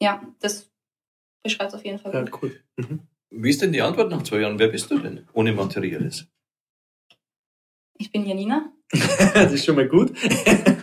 ja. 0.00 0.22
das 0.40 0.70
beschreibt 1.42 1.70
es 1.70 1.74
auf 1.74 1.84
jeden 1.84 1.98
Fall 1.98 2.12
Ja, 2.12 2.22
gut. 2.22 2.42
cool. 2.42 2.60
Mhm. 2.76 3.00
Wie 3.30 3.50
ist 3.50 3.62
denn 3.62 3.72
die 3.72 3.82
Antwort 3.82 4.10
nach 4.10 4.22
zwei 4.22 4.40
Jahren? 4.40 4.58
Wer 4.58 4.68
bist 4.68 4.90
du 4.90 4.98
denn? 4.98 5.26
Ohne 5.32 5.52
Materielles. 5.52 6.26
Ich 7.98 8.10
bin 8.12 8.26
Janina, 8.26 8.72
das 9.34 9.52
ist 9.52 9.64
schon 9.64 9.76
mal 9.76 9.88
gut. 9.88 10.12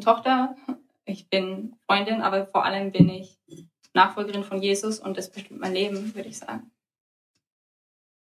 Tochter, 0.00 0.56
ich 1.04 1.28
bin 1.28 1.76
Freundin, 1.86 2.22
aber 2.22 2.46
vor 2.46 2.64
allem 2.64 2.92
bin 2.92 3.08
ich 3.08 3.38
Nachfolgerin 3.94 4.44
von 4.44 4.62
Jesus 4.62 4.98
und 4.98 5.16
das 5.16 5.30
bestimmt 5.30 5.60
mein 5.60 5.74
Leben, 5.74 6.14
würde 6.14 6.28
ich 6.28 6.38
sagen. 6.38 6.70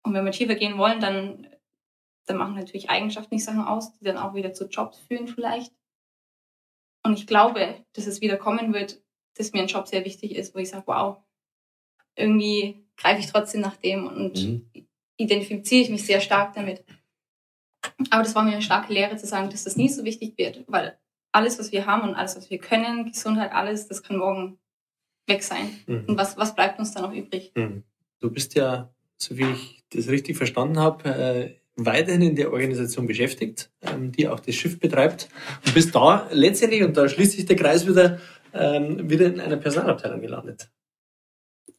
Und 0.03 0.15
wenn 0.15 0.25
wir 0.25 0.33
tiefer 0.33 0.55
gehen 0.55 0.79
wollen, 0.79 1.01
dann, 1.01 1.47
dann 2.27 2.39
machen 2.39 2.55
natürlich 2.55 2.89
Eigenschaften 2.89 3.35
die 3.37 3.43
Sachen 3.43 3.63
aus, 3.63 3.93
die 3.99 4.05
dann 4.05 4.17
auch 4.17 4.35
wieder 4.35 4.55
zu 4.55 4.67
Jobs 4.69 4.99
führen 4.99 5.29
vielleicht. 5.29 5.75
Und 7.05 7.19
ich 7.19 7.27
glaube, 7.27 7.85
dass 7.93 8.07
es 8.07 8.21
wieder 8.21 8.37
kommen 8.37 8.73
wird, 8.73 9.03
dass 9.35 9.53
mir 9.53 9.61
ein 9.63 9.69
Job 9.69 9.87
sehr 9.87 10.05
wichtig 10.05 10.35
ist, 10.35 10.55
wo 10.55 10.59
ich 10.59 10.71
sage, 10.71 10.87
wow, 10.87 11.19
irgendwie 12.17 12.83
greife 12.97 13.21
ich 13.21 13.27
trotzdem 13.27 13.61
nach 13.61 13.77
dem 13.77 14.07
und 14.07 14.35
Mhm. 14.35 14.71
identifiziere 15.17 15.83
ich 15.83 15.91
mich 15.91 16.05
sehr 16.07 16.21
stark 16.21 16.55
damit. 16.55 16.85
Aber 18.11 18.23
das 18.23 18.35
war 18.35 18.43
mir 18.43 18.53
eine 18.53 18.63
starke 18.63 18.93
Lehre 18.93 19.17
zu 19.17 19.27
sagen, 19.27 19.51
dass 19.51 19.65
das 19.65 19.77
nie 19.77 19.89
so 19.89 20.05
wichtig 20.05 20.37
wird, 20.37 20.65
weil 20.67 20.99
alles, 21.33 21.59
was 21.59 21.73
wir 21.73 21.87
haben 21.87 22.09
und 22.09 22.15
alles, 22.15 22.37
was 22.37 22.51
wir 22.51 22.59
können, 22.59 23.11
Gesundheit, 23.11 23.53
alles, 23.53 23.89
das 23.89 24.03
kann 24.03 24.17
morgen 24.17 24.59
weg 25.27 25.43
sein. 25.43 25.71
Mhm. 25.87 26.05
Und 26.09 26.19
was, 26.19 26.37
was 26.37 26.55
bleibt 26.55 26.79
uns 26.79 26.93
dann 26.93 27.05
noch 27.05 27.15
übrig? 27.15 27.53
Mhm. 27.55 27.85
Du 28.21 28.31
bist 28.31 28.55
ja, 28.55 28.93
so 29.17 29.37
wie 29.37 29.51
ich 29.51 29.85
das 29.91 30.09
richtig 30.09 30.37
verstanden 30.37 30.79
habe, 30.79 31.09
äh, 31.09 31.61
weiterhin 31.77 32.23
in 32.23 32.37
der 32.37 32.53
Organisation 32.53 33.07
beschäftigt, 33.07 33.71
ähm, 33.83 34.13
die 34.13 34.29
auch 34.29 34.41
das 34.41 34.55
Schiff 34.55 34.79
betreibt 34.79 35.29
und 35.65 35.75
bist 35.75 35.95
da 35.95 36.29
letztendlich, 36.31 36.83
und 36.83 36.97
da 36.97 37.09
schließt 37.09 37.33
sich 37.33 37.47
der 37.47 37.57
Kreis 37.57 37.87
wieder, 37.87 38.19
ähm, 38.53 39.09
wieder 39.09 39.27
in 39.27 39.41
einer 39.41 39.57
Personalabteilung 39.57 40.21
gelandet. 40.21 40.69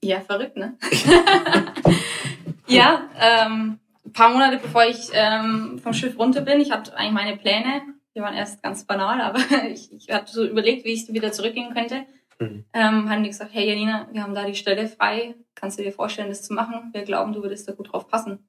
Ja, 0.03 0.21
verrückt, 0.21 0.57
ne? 0.57 0.77
ja, 2.67 3.09
ähm, 3.19 3.79
ein 4.05 4.13
paar 4.13 4.29
Monate 4.29 4.57
bevor 4.57 4.85
ich 4.85 5.09
ähm, 5.13 5.79
vom 5.79 5.93
Schiff 5.93 6.17
runter 6.17 6.41
bin, 6.41 6.59
ich 6.59 6.71
hatte 6.71 6.95
eigentlich 6.95 7.13
meine 7.13 7.37
Pläne, 7.37 7.81
die 8.15 8.21
waren 8.21 8.35
erst 8.35 8.61
ganz 8.61 8.85
banal, 8.85 9.21
aber 9.21 9.39
ich, 9.71 9.91
ich 9.91 10.09
hatte 10.09 10.31
so 10.31 10.45
überlegt, 10.45 10.85
wie 10.85 10.93
ich 10.93 11.11
wieder 11.11 11.31
zurückgehen 11.31 11.73
könnte. 11.73 12.05
Mhm. 12.39 12.65
Ähm, 12.73 13.09
haben 13.09 13.23
die 13.23 13.29
gesagt, 13.29 13.51
hey 13.53 13.67
Janina, 13.67 14.07
wir 14.11 14.23
haben 14.23 14.33
da 14.35 14.45
die 14.45 14.55
Stelle 14.55 14.87
frei, 14.87 15.35
kannst 15.55 15.79
du 15.79 15.83
dir 15.83 15.91
vorstellen, 15.91 16.29
das 16.29 16.43
zu 16.43 16.53
machen? 16.53 16.89
Wir 16.93 17.03
glauben, 17.03 17.33
du 17.33 17.43
würdest 17.43 17.67
da 17.67 17.73
gut 17.73 17.91
drauf 17.91 18.07
passen. 18.07 18.47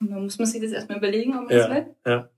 Und 0.00 0.10
dann 0.10 0.22
muss 0.22 0.38
man 0.38 0.46
sich 0.46 0.62
das 0.62 0.72
erstmal 0.72 0.98
überlegen, 0.98 1.36
ob 1.36 1.48
man 1.48 1.56
Ja, 1.56 1.66
das 1.68 1.76
will. 1.76 1.94
ja. 2.06 2.30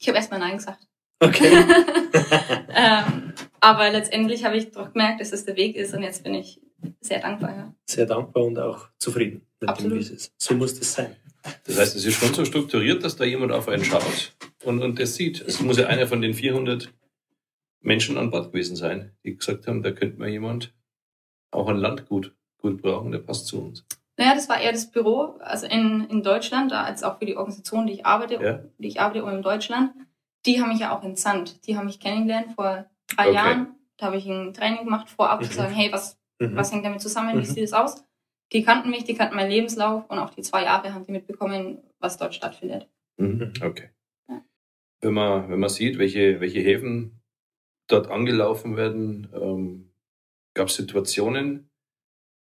Ich 0.00 0.08
habe 0.08 0.16
erstmal 0.16 0.40
Nein 0.40 0.56
gesagt. 0.56 0.86
Okay. 1.20 1.50
ähm, 2.68 3.32
Aber 3.60 3.90
letztendlich 3.90 4.44
habe 4.44 4.56
ich 4.56 4.70
doch 4.70 4.92
gemerkt, 4.92 5.20
dass 5.20 5.30
das 5.30 5.44
der 5.44 5.56
Weg 5.56 5.76
ist 5.76 5.92
und 5.94 6.02
jetzt 6.02 6.22
bin 6.22 6.34
ich 6.34 6.60
sehr 7.00 7.20
dankbar. 7.20 7.56
Ja. 7.56 7.74
Sehr 7.86 8.06
dankbar 8.06 8.44
und 8.44 8.58
auch 8.58 8.88
zufrieden 8.98 9.46
mit 9.60 9.68
Absolut. 9.68 9.92
dem, 9.92 9.98
wie 9.98 10.02
es 10.02 10.10
ist. 10.10 10.32
So 10.38 10.54
muss 10.54 10.78
das 10.78 10.92
sein. 10.94 11.16
Das 11.64 11.78
heißt, 11.78 11.96
es 11.96 12.04
ist 12.04 12.14
schon 12.14 12.34
so 12.34 12.44
strukturiert, 12.44 13.02
dass 13.02 13.16
da 13.16 13.24
jemand 13.24 13.52
auf 13.52 13.68
einen 13.68 13.84
schaut 13.84 14.36
und, 14.64 14.82
und 14.82 14.98
das 14.98 15.14
sieht. 15.14 15.40
Es 15.40 15.60
muss 15.60 15.78
ja 15.78 15.86
einer 15.86 16.06
von 16.06 16.20
den 16.20 16.34
400 16.34 16.92
Menschen 17.80 18.18
an 18.18 18.30
Bord 18.30 18.52
gewesen 18.52 18.76
sein, 18.76 19.12
die 19.24 19.36
gesagt 19.36 19.66
haben, 19.66 19.82
da 19.82 19.90
könnte 19.92 20.18
man 20.18 20.30
jemand 20.30 20.74
auch 21.50 21.68
ein 21.68 21.76
Landgut 21.76 22.34
gut 22.58 22.82
brauchen, 22.82 23.12
der 23.12 23.20
passt 23.20 23.46
zu 23.46 23.60
uns. 23.62 23.84
Naja, 24.16 24.34
das 24.34 24.48
war 24.48 24.60
eher 24.60 24.72
das 24.72 24.90
Büro, 24.90 25.36
also 25.40 25.66
in, 25.66 26.04
in 26.10 26.22
Deutschland, 26.24 26.72
als 26.72 27.04
auch 27.04 27.18
für 27.18 27.24
die 27.26 27.36
Organisation, 27.36 27.86
die 27.86 27.92
ich 27.94 28.06
arbeite, 28.06 28.34
Ja. 28.42 28.64
die 28.78 28.88
ich 28.88 29.00
arbeite, 29.00 29.22
um 29.24 29.30
in 29.30 29.42
Deutschland. 29.42 29.92
Die 30.44 30.60
haben 30.60 30.70
mich 30.70 30.80
ja 30.80 30.96
auch 30.96 31.04
entsandt. 31.04 31.66
Die 31.66 31.76
haben 31.76 31.86
mich 31.86 32.00
kennengelernt 32.00 32.52
vor 32.54 32.86
drei 33.14 33.26
Okay. 33.28 33.34
Jahren. 33.34 33.74
Da 33.96 34.06
habe 34.06 34.16
ich 34.16 34.26
ein 34.26 34.52
Training 34.54 34.84
gemacht, 34.84 35.08
vorab 35.08 35.42
zu 35.44 35.50
Mhm. 35.50 35.54
sagen, 35.54 35.74
hey, 35.74 35.92
was, 35.92 36.18
Mhm. 36.40 36.56
was 36.56 36.72
hängt 36.72 36.84
damit 36.84 37.00
zusammen, 37.00 37.34
wie 37.34 37.38
Mhm. 37.38 37.44
sieht 37.44 37.64
es 37.64 37.72
aus? 37.72 38.04
Die 38.52 38.62
kannten 38.64 38.90
mich, 38.90 39.04
die 39.04 39.14
kannten 39.14 39.36
meinen 39.36 39.50
Lebenslauf 39.50 40.08
und 40.08 40.18
auch 40.18 40.30
die 40.30 40.42
zwei 40.42 40.64
Jahre 40.64 40.92
haben 40.94 41.04
die 41.04 41.12
mitbekommen, 41.12 41.78
was 42.00 42.16
dort 42.16 42.34
stattfindet. 42.34 42.88
Mhm. 43.18 43.52
Okay. 43.62 43.90
Wenn 45.00 45.14
man, 45.14 45.48
wenn 45.48 45.60
man 45.60 45.68
sieht, 45.68 45.98
welche, 45.98 46.40
welche 46.40 46.60
Häfen 46.60 47.20
dort 47.88 48.08
angelaufen 48.08 48.76
werden, 48.76 49.28
ähm, 49.32 49.90
gab 50.54 50.68
es 50.68 50.74
Situationen, 50.74 51.70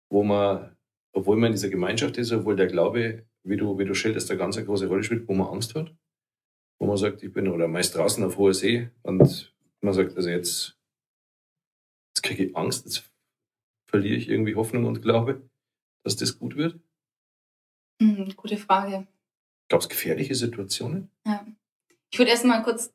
wo 0.10 0.24
man, 0.24 0.76
obwohl 1.14 1.38
man 1.38 1.48
in 1.48 1.54
dieser 1.54 1.70
Gemeinschaft 1.70 2.18
ist, 2.18 2.32
obwohl 2.32 2.56
der 2.56 2.68
Glaube, 2.68 3.26
wie 3.44 3.58
du, 3.58 3.78
wie 3.78 3.86
du 3.86 3.94
schilderst, 3.94 4.30
eine 4.30 4.40
ganz 4.40 4.58
eine 4.58 4.66
große 4.66 4.88
Rolle 4.88 5.04
spielt, 5.04 5.28
wo 5.28 5.34
man 5.34 5.48
Angst 5.48 5.76
hat, 5.76 5.96
wo 6.80 6.88
man 6.88 6.98
sagt, 6.98 7.24
ich 7.24 7.32
bin 7.32 7.48
oder 7.48 7.68
meist 7.68 7.96
draußen 7.96 8.24
auf 8.24 8.38
hoher 8.38 8.54
See 8.54 8.90
und 9.04 9.54
man 9.82 9.94
sagt, 9.94 10.16
also 10.16 10.30
jetzt, 10.30 10.78
jetzt 12.10 12.24
kriege 12.24 12.46
ich 12.46 12.56
Angst, 12.56 12.86
jetzt 12.86 13.12
verliere 13.88 14.16
ich 14.16 14.30
irgendwie 14.30 14.56
Hoffnung 14.56 14.86
und 14.86 15.02
Glaube, 15.02 15.50
dass 16.04 16.16
das 16.16 16.38
gut 16.38 16.56
wird. 16.56 16.80
Hm, 18.02 18.34
gute 18.36 18.58
Frage. 18.58 19.08
Gab 19.70 19.82
es 19.82 19.90
gefährliche 19.90 20.36
Situationen? 20.36 21.10
Ja. 21.26 21.46
Ich 22.12 22.20
würde 22.20 22.32
erst 22.32 22.46
mal 22.46 22.62
kurz, 22.62 22.94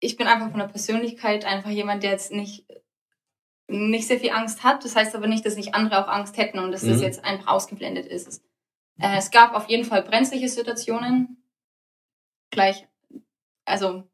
ich 0.00 0.16
bin 0.16 0.26
einfach 0.26 0.50
von 0.50 0.60
der 0.60 0.68
Persönlichkeit 0.68 1.44
einfach 1.44 1.70
jemand, 1.70 2.02
der 2.02 2.10
jetzt 2.12 2.32
nicht, 2.32 2.66
nicht 3.68 4.06
sehr 4.06 4.20
viel 4.20 4.30
Angst 4.30 4.62
hat. 4.62 4.84
Das 4.84 4.94
heißt 4.94 5.14
aber 5.14 5.26
nicht, 5.26 5.44
dass 5.46 5.56
nicht 5.56 5.74
andere 5.74 6.04
auch 6.04 6.08
Angst 6.08 6.36
hätten 6.36 6.58
und 6.58 6.72
dass 6.72 6.82
das 6.84 6.98
Mhm. 6.98 7.02
jetzt 7.02 7.24
einfach 7.24 7.46
ausgeblendet 7.48 8.06
ist. 8.06 8.42
Äh, 9.00 9.16
es 9.16 9.30
gab 9.30 9.54
auf 9.54 9.68
jeden 9.68 9.84
Fall 9.84 10.02
brenzliche 10.02 10.48
Situationen. 10.48 11.42
Gleich, 12.50 12.86
also 13.64 14.04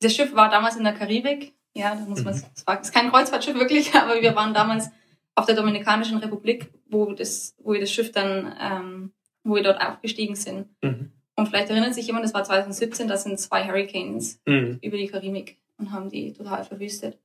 das 0.00 0.14
Schiff 0.14 0.34
war 0.34 0.48
damals 0.50 0.76
in 0.76 0.84
der 0.84 0.94
Karibik. 0.94 1.54
Ja, 1.74 1.94
da 1.94 2.00
muss 2.02 2.24
man 2.24 2.34
Mhm. 2.34 2.42
es 2.54 2.64
ist 2.88 2.94
kein 2.94 3.10
Kreuzfahrtschiff 3.10 3.54
wirklich, 3.56 3.94
aber 3.94 4.22
wir 4.22 4.34
waren 4.34 4.54
damals 4.54 4.88
auf 5.34 5.44
der 5.46 5.56
Dominikanischen 5.56 6.18
Republik, 6.18 6.72
wo 6.86 7.12
das, 7.12 7.54
wo 7.58 7.72
wir 7.72 7.80
das 7.80 7.90
Schiff 7.90 8.12
dann, 8.12 8.56
ähm, 8.58 9.12
wo 9.42 9.56
wir 9.56 9.62
dort 9.64 9.80
aufgestiegen 9.82 10.36
sind. 10.36 10.68
Mhm. 10.82 11.12
Und 11.36 11.48
vielleicht 11.48 11.68
erinnert 11.70 11.94
sich 11.94 12.06
jemand, 12.06 12.24
das 12.24 12.34
war 12.34 12.44
2017, 12.44 13.08
da 13.08 13.16
sind 13.16 13.38
zwei 13.40 13.66
Hurricanes 13.66 14.40
Mhm. 14.46 14.78
über 14.82 14.96
die 14.96 15.08
Karibik 15.08 15.58
und 15.78 15.90
haben 15.90 16.08
die 16.10 16.32
total 16.32 16.64
verwüstet. 16.64 17.18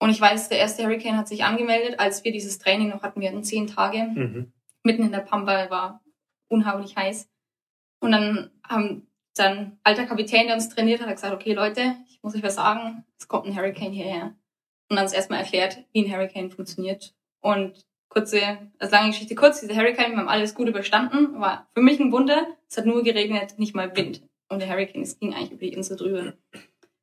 Und 0.00 0.10
ich 0.10 0.20
weiß, 0.20 0.48
der 0.48 0.58
erste 0.58 0.84
Hurricane 0.84 1.16
hat 1.16 1.28
sich 1.28 1.44
angemeldet, 1.44 1.98
als 1.98 2.24
wir 2.24 2.32
dieses 2.32 2.58
Training 2.58 2.90
noch 2.90 3.02
hatten. 3.02 3.20
Wir 3.20 3.28
hatten 3.30 3.42
zehn 3.44 3.66
Tage 3.66 4.02
Mhm. 4.04 4.52
mitten 4.84 5.02
in 5.04 5.12
der 5.12 5.20
Pampa, 5.20 5.70
war 5.70 6.02
unheimlich 6.48 6.96
heiß. 6.96 7.28
Und 8.00 8.12
dann 8.12 8.50
haben 8.66 9.06
dann 9.36 9.78
alter 9.82 10.06
Kapitän, 10.06 10.46
der 10.46 10.54
uns 10.54 10.68
trainiert 10.68 11.00
hat, 11.00 11.08
hat 11.08 11.16
gesagt, 11.16 11.34
okay 11.34 11.54
Leute, 11.54 11.96
ich 12.08 12.22
muss 12.22 12.34
euch 12.36 12.42
was 12.42 12.54
sagen, 12.54 13.04
es 13.18 13.26
kommt 13.26 13.46
ein 13.46 13.56
Hurricane 13.56 13.92
hierher. 13.92 14.36
Und 14.90 14.96
dann 14.96 15.04
uns 15.06 15.12
erstmal 15.12 15.40
erklärt, 15.40 15.84
wie 15.92 16.04
ein 16.04 16.12
Hurricane 16.12 16.50
funktioniert. 16.50 17.14
Und 17.40 17.84
kurze, 18.14 18.58
also 18.78 18.94
lange 18.94 19.10
Geschichte 19.10 19.34
kurz, 19.34 19.60
dieser 19.60 19.74
Hurricane, 19.74 20.12
wir 20.12 20.18
haben 20.18 20.28
alles 20.28 20.54
gut 20.54 20.68
überstanden, 20.68 21.40
war 21.40 21.68
für 21.74 21.82
mich 21.82 22.00
ein 22.00 22.12
Wunder. 22.12 22.46
Es 22.68 22.76
hat 22.76 22.86
nur 22.86 23.02
geregnet, 23.02 23.58
nicht 23.58 23.74
mal 23.74 23.94
Wind. 23.96 24.22
Und 24.48 24.60
der 24.60 24.70
Hurricane, 24.70 25.02
es 25.02 25.18
ging 25.18 25.34
eigentlich 25.34 25.50
über 25.50 25.66
die 25.66 25.72
Insel 25.72 25.96
drüber. 25.96 26.34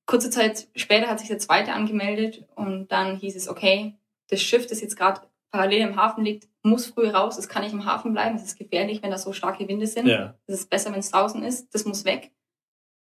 Kurze 0.06 0.30
Zeit 0.30 0.68
später 0.76 1.08
hat 1.08 1.20
sich 1.20 1.28
der 1.28 1.40
zweite 1.40 1.74
angemeldet 1.74 2.46
und 2.56 2.92
dann 2.92 3.18
hieß 3.18 3.36
es, 3.36 3.50
okay, 3.50 3.96
das 4.30 4.42
Schiff, 4.42 4.68
das 4.68 4.82
jetzt 4.82 4.98
gerade 4.98 5.22
parallel 5.52 5.82
im 5.82 5.96
Hafen 5.98 6.24
liegt, 6.24 6.48
muss 6.64 6.86
früh 6.86 7.08
raus. 7.08 7.38
Es 7.38 7.50
kann 7.50 7.64
nicht 7.64 7.74
im 7.74 7.86
Hafen 7.86 8.14
bleiben. 8.14 8.36
Es 8.36 8.44
ist 8.44 8.58
gefährlich, 8.58 9.04
wenn 9.04 9.12
da 9.12 9.18
so 9.18 9.34
starke 9.34 9.68
Winde 9.68 9.88
sind. 9.88 10.08
Ja. 10.08 10.36
Es 10.48 10.62
ist 10.62 10.70
besser, 10.70 10.92
wenn 10.92 11.00
es 11.00 11.12
draußen 11.12 11.44
ist. 11.44 11.74
Das 11.74 11.86
muss 11.86 12.06
weg. 12.06 12.32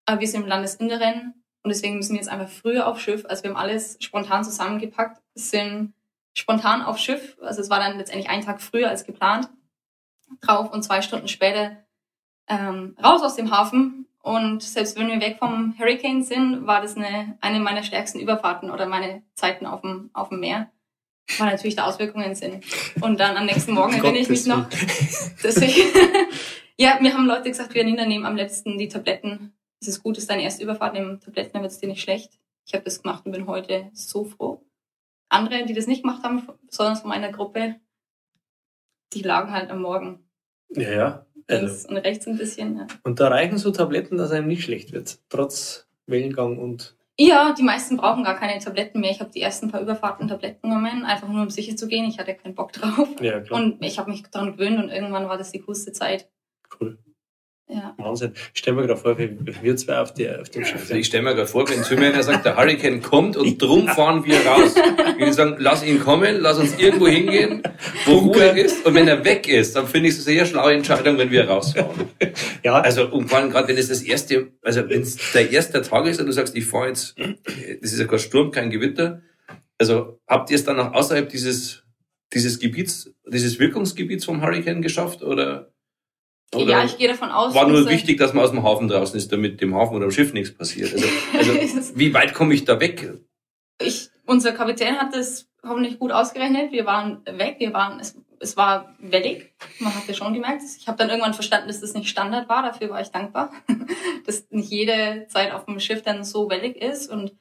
Aber 0.07 0.21
wir 0.21 0.29
sind 0.29 0.43
im 0.43 0.49
Landesinneren 0.49 1.35
und 1.63 1.69
deswegen 1.69 1.97
müssen 1.97 2.13
wir 2.13 2.21
jetzt 2.21 2.31
einfach 2.31 2.49
früher 2.49 2.87
auf 2.87 3.01
Schiff. 3.01 3.27
Also 3.27 3.43
wir 3.43 3.51
haben 3.51 3.59
alles 3.59 3.99
spontan 4.01 4.45
zusammengepackt, 4.45 5.21
sind 5.35 5.93
spontan 6.39 6.83
auf 6.83 6.99
Schiff. 6.99 7.37
Also 7.43 7.61
es 7.61 7.71
war 7.71 7.81
dann 7.81 7.99
letztendlich 7.99 8.31
einen 8.31 8.45
Tag 8.45 8.63
früher 8.63 8.89
als 8.89 9.05
geplant 9.05 9.49
drauf 10.41 10.73
und 10.73 10.83
zwei 10.83 11.03
Stunden 11.03 11.29
später 11.29 11.85
ähm, 12.49 12.97
raus 13.03 13.23
aus 13.23 13.37
dem 13.37 13.51
Hafen. 13.51 14.07
Und 14.21 14.63
selbst 14.63 14.99
wenn 14.99 15.09
wir 15.09 15.21
weg 15.21 15.39
vom 15.39 15.75
Hurricane 15.79 16.23
sind, 16.23 16.67
war 16.67 16.81
das 16.81 16.97
eine, 16.97 17.39
eine 17.41 17.61
meiner 17.61 17.83
stärksten 17.83 18.21
Überfahrten 18.21 18.71
oder 18.71 18.87
meine 18.87 19.23
Zeiten 19.35 19.67
auf 19.67 19.81
dem, 19.81 20.11
auf 20.13 20.29
dem 20.29 20.41
Meer. 20.41 20.71
Weil 21.39 21.51
natürlich 21.51 21.77
da 21.77 21.85
Auswirkungen 21.85 22.35
sind. 22.35 22.65
Und 23.01 23.21
dann 23.21 23.37
am 23.37 23.47
nächsten 23.47 23.73
Morgen 23.73 23.95
erinnere 23.95 24.19
ich 24.19 24.29
mich 24.29 24.47
noch, 24.47 24.67
dass 25.43 25.57
ich, 25.59 25.85
ja, 26.79 26.99
mir 27.01 27.15
haben 27.15 27.27
Leute 27.27 27.49
gesagt, 27.49 27.75
wir 27.75 27.85
nehmen 27.85 28.25
am 28.25 28.37
letzten 28.37 28.79
die 28.79 28.89
Tabletten. 28.89 29.53
Es 29.81 29.89
ist 29.89 30.03
gut, 30.03 30.17
es 30.17 30.25
ist 30.25 30.31
deine 30.31 30.43
erste 30.43 30.63
Überfahrt, 30.63 30.95
nimm 30.95 31.21
Tabletten, 31.21 31.53
dann 31.53 31.63
wird 31.63 31.73
es 31.73 31.79
dir 31.79 31.89
nicht 31.89 32.03
schlecht. 32.03 32.39
Ich 32.67 32.75
habe 32.75 32.85
das 32.85 33.03
gemacht 33.03 33.25
und 33.25 33.33
bin 33.33 33.47
heute 33.47 33.91
so 33.93 34.25
froh. 34.25 34.68
Andere, 35.29 35.65
die 35.67 35.75
das 35.75 35.87
nicht 35.87 36.03
gemacht 36.03 36.23
haben, 36.23 36.43
besonders 36.67 37.01
von 37.01 37.11
meiner 37.11 37.31
Gruppe, 37.33 37.77
die 39.13 39.23
lagen 39.23 39.53
halt 39.53 39.71
am 39.71 39.83
Morgen 39.83 40.25
Ja, 40.71 40.91
ja. 40.91 41.27
Also, 41.47 41.65
links 41.65 41.87
und 41.87 41.97
rechts 41.97 42.27
ein 42.27 42.37
bisschen. 42.37 42.77
Ja. 42.77 42.87
und 43.05 43.21
da 43.21 43.29
reichen 43.29 43.57
so 43.57 43.71
Tabletten, 43.71 44.19
dass 44.19 44.31
einem 44.33 44.49
nicht 44.49 44.65
schlecht 44.65 44.93
wird. 44.93 45.19
Trotz 45.31 45.87
Wellengang 46.07 46.59
und. 46.59 46.95
ja, 47.19 47.55
die 47.55 47.63
meisten 47.63 47.97
brauchen 47.97 48.25
gar 48.25 48.37
keine 48.37 48.59
Tabletten 48.59 49.01
mehr. 49.01 49.11
Ich 49.11 49.21
habe 49.21 49.31
die 49.31 49.41
ersten 49.41 49.71
paar 49.71 49.81
Überfahrten 49.81 50.29
Tabletten 50.29 50.69
genommen, 50.69 51.05
einfach 51.05 51.29
nur 51.29 51.43
um 51.43 51.51
sicher 51.51 51.75
zu 51.77 51.89
gehen. 51.89 52.05
Ich 52.07 52.19
hatte 52.19 52.35
keinen 52.35 52.55
Bock 52.55 52.73
drauf. 52.73 53.09
Ja, 53.21 53.41
klar. 53.41 53.61
Und 53.61 53.83
ich 53.83 53.99
habe 53.99 54.11
mich 54.11 54.23
daran 54.31 54.53
gewöhnt 54.53 54.79
und 54.79 54.91
irgendwann 54.91 55.29
war 55.29 55.39
das 55.39 55.51
die 55.53 55.61
coolste 55.61 55.93
Zeit. 55.93 56.29
cool. 56.81 56.99
Ja. 57.71 57.95
Wahnsinn. 57.99 58.33
Ich 58.55 58.61
stell 58.61 58.73
mir 58.73 58.87
gerade 58.87 58.99
vor, 58.99 59.19
wie 59.19 59.37
wir 59.63 59.77
zwei 59.77 59.99
auf, 59.99 60.15
der, 60.15 60.41
auf 60.41 60.49
dem 60.49 60.65
Schiff 60.65 60.81
Also 60.81 60.95
ich 60.95 61.07
stelle 61.07 61.23
mir 61.23 61.35
gerade 61.35 61.49
vor, 61.49 61.69
wenn 61.69 61.85
zu 61.85 61.97
mir 61.97 62.07
einer 62.07 62.23
sagt, 62.23 62.47
der 62.47 62.57
Hurricane 62.57 63.03
kommt 63.03 63.37
und 63.37 63.61
drum 63.61 63.87
fahren 63.89 64.25
wir 64.25 64.41
raus. 64.47 64.75
Ich 64.75 65.19
würde 65.19 65.33
sagen, 65.35 65.57
lass 65.59 65.85
ihn 65.85 66.01
kommen, 66.01 66.41
lass 66.41 66.59
uns 66.59 66.79
irgendwo 66.79 67.09
hingehen, 67.09 67.63
wo. 68.07 68.19
Ruhe 68.21 68.59
ist. 68.59 68.87
Und 68.87 68.95
wenn 68.95 69.07
er 69.07 69.23
weg 69.23 69.47
ist, 69.49 69.77
dann 69.77 69.87
finde 69.87 70.09
ich 70.09 70.15
es 70.15 70.27
eine 70.27 70.37
sehr 70.37 70.47
schlaue 70.47 70.73
Entscheidung, 70.73 71.19
wenn 71.19 71.31
wir 71.31 71.47
rausfahren. 71.49 72.09
Ja, 72.65 72.81
Also, 72.81 73.09
und 73.09 73.29
vor 73.29 73.39
allem 73.39 73.51
gerade, 73.51 73.69
wenn 73.69 73.77
es 73.77 73.89
das 73.89 74.03
erste, 74.03 74.49
also 74.63 74.89
wenn 74.89 75.03
es 75.03 75.17
der 75.33 75.51
erste 75.51 75.81
Tag 75.83 76.07
ist 76.07 76.21
und 76.21 76.27
du 76.27 76.33
sagst, 76.33 76.57
ich 76.57 76.65
fahre 76.67 76.89
jetzt, 76.89 77.17
das 77.19 77.93
ist 77.93 78.01
ja 78.01 78.07
kein 78.07 78.19
Sturm, 78.19 78.51
kein 78.51 78.71
Gewitter. 78.71 79.23
Also, 79.79 80.19
habt 80.27 80.51
ihr 80.51 80.57
es 80.57 80.65
dann 80.65 80.81
auch 80.81 80.93
außerhalb 80.93 81.29
dieses, 81.29 81.85
dieses 82.33 82.59
Gebiets, 82.59 83.15
dieses 83.27 83.59
Wirkungsgebiets 83.59 84.25
vom 84.25 84.43
Hurricane 84.43 84.83
geschafft 84.83 85.23
oder? 85.23 85.73
Oder 86.55 86.71
ja, 86.71 86.85
ich 86.85 86.97
gehe 86.99 87.09
davon 87.09 87.31
aus. 87.31 87.55
war 87.55 87.69
nur 87.69 87.89
wichtig, 87.89 88.19
dass 88.19 88.33
man 88.35 88.45
aus 88.45 88.51
dem 88.51 88.63
Hafen 88.63 88.89
draußen 88.89 89.17
ist, 89.19 89.31
damit 89.33 89.61
dem 89.61 89.75
Hafen 89.75 89.97
oder 89.97 90.07
dem 90.07 90.13
Schiff 90.13 90.33
nichts 90.33 90.55
passiert. 90.55 90.93
Also, 90.95 91.07
also 91.77 91.99
wie 91.99 92.15
weit 92.15 92.35
komme 92.35 92.55
ich 92.55 92.65
da 92.65 92.81
weg? 92.81 93.13
ich, 93.81 94.11
unser 94.27 94.53
Kapitän 94.53 94.97
hat 94.99 95.15
das 95.15 95.49
hoffentlich 95.67 95.99
gut 95.99 96.11
ausgerechnet. 96.13 96.73
Wir 96.73 96.87
waren 96.87 97.23
weg, 97.27 97.57
wir 97.59 97.73
waren, 97.73 98.01
es, 98.01 98.19
es 98.41 98.57
war 98.57 98.95
wellig. 98.99 99.53
Man 99.79 99.95
hat 99.95 100.07
ja 100.09 100.15
schon 100.15 100.33
gemerkt. 100.35 100.63
Ich 100.79 100.89
habe 100.89 100.99
dann 100.99 101.09
irgendwann 101.11 101.35
verstanden, 101.35 101.69
dass 101.69 101.81
das 101.81 101.95
nicht 101.95 102.09
Standard 102.09 102.49
war. 102.49 102.63
Dafür 102.63 102.91
war 102.91 103.01
ich 103.01 103.09
dankbar, 103.09 103.53
dass 104.27 104.47
nicht 104.51 104.71
jede 104.71 105.27
Zeit 105.29 105.53
auf 105.53 105.65
dem 105.67 105.79
Schiff 105.81 106.03
dann 106.03 106.25
so 106.25 106.49
wellig 106.51 106.77
ist. 106.77 107.11
Und 107.11 107.37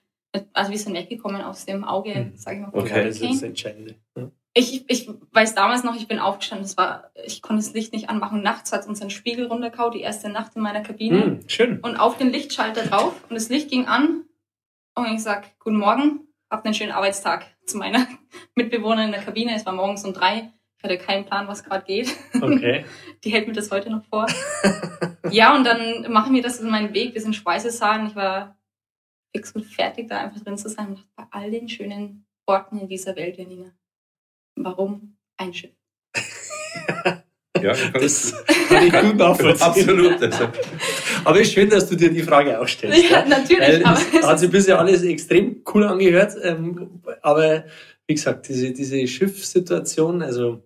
also 0.53 0.69
wir 0.71 0.77
sind 0.77 0.93
weggekommen 0.93 1.41
aus 1.41 1.65
dem 1.65 1.83
Auge, 1.83 2.13
Hm. 2.13 2.31
sage 2.35 2.57
ich 2.57 2.61
mal, 2.63 2.71
Okay. 2.79 3.05
das 3.08 3.19
ist 3.21 3.31
das 3.31 3.41
Entscheidende. 3.43 3.95
Ja. 4.15 4.29
Ich, 4.58 4.89
ich 4.89 5.08
weiß 5.33 5.53
damals 5.53 5.83
noch, 5.83 5.95
ich 5.95 6.08
bin 6.08 6.17
aufgestanden. 6.17 6.65
Es 6.65 6.77
war, 6.77 7.12
ich 7.23 7.43
konnte 7.43 7.63
das 7.63 7.73
Licht 7.75 7.93
nicht 7.93 8.10
anmachen. 8.10 8.41
Nachts 8.41 8.71
hat 8.71 8.87
uns 8.87 8.99
ein 9.03 9.12
Spiegel 9.12 9.45
runtergehauen, 9.45 9.91
die 9.91 10.01
erste 10.01 10.29
Nacht 10.29 10.55
in 10.55 10.63
meiner 10.63 10.81
Kabine. 10.81 11.23
Hm, 11.23 11.39
schön. 11.47 11.79
Und 11.81 11.97
auf 11.97 12.17
den 12.17 12.31
Lichtschalter 12.31 12.87
drauf 12.87 13.13
und 13.29 13.35
das 13.35 13.49
Licht 13.49 13.69
ging 13.69 13.85
an. 13.85 14.23
Und 14.95 15.13
ich 15.13 15.21
sag, 15.21 15.60
guten 15.60 15.77
Morgen, 15.77 16.21
habt 16.49 16.65
einen 16.65 16.73
schönen 16.73 16.91
Arbeitstag 16.91 17.45
zu 17.67 17.77
meiner 17.77 18.08
Mitbewohnerin 18.55 19.10
in 19.10 19.12
der 19.12 19.21
Kabine. 19.21 19.55
Es 19.55 19.63
war 19.63 19.73
morgens 19.73 20.03
um 20.03 20.13
drei. 20.13 20.51
Ich 20.79 20.83
hatte 20.83 20.97
keinen 20.97 21.25
Plan, 21.25 21.47
was 21.47 21.63
gerade 21.63 21.85
geht. 21.85 22.15
Okay. 22.33 22.83
Die 23.23 23.29
hält 23.29 23.47
mir 23.47 23.53
das 23.53 23.69
heute 23.69 23.91
noch 23.91 24.05
vor. 24.05 24.25
ja, 25.29 25.55
und 25.55 25.65
dann 25.65 26.12
machen 26.12 26.33
wir 26.33 26.41
das 26.41 26.60
in 26.60 26.71
meinen 26.71 26.95
Weg. 26.95 27.13
Wir 27.13 27.21
sind 27.21 27.35
Speisesaal 27.35 27.99
und 27.99 28.08
ich 28.08 28.15
war 28.15 28.58
fix 29.35 29.51
und 29.51 29.65
fertig, 29.65 30.08
da 30.08 30.17
einfach 30.17 30.41
drin 30.41 30.58
zu 30.58 30.67
sein. 30.67 30.87
Und 30.87 30.97
dachte, 30.97 31.10
bei 31.15 31.25
all 31.29 31.51
den 31.51 31.69
schönen 31.69 32.25
Orten 32.47 32.79
in 32.79 32.87
dieser 32.87 33.15
Welt, 33.15 33.37
Janina, 33.37 33.71
warum 34.58 35.17
ein 35.37 35.53
Schiff? 35.53 35.71
Ja, 37.62 37.73
Das 37.93 38.33
kann 38.69 38.85
ich 38.85 38.93
gut 38.93 39.15
nachvollziehen. 39.15 39.67
Absolut. 39.67 40.21
Also, 40.21 40.49
Aber 41.23 41.41
ist 41.41 41.53
schön, 41.53 41.69
dass 41.69 41.89
du 41.89 41.95
dir 41.95 42.12
die 42.12 42.21
Frage 42.21 42.60
auch 42.60 42.67
stellst. 42.67 43.10
Ja, 43.10 43.25
natürlich, 43.25 43.83
Weil 43.83 44.19
es 44.19 44.27
hat 44.27 44.39
sich 44.39 44.51
bisher 44.51 44.79
alles 44.79 45.01
extrem 45.03 45.63
cool 45.73 45.85
angehört. 45.85 46.35
Ähm, 46.43 47.01
aber 47.21 47.65
wie 48.05 48.13
gesagt, 48.13 48.47
diese, 48.47 48.71
diese 48.71 49.08
Schiffssituation, 49.08 50.21
also 50.21 50.63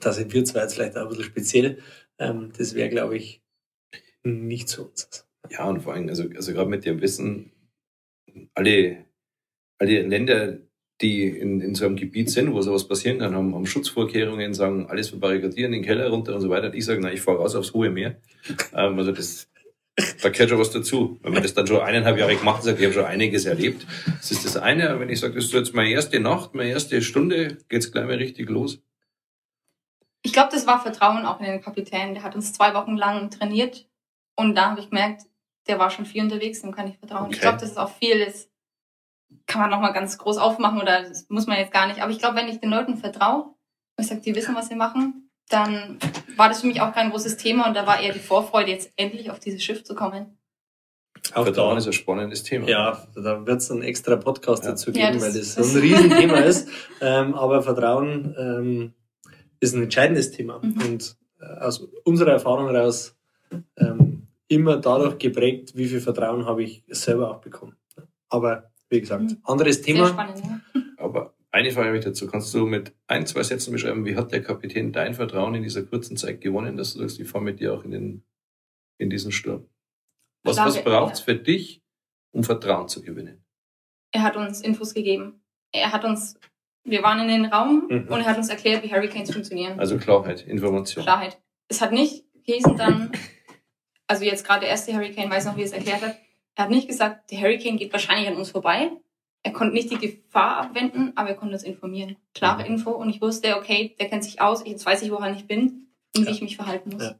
da 0.00 0.12
sind 0.12 0.32
wir 0.32 0.44
zwar 0.44 0.62
jetzt 0.62 0.74
vielleicht 0.74 0.96
auch 0.96 1.02
ein 1.02 1.08
bisschen 1.08 1.24
speziell, 1.24 1.78
ähm, 2.18 2.52
das 2.56 2.74
wäre, 2.74 2.88
glaube 2.90 3.16
ich, 3.16 3.42
nicht 4.22 4.68
so 4.68 4.84
uns. 4.84 5.26
ja, 5.50 5.64
und 5.64 5.80
vor 5.80 5.94
allem, 5.94 6.08
also, 6.08 6.24
also 6.34 6.52
gerade 6.52 6.68
mit 6.68 6.84
dem 6.84 7.00
Wissen, 7.00 7.52
alle, 8.54 9.06
alle 9.78 10.02
Länder, 10.02 10.58
die 11.02 11.24
in, 11.28 11.60
in 11.60 11.74
so 11.74 11.84
einem 11.86 11.96
Gebiet 11.96 12.30
sind, 12.30 12.52
wo 12.52 12.62
sowas 12.62 12.88
passieren 12.88 13.18
kann, 13.18 13.34
haben, 13.34 13.54
haben 13.54 13.66
Schutzvorkehrungen, 13.66 14.54
sagen, 14.54 14.86
alles 14.88 15.10
verbarrikadieren, 15.10 15.72
den 15.72 15.82
Keller 15.84 16.08
runter 16.08 16.34
und 16.34 16.40
so 16.40 16.48
weiter. 16.48 16.68
Und 16.68 16.74
ich 16.74 16.84
sage, 16.84 17.00
na, 17.02 17.12
ich 17.12 17.20
fahre 17.20 17.38
raus 17.38 17.54
aufs 17.54 17.74
hohe 17.74 17.90
Meer. 17.90 18.16
Ähm, 18.74 18.98
also 18.98 19.12
das, 19.12 19.48
da 20.22 20.30
gehört 20.30 20.50
schon 20.50 20.58
was 20.58 20.70
dazu. 20.70 21.18
Wenn 21.22 21.32
man 21.34 21.42
das 21.42 21.52
dann 21.54 21.66
schon 21.66 21.80
eineinhalb 21.80 22.18
Jahre 22.18 22.36
gemacht 22.36 22.58
hat, 22.58 22.64
sagt, 22.64 22.78
ich 22.78 22.84
habe 22.86 22.94
schon 22.94 23.04
einiges 23.04 23.44
erlebt. 23.44 23.86
Das 24.06 24.30
ist 24.30 24.44
das 24.46 24.56
eine. 24.56 24.88
Aber 24.90 25.00
wenn 25.00 25.10
ich 25.10 25.20
sage, 25.20 25.34
das 25.34 25.44
ist 25.44 25.52
jetzt 25.52 25.74
meine 25.74 25.90
erste 25.90 26.18
Nacht, 26.20 26.54
meine 26.54 26.70
erste 26.70 27.02
Stunde, 27.02 27.58
geht's 27.68 27.92
gleich 27.92 28.06
mal 28.06 28.16
richtig 28.16 28.48
los. 28.48 28.80
ich 30.22 30.32
glaube, 30.32 30.48
das 30.52 30.66
war 30.66 30.80
Vertrauen 30.82 31.24
auch 31.24 31.38
in 31.40 31.46
den 31.46 31.60
Kapitän. 31.60 32.14
Der 32.14 32.22
hat 32.22 32.34
uns 32.34 32.52
zwei 32.52 32.74
Wochen 32.74 32.96
lang 32.96 33.30
trainiert 33.30 33.86
und 34.34 34.54
da 34.56 34.70
habe 34.70 34.80
ich 34.80 34.90
gemerkt, 34.90 35.22
der 35.68 35.78
war 35.78 35.90
schon 35.90 36.04
viel 36.06 36.22
unterwegs, 36.22 36.62
dem 36.62 36.72
kann 36.72 36.88
ich 36.88 36.96
vertrauen. 36.98 37.30
Ich 37.30 37.36
Okay. 37.36 37.42
glaube, 37.42 37.58
das 37.58 37.70
ist 37.70 37.76
auch 37.78 37.90
viel, 37.96 38.24
das 38.24 38.48
kann 39.46 39.60
man 39.60 39.70
nochmal 39.70 39.92
ganz 39.92 40.18
groß 40.18 40.38
aufmachen 40.38 40.80
oder 40.80 41.02
das 41.02 41.26
muss 41.28 41.46
man 41.46 41.58
jetzt 41.58 41.72
gar 41.72 41.86
nicht. 41.86 42.00
Aber 42.02 42.10
ich 42.10 42.18
glaube, 42.18 42.36
wenn 42.36 42.48
ich 42.48 42.60
den 42.60 42.70
Leuten 42.70 42.96
vertraue 42.96 43.42
und 43.44 43.54
ich 44.00 44.06
sage, 44.06 44.20
die 44.20 44.34
wissen, 44.34 44.54
was 44.54 44.68
sie 44.68 44.74
machen, 44.74 45.30
dann 45.48 45.98
war 46.36 46.48
das 46.48 46.60
für 46.62 46.66
mich 46.66 46.80
auch 46.80 46.92
kein 46.92 47.10
großes 47.10 47.36
Thema 47.36 47.68
und 47.68 47.74
da 47.74 47.86
war 47.86 48.00
eher 48.00 48.12
die 48.12 48.18
Vorfreude, 48.18 48.70
jetzt 48.72 48.90
endlich 48.96 49.30
auf 49.30 49.38
dieses 49.38 49.62
Schiff 49.62 49.84
zu 49.84 49.94
kommen. 49.94 50.36
Auch 51.34 51.44
Vertrauen 51.44 51.72
da, 51.72 51.78
ist 51.78 51.86
ein 51.86 51.92
spannendes 51.92 52.42
Thema. 52.42 52.68
ja, 52.68 53.06
da 53.14 53.46
wird 53.46 53.60
es 53.60 53.70
einen 53.70 53.82
extra 53.82 54.16
Podcast 54.16 54.64
Ja. 54.64 54.70
dazu 54.70 54.90
Ja, 54.90 55.06
geben, 55.10 55.14
das- 55.20 55.22
weil 55.34 55.40
das, 55.40 55.54
das- 55.54 55.72
so 55.72 55.78
ein 55.78 55.82
Riesenthema 55.82 56.38
ist. 56.38 56.68
Ähm, 57.00 57.34
aber 57.34 57.62
Vertrauen 57.62 58.34
ähm, 58.38 58.94
ist 59.60 59.74
ein 59.74 59.82
entscheidendes 59.84 60.30
Thema. 60.32 60.58
Mhm. 60.62 60.82
Und 60.82 61.16
äh, 61.40 61.46
aus 61.60 61.80
unserer 62.04 62.32
Erfahrung 62.32 62.68
heraus 62.70 63.16
ähm, 63.76 64.26
immer 64.48 64.76
dadurch 64.76 65.18
geprägt, 65.18 65.72
wie 65.76 65.86
viel 65.86 66.00
Vertrauen 66.00 66.44
habe 66.46 66.62
ich 66.64 66.84
selber 66.88 67.30
auch 67.30 67.40
bekommen. 67.40 67.76
Aber 68.28 68.70
wie 68.90 69.00
gesagt, 69.00 69.22
Mhm. 69.22 69.38
anderes 69.44 69.76
Sehr 69.76 69.84
Thema. 69.94 70.08
spannend, 70.08 70.42
ja. 70.44 70.60
Aber 70.98 71.34
eine 71.50 71.70
Frage 71.70 71.88
habe 71.88 71.98
ich 71.98 72.04
dazu. 72.04 72.26
Kannst 72.26 72.52
du 72.54 72.66
mit 72.66 72.94
ein, 73.06 73.26
zwei 73.26 73.42
Sätzen 73.42 73.72
beschreiben, 73.72 74.04
wie 74.04 74.16
hat 74.16 74.32
der 74.32 74.42
Kapitän 74.42 74.92
dein 74.92 75.14
Vertrauen 75.14 75.54
in 75.54 75.62
dieser 75.62 75.82
kurzen 75.82 76.16
Zeit 76.16 76.40
gewonnen, 76.40 76.76
dass 76.76 76.92
du 76.94 77.00
sagst, 77.00 77.18
ich 77.20 77.28
fahre 77.28 77.44
mit 77.44 77.60
dir 77.60 77.72
auch 77.74 77.84
in, 77.84 77.90
den, 77.92 78.24
in 78.98 79.10
diesen 79.10 79.32
Sturm? 79.32 79.68
Was, 80.44 80.56
glaube, 80.56 80.70
was 80.70 80.84
braucht 80.84 81.14
es 81.14 81.20
für 81.20 81.34
dich, 81.34 81.82
um 82.32 82.44
Vertrauen 82.44 82.88
zu 82.88 83.02
gewinnen? 83.02 83.44
Er 84.12 84.22
hat 84.22 84.36
uns 84.36 84.60
Infos 84.60 84.94
gegeben. 84.94 85.40
Er 85.72 85.92
hat 85.92 86.04
uns, 86.04 86.38
wir 86.84 87.02
waren 87.02 87.20
in 87.20 87.28
den 87.28 87.46
Raum 87.46 87.86
Mhm. 87.90 88.08
und 88.08 88.20
er 88.20 88.26
hat 88.26 88.36
uns 88.36 88.48
erklärt, 88.48 88.84
wie 88.84 88.90
Hurricanes 88.92 89.32
funktionieren. 89.32 89.78
Also 89.80 89.98
Klarheit, 89.98 90.46
Information. 90.46 91.02
Klarheit. 91.04 91.40
Es 91.68 91.80
hat 91.80 91.90
nicht 91.92 92.24
geheißen 92.44 92.76
dann, 92.76 93.10
also 94.06 94.24
jetzt 94.24 94.46
gerade 94.46 94.60
der 94.60 94.68
erste 94.70 94.92
Hurricane, 94.94 95.28
weiß 95.30 95.46
noch, 95.46 95.56
wie 95.56 95.62
es 95.62 95.72
erklärt 95.72 96.02
hat, 96.02 96.16
er 96.56 96.64
hat 96.64 96.70
nicht 96.70 96.88
gesagt, 96.88 97.30
der 97.30 97.40
Hurricane 97.40 97.76
geht 97.76 97.92
wahrscheinlich 97.92 98.28
an 98.28 98.36
uns 98.36 98.50
vorbei. 98.50 98.90
Er 99.42 99.52
konnte 99.52 99.74
nicht 99.74 99.90
die 99.90 99.98
Gefahr 99.98 100.56
abwenden, 100.56 101.12
aber 101.14 101.28
er 101.28 101.34
konnte 101.36 101.54
uns 101.54 101.62
informieren. 101.62 102.16
Klare 102.34 102.64
Mhm. 102.64 102.74
Info 102.74 102.90
und 102.90 103.10
ich 103.10 103.20
wusste, 103.20 103.56
okay, 103.56 103.94
der 104.00 104.08
kennt 104.08 104.24
sich 104.24 104.40
aus, 104.40 104.66
jetzt 104.66 104.84
weiß 104.84 105.02
ich, 105.02 105.10
woran 105.12 105.36
ich 105.36 105.46
bin 105.46 105.88
und 106.16 106.22
wie 106.22 106.30
Ja. 106.30 106.30
ich 106.32 106.42
mich 106.42 106.56
verhalten 106.56 106.90
muss. 106.90 107.02
Ja. 107.04 107.18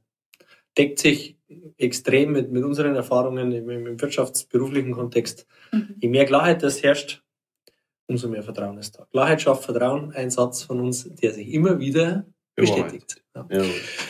Deckt 0.77 0.99
sich 0.99 1.37
extrem 1.79 2.33
mit, 2.33 2.51
mit 2.51 2.65
unseren 2.65 2.97
Erfahrungen 2.97 3.53
im, 3.53 3.71
im 3.71 4.01
wirtschaftsberuflichen 4.01 4.93
Kontext. 4.93 5.47
Mhm. 5.71 5.95
Je 6.01 6.09
mehr 6.09 6.25
Klarheit 6.25 6.63
das 6.63 6.83
herrscht, 6.83 7.23
umso 8.09 8.29
mehr 8.29 8.43
Vertrauen 8.43 8.79
ist 8.79 8.99
da. 8.99 9.05
Klarheit 9.13 9.43
schafft 9.43 9.65
Vertrauen, 9.65 10.13
ein 10.13 10.31
Satz 10.31 10.63
von 10.63 10.81
uns, 10.81 11.09
der 11.15 11.33
sich 11.33 11.49
immer 11.53 11.79
wieder 11.79 12.27
bestätigt. 12.57 13.23
Ja. 13.35 13.47
Ja. 13.51 13.63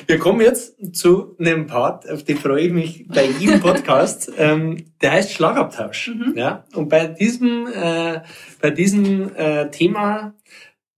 Wir 0.06 0.18
kommen 0.18 0.40
jetzt 0.40 0.96
zu 0.96 1.36
einem 1.38 1.66
Part, 1.66 2.08
auf 2.08 2.22
den 2.22 2.38
freue 2.38 2.62
ich 2.62 2.72
mich 2.72 3.08
bei 3.08 3.26
jedem 3.26 3.60
Podcast. 3.60 4.32
ähm, 4.38 4.92
der 5.00 5.12
heißt 5.12 5.32
Schlagabtausch. 5.32 6.08
Mhm. 6.08 6.34
Ja? 6.36 6.64
Und 6.74 6.88
bei 6.88 7.08
diesem, 7.08 7.66
äh, 7.66 8.20
bei 8.62 8.70
diesem 8.70 9.34
äh, 9.34 9.68
Thema 9.70 10.34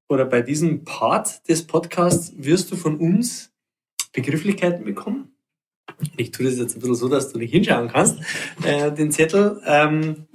oder 0.09 0.27
bei 0.27 0.43
diesem 0.43 0.85
Part 0.85 1.49
des 1.49 1.67
Podcasts 1.67 2.33
wirst 2.37 2.71
du 2.71 2.77
von 2.77 2.99
uns 2.99 3.51
Begrifflichkeiten 4.13 4.85
bekommen. 4.85 5.35
Ich 6.17 6.31
tue 6.31 6.47
das 6.47 6.59
jetzt 6.59 6.77
ein 6.77 6.81
bisschen 6.81 6.95
so, 6.95 7.09
dass 7.09 7.33
du 7.33 7.39
nicht 7.39 7.51
hinschauen 7.51 7.89
kannst, 7.89 8.21
äh, 8.63 8.93
den 8.93 9.11
Zettel. 9.11 9.61
Ähm, 9.65 10.27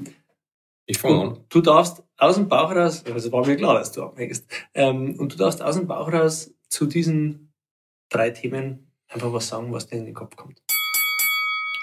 Ich 0.86 0.98
fange 0.98 1.22
an. 1.22 1.38
du 1.50 1.62
darfst 1.62 2.04
aus 2.18 2.36
dem 2.36 2.48
Bauch 2.48 2.72
raus, 2.72 3.04
also 3.06 3.32
war 3.32 3.46
mir 3.46 3.56
klar, 3.56 3.76
dass 3.76 3.92
du 3.92 4.04
abhängst, 4.04 4.46
ähm, 4.74 5.16
und 5.20 5.34
du 5.34 5.38
darfst 5.38 5.62
aus 5.62 5.76
dem 5.76 5.88
Bauch 5.88 6.12
raus 6.12 6.53
zu 6.74 6.88
diesen 6.88 7.54
drei 8.10 8.32
Themen 8.32 8.92
einfach 9.08 9.32
was 9.32 9.48
sagen, 9.48 9.72
was 9.72 9.86
dir 9.86 9.98
in 9.98 10.06
den 10.06 10.16
Kopf 10.16 10.36
kommt. 10.36 10.60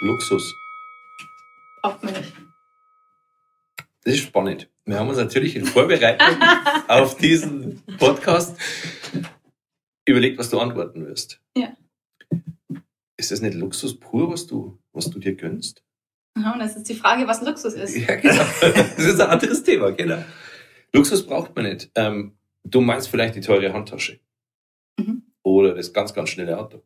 Luxus. 0.01 0.53
Braucht 1.81 2.03
man 2.03 2.15
nicht. 2.15 2.33
Das 4.03 4.15
ist 4.15 4.21
spannend. 4.21 4.69
Wir 4.87 4.99
haben 4.99 5.09
uns 5.09 5.19
natürlich 5.19 5.55
in 5.55 5.65
Vorbereitung 5.65 6.37
auf 6.89 7.17
diesen 7.17 7.83
Podcast 7.99 8.57
überlegt, 10.07 10.39
was 10.39 10.51
du 10.51 10.59
antworten 10.59 11.07
wirst. 11.07 11.41
Ja. 11.57 11.77
Ist 13.17 13.31
das 13.31 13.43
nicht 13.43 13.55
Luxus 13.55 13.99
pur, 13.99 14.33
was 14.33 14.49
du, 14.49 14.77
was 14.93 15.09
du 15.09 15.21
dir 15.21 15.37
gönnst? 15.37 15.85
Aha, 16.35 16.55
und 16.55 16.59
das 16.59 16.75
ist 16.75 16.89
die 16.89 16.95
Frage, 16.95 17.29
was 17.29 17.43
Luxus 17.43 17.75
ist. 17.75 17.97
Ja, 17.97 18.17
genau. 18.17 18.45
Das 18.61 18.99
ist 18.99 19.21
ein 19.21 19.31
anderes 19.31 19.63
Thema, 19.63 19.93
genau. 19.93 20.25
Luxus 20.93 21.25
braucht 21.25 21.55
man 21.55 21.67
nicht. 21.67 21.93
Ähm, 21.95 22.37
du 22.65 22.81
meinst 22.81 23.09
vielleicht 23.09 23.37
die 23.37 23.41
teure 23.41 23.73
Handtasche. 23.73 24.19
Oder 25.43 25.75
das 25.75 25.93
ganz, 25.93 26.15
ganz 26.15 26.31
schnelle 26.31 26.59
Auto. 26.59 26.83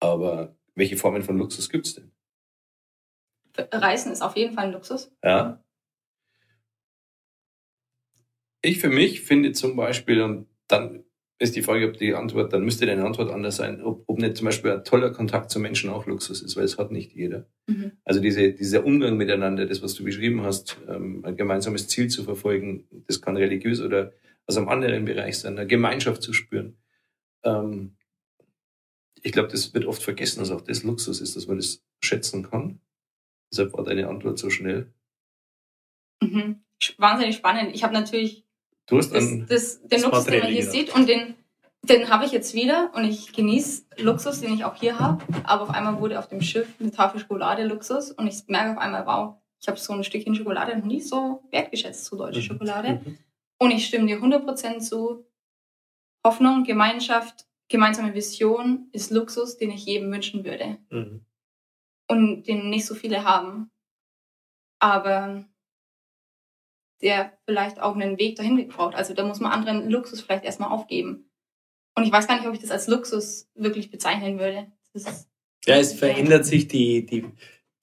Aber 0.00 0.56
welche 0.74 0.96
Formen 0.96 1.22
von 1.22 1.36
Luxus 1.36 1.68
gibt's 1.68 1.94
denn? 1.94 2.12
Reisen 3.72 4.12
ist 4.12 4.22
auf 4.22 4.36
jeden 4.36 4.54
Fall 4.54 4.66
ein 4.66 4.72
Luxus. 4.72 5.12
Ja. 5.22 5.62
Ich 8.62 8.78
für 8.78 8.90
mich 8.90 9.22
finde 9.22 9.52
zum 9.52 9.76
Beispiel, 9.76 10.22
und 10.22 10.46
dann 10.68 11.04
ist 11.38 11.56
die 11.56 11.62
Frage, 11.62 11.88
ob 11.88 11.96
die 11.96 12.14
Antwort, 12.14 12.52
dann 12.52 12.64
müsste 12.64 12.84
deine 12.84 13.04
Antwort 13.04 13.30
anders 13.30 13.56
sein, 13.56 13.82
ob, 13.82 14.04
ob 14.06 14.18
nicht 14.18 14.36
zum 14.36 14.44
Beispiel 14.44 14.72
ein 14.72 14.84
toller 14.84 15.10
Kontakt 15.10 15.50
zu 15.50 15.58
Menschen 15.58 15.88
auch 15.88 16.06
Luxus 16.06 16.42
ist, 16.42 16.56
weil 16.56 16.64
es 16.64 16.76
hat 16.76 16.90
nicht 16.92 17.12
jeder. 17.14 17.46
Mhm. 17.66 17.92
Also 18.04 18.20
diese, 18.20 18.52
dieser 18.52 18.84
Umgang 18.84 19.16
miteinander, 19.16 19.64
das, 19.64 19.82
was 19.82 19.94
du 19.94 20.04
beschrieben 20.04 20.42
hast, 20.42 20.78
ähm, 20.86 21.24
ein 21.24 21.36
gemeinsames 21.36 21.88
Ziel 21.88 22.08
zu 22.08 22.24
verfolgen, 22.24 22.86
das 23.06 23.22
kann 23.22 23.38
religiös 23.38 23.80
oder 23.80 24.12
aus 24.46 24.58
einem 24.58 24.68
anderen 24.68 25.06
Bereich 25.06 25.38
sein, 25.38 25.56
eine 25.56 25.66
Gemeinschaft 25.66 26.22
zu 26.22 26.34
spüren. 26.34 26.76
Ähm, 27.44 27.96
ich 29.22 29.32
glaube, 29.32 29.48
das 29.48 29.74
wird 29.74 29.86
oft 29.86 30.02
vergessen, 30.02 30.40
dass 30.40 30.50
auch 30.50 30.62
das 30.62 30.82
Luxus 30.82 31.20
ist, 31.20 31.36
dass 31.36 31.46
man 31.46 31.56
das 31.56 31.82
schätzen 32.02 32.48
kann. 32.48 32.80
Deshalb 33.52 33.72
war 33.72 33.84
deine 33.84 34.08
Antwort 34.08 34.38
so 34.38 34.50
schnell. 34.50 34.92
Mhm. 36.22 36.62
Wahnsinnig 36.96 37.36
spannend. 37.36 37.74
Ich 37.74 37.82
habe 37.82 37.92
natürlich 37.92 38.44
Du 38.90 38.98
hast 38.98 39.14
das, 39.14 39.30
das, 39.48 39.82
den 39.82 40.02
Luxus, 40.02 40.24
den 40.24 40.40
man 40.40 40.52
hier 40.52 40.68
sieht 40.68 40.92
und 40.94 41.08
den, 41.08 41.34
den 41.82 42.10
habe 42.10 42.24
ich 42.24 42.32
jetzt 42.32 42.54
wieder 42.54 42.90
und 42.94 43.04
ich 43.04 43.32
genieße 43.32 43.84
Luxus, 43.98 44.40
den 44.40 44.52
ich 44.52 44.64
auch 44.64 44.74
hier 44.74 44.98
habe. 44.98 45.22
Aber 45.44 45.62
auf 45.62 45.70
einmal 45.70 46.00
wurde 46.00 46.18
auf 46.18 46.28
dem 46.28 46.42
Schiff 46.42 46.66
eine 46.80 46.90
Tafel 46.90 47.20
Schokolade 47.20 47.64
Luxus 47.64 48.10
und 48.10 48.26
ich 48.26 48.48
merke 48.48 48.72
auf 48.72 48.78
einmal, 48.78 49.06
wow, 49.06 49.36
ich 49.60 49.68
habe 49.68 49.78
so 49.78 49.92
ein 49.92 50.02
Stückchen 50.02 50.34
Schokolade 50.34 50.76
noch 50.76 50.86
nie 50.86 51.00
so 51.00 51.44
wertgeschätzt, 51.52 52.04
so 52.06 52.16
deutsche 52.16 52.42
Schokolade. 52.42 53.00
Mhm. 53.04 53.18
Und 53.58 53.70
ich 53.70 53.86
stimme 53.86 54.06
dir 54.06 54.18
100% 54.18 54.80
zu. 54.80 55.24
Hoffnung, 56.24 56.64
Gemeinschaft, 56.64 57.46
gemeinsame 57.68 58.14
Vision 58.14 58.88
ist 58.92 59.10
Luxus, 59.10 59.56
den 59.56 59.70
ich 59.70 59.86
jedem 59.86 60.12
wünschen 60.12 60.44
würde. 60.44 60.78
Mhm. 60.90 61.24
Und 62.08 62.42
den 62.44 62.70
nicht 62.70 62.86
so 62.86 62.94
viele 62.94 63.24
haben. 63.24 63.70
Aber 64.80 65.44
der 67.02 67.38
vielleicht 67.46 67.80
auch 67.80 67.94
einen 67.94 68.18
Weg 68.18 68.36
dahin 68.36 68.68
braucht. 68.68 68.94
Also 68.94 69.14
da 69.14 69.24
muss 69.24 69.40
man 69.40 69.52
anderen 69.52 69.88
Luxus 69.88 70.20
vielleicht 70.20 70.44
erstmal 70.44 70.70
aufgeben. 70.70 71.30
Und 71.94 72.04
ich 72.04 72.12
weiß 72.12 72.26
gar 72.26 72.36
nicht, 72.36 72.46
ob 72.46 72.54
ich 72.54 72.60
das 72.60 72.70
als 72.70 72.88
Luxus 72.88 73.48
wirklich 73.54 73.90
bezeichnen 73.90 74.38
würde. 74.38 74.70
Ja, 75.66 75.76
es 75.76 75.92
verändert 75.94 76.46
sich 76.46 76.68
die, 76.68 77.06
die, 77.06 77.24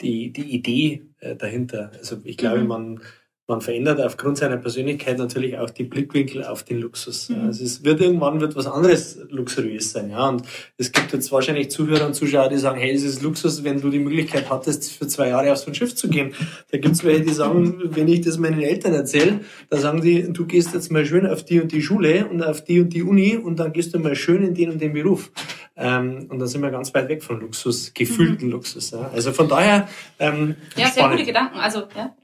die, 0.02 0.32
die 0.32 0.52
Idee 0.52 1.06
äh, 1.20 1.36
dahinter. 1.36 1.92
Also 1.98 2.22
ich 2.24 2.38
glaube, 2.38 2.62
Mhm. 2.62 2.68
man, 2.68 3.02
man 3.48 3.62
verändert 3.62 4.02
aufgrund 4.02 4.38
seiner 4.38 4.58
Persönlichkeit 4.58 5.18
natürlich 5.18 5.58
auch 5.58 5.70
die 5.70 5.86
Blickwinkel 5.86 6.44
auf 6.44 6.64
den 6.64 6.80
Luxus. 6.80 7.30
Mhm. 7.30 7.46
also 7.46 7.64
es 7.64 7.84
wird 7.84 8.02
irgendwann 8.02 8.42
wird 8.42 8.56
was 8.56 8.68
anderes 8.68 9.20
luxuriös 9.30 9.94
sein. 9.94 10.10
Ja, 10.10 10.28
und 10.28 10.44
es 10.78 10.92
gibt 10.92 11.14
jetzt 11.14 11.32
wahrscheinlich 11.32 11.72
Zuhörer 11.72 12.06
und 12.06 12.14
Zuschauer, 12.14 12.50
die 12.50 12.58
sagen, 12.58 12.80
hey, 12.80 12.94
es 12.94 13.04
ist 13.04 13.22
Luxus, 13.22 13.64
wenn 13.64 13.80
du 13.80 13.90
die 13.90 14.00
Möglichkeit 14.00 14.50
hattest, 14.50 14.92
für 14.92 15.08
zwei 15.08 15.30
Jahre 15.30 15.52
auf 15.54 15.60
so 15.60 15.68
ein 15.72 15.76
Schiff 15.76 15.96
zu 15.96 16.10
gehen. 16.10 16.34
Da 16.72 16.78
gibt's 16.78 17.04
welche, 17.06 17.22
die 17.22 17.34
sagen, 17.34 17.82
wenn 17.96 18.08
ich 18.10 18.22
das 18.22 18.38
meinen 18.38 18.62
Eltern 18.62 18.94
erzähle, 18.94 19.40
dann 19.70 19.80
sagen 19.80 20.02
die, 20.02 20.32
du 20.32 20.46
gehst 20.46 20.74
jetzt 20.74 20.92
mal 20.92 21.06
schön 21.06 21.26
auf 21.26 21.44
die 21.46 21.62
und 21.62 21.72
die 21.72 21.82
Schule 21.82 22.28
und 22.28 22.44
auf 22.44 22.64
die 22.64 22.82
und 22.82 22.90
die 22.94 23.04
Uni 23.04 23.38
und 23.38 23.58
dann 23.60 23.72
gehst 23.72 23.94
du 23.94 24.00
mal 24.00 24.16
schön 24.16 24.44
in 24.44 24.54
den 24.54 24.72
und 24.72 24.82
den 24.82 24.92
Beruf. 24.92 25.32
Ähm, 25.78 26.28
und 26.30 26.40
dann 26.40 26.48
sind 26.48 26.62
wir 26.62 26.72
ganz 26.72 26.94
weit 26.94 27.08
weg 27.08 27.24
von 27.24 27.40
Luxus, 27.40 27.94
gefühlten 27.94 28.50
Luxus. 28.50 28.92
Ja. 28.92 29.10
Also 29.14 29.32
von 29.32 29.48
daher. 29.48 29.88
Ähm, 30.20 30.56
Ja, 30.76 30.86
sehr 30.86 30.88
spannend. 30.88 31.20
gute 31.20 31.28
Gedanken. 31.28 31.58
Also, 31.60 31.84
ja. 31.96 32.16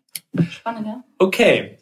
Spannend, 0.49 0.87
ja. 0.87 1.03
Okay, 1.19 1.77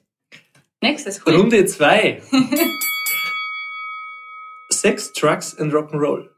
Nächstes, 0.83 1.21
cool. 1.25 1.35
Runde 1.35 1.63
zwei. 1.65 2.21
Sex, 4.71 5.13
Drugs 5.13 5.55
and 5.59 5.71
Rock'n'Roll. 5.73 6.29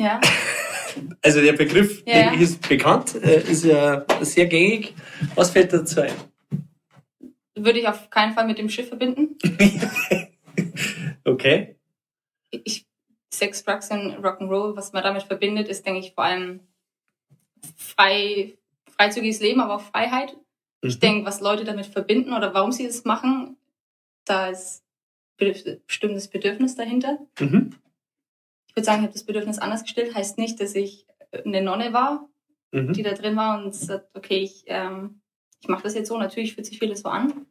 Ja. 0.00 0.20
Also 1.22 1.40
der 1.40 1.52
Begriff 1.52 2.02
Ja, 2.04 2.16
ja. 2.16 2.32
ist 2.32 2.68
bekannt, 2.68 3.14
äh, 3.14 3.42
ist 3.42 3.64
ja 3.64 4.04
sehr 4.22 4.46
gängig. 4.46 4.92
Was 5.36 5.50
fällt 5.50 5.72
dazu 5.72 6.00
ein? 6.00 6.12
Würde 7.54 7.78
ich 7.78 7.86
auf 7.86 8.10
keinen 8.10 8.34
Fall 8.34 8.44
mit 8.48 8.58
dem 8.58 8.68
Schiff 8.68 8.88
verbinden. 8.88 9.38
Okay. 11.24 11.76
Ich, 12.50 12.86
Sex, 13.32 13.62
Drugs 13.62 13.88
und 13.92 14.16
Rock'n'Roll, 14.16 14.74
was 14.74 14.92
man 14.92 15.04
damit 15.04 15.22
verbindet, 15.22 15.68
ist, 15.68 15.86
denke 15.86 16.00
ich, 16.00 16.12
vor 16.12 16.24
allem 16.24 16.58
frei, 17.76 18.54
freizügiges 19.00 19.40
Leben, 19.40 19.60
aber 19.60 19.76
auch 19.76 19.80
Freiheit. 19.80 20.36
Ich 20.82 20.96
Mhm. 20.96 21.00
denke, 21.00 21.26
was 21.26 21.40
Leute 21.40 21.64
damit 21.64 21.86
verbinden 21.86 22.34
oder 22.34 22.52
warum 22.52 22.70
sie 22.70 22.86
das 22.86 23.04
machen, 23.04 23.56
da 24.26 24.48
ist 24.48 24.84
bestimmtes 25.38 26.28
Bedürfnis 26.28 26.74
dahinter. 26.74 27.18
Mhm. 27.38 27.74
Ich 28.68 28.76
würde 28.76 28.84
sagen, 28.84 28.98
ich 29.00 29.04
habe 29.04 29.12
das 29.14 29.24
Bedürfnis 29.24 29.58
anders 29.58 29.82
gestellt. 29.84 30.14
Heißt 30.14 30.36
nicht, 30.36 30.60
dass 30.60 30.74
ich 30.74 31.06
eine 31.32 31.62
Nonne 31.62 31.94
war, 31.94 32.28
Mhm. 32.72 32.92
die 32.92 33.02
da 33.02 33.14
drin 33.14 33.36
war 33.36 33.64
und 33.64 33.74
sagt, 33.74 34.14
okay, 34.14 34.38
ich, 34.38 34.64
ähm, 34.66 35.22
ich 35.62 35.68
mache 35.68 35.82
das 35.82 35.94
jetzt 35.94 36.08
so. 36.08 36.18
Natürlich 36.18 36.54
fühlt 36.54 36.66
sich 36.66 36.78
vieles 36.78 37.00
so 37.00 37.08
an. 37.08 37.46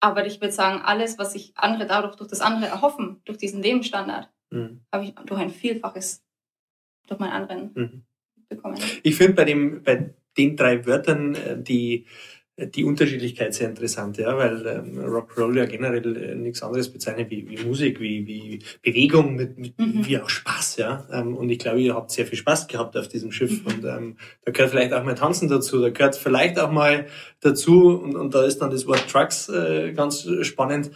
Aber 0.00 0.26
ich 0.26 0.40
würde 0.40 0.52
sagen, 0.52 0.80
alles, 0.82 1.18
was 1.18 1.32
sich 1.34 1.52
andere 1.56 1.86
dadurch 1.86 2.16
durch 2.16 2.30
das 2.30 2.40
andere 2.40 2.66
erhoffen, 2.70 3.20
durch 3.24 3.38
diesen 3.38 3.62
Lebensstandard, 3.62 4.30
Mhm. 4.50 4.84
habe 4.92 5.04
ich 5.04 5.14
durch 5.14 5.40
ein 5.40 5.50
Vielfaches 5.50 6.24
durch 7.06 7.20
meinen 7.20 7.32
anderen 7.32 7.72
Mhm. 7.74 8.06
Bekommen. 8.56 8.78
Ich 9.02 9.16
finde 9.16 9.34
bei 9.34 9.44
dem, 9.44 9.82
bei 9.82 10.10
den 10.38 10.56
drei 10.56 10.86
Wörtern 10.86 11.34
äh, 11.34 11.56
die, 11.60 12.06
die 12.58 12.84
Unterschiedlichkeit 12.84 13.54
sehr 13.54 13.68
interessant, 13.70 14.18
ja, 14.18 14.36
weil 14.36 14.66
ähm, 14.66 14.98
Rock'n'Roll 14.98 15.56
ja 15.56 15.64
generell 15.64 16.16
äh, 16.16 16.34
nichts 16.34 16.62
anderes 16.62 16.90
bezeichnet 16.92 17.30
wie, 17.30 17.48
wie 17.48 17.64
Musik, 17.64 17.98
wie, 17.98 18.26
wie 18.26 18.58
Bewegung, 18.82 19.34
mit, 19.36 19.58
mit 19.58 19.78
Mhm. 19.78 20.06
wie 20.06 20.18
auch 20.18 20.28
Spaß, 20.28 20.76
ja. 20.76 21.06
Ähm, 21.10 21.34
und 21.34 21.48
ich 21.48 21.58
glaube, 21.58 21.80
ihr 21.80 21.94
habt 21.94 22.10
sehr 22.10 22.26
viel 22.26 22.36
Spaß 22.38 22.68
gehabt 22.68 22.96
auf 22.96 23.08
diesem 23.08 23.32
Schiff 23.32 23.62
Mhm. 23.62 23.66
und 23.66 23.84
ähm, 23.84 24.16
da 24.44 24.52
gehört 24.52 24.70
vielleicht 24.70 24.92
auch 24.92 25.02
mal 25.02 25.14
Tanzen 25.14 25.48
dazu, 25.48 25.80
da 25.80 25.88
gehört 25.90 26.14
vielleicht 26.14 26.58
auch 26.58 26.70
mal 26.70 27.06
dazu 27.40 27.98
und, 27.98 28.16
und 28.16 28.34
da 28.34 28.44
ist 28.44 28.58
dann 28.58 28.70
das 28.70 28.86
Wort 28.86 29.08
Trucks 29.10 29.48
äh, 29.48 29.92
ganz 29.94 30.28
spannend. 30.42 30.90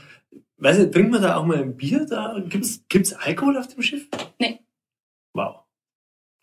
Weiß 0.58 0.78
nicht, 0.78 0.92
trinkt 0.92 1.10
man 1.10 1.22
da 1.22 1.36
auch 1.36 1.44
mal 1.46 1.56
ein 1.58 1.76
Bier? 1.76 2.06
Da 2.08 2.42
gibt's 2.48 2.84
gibt's 2.88 3.12
Alkohol 3.14 3.56
auf 3.58 3.68
dem 3.68 3.82
Schiff? 3.82 4.08
Nee. 4.38 4.60
Wow. 5.34 5.64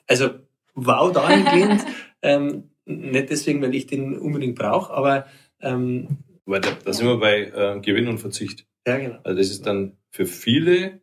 Also 0.07 0.32
wow 0.74 1.11
dahingehend. 1.11 1.84
ähm, 2.21 2.69
nicht 2.86 3.30
deswegen, 3.30 3.61
weil 3.61 3.74
ich 3.76 3.88
den 3.88 4.17
unbedingt 4.17 4.55
brauche, 4.57 4.93
aber 4.93 5.26
ähm, 5.61 6.17
Weil 6.45 6.61
da, 6.61 6.71
da 6.84 6.93
sind 6.93 7.07
wir 7.07 7.17
bei 7.17 7.43
äh, 7.43 7.80
Gewinn 7.80 8.07
und 8.07 8.17
Verzicht. 8.19 8.65
ja 8.86 8.97
genau. 8.97 9.19
Also 9.24 9.38
das 9.38 9.49
ist 9.49 9.65
dann 9.65 9.97
für 10.09 10.26
viele, 10.26 11.01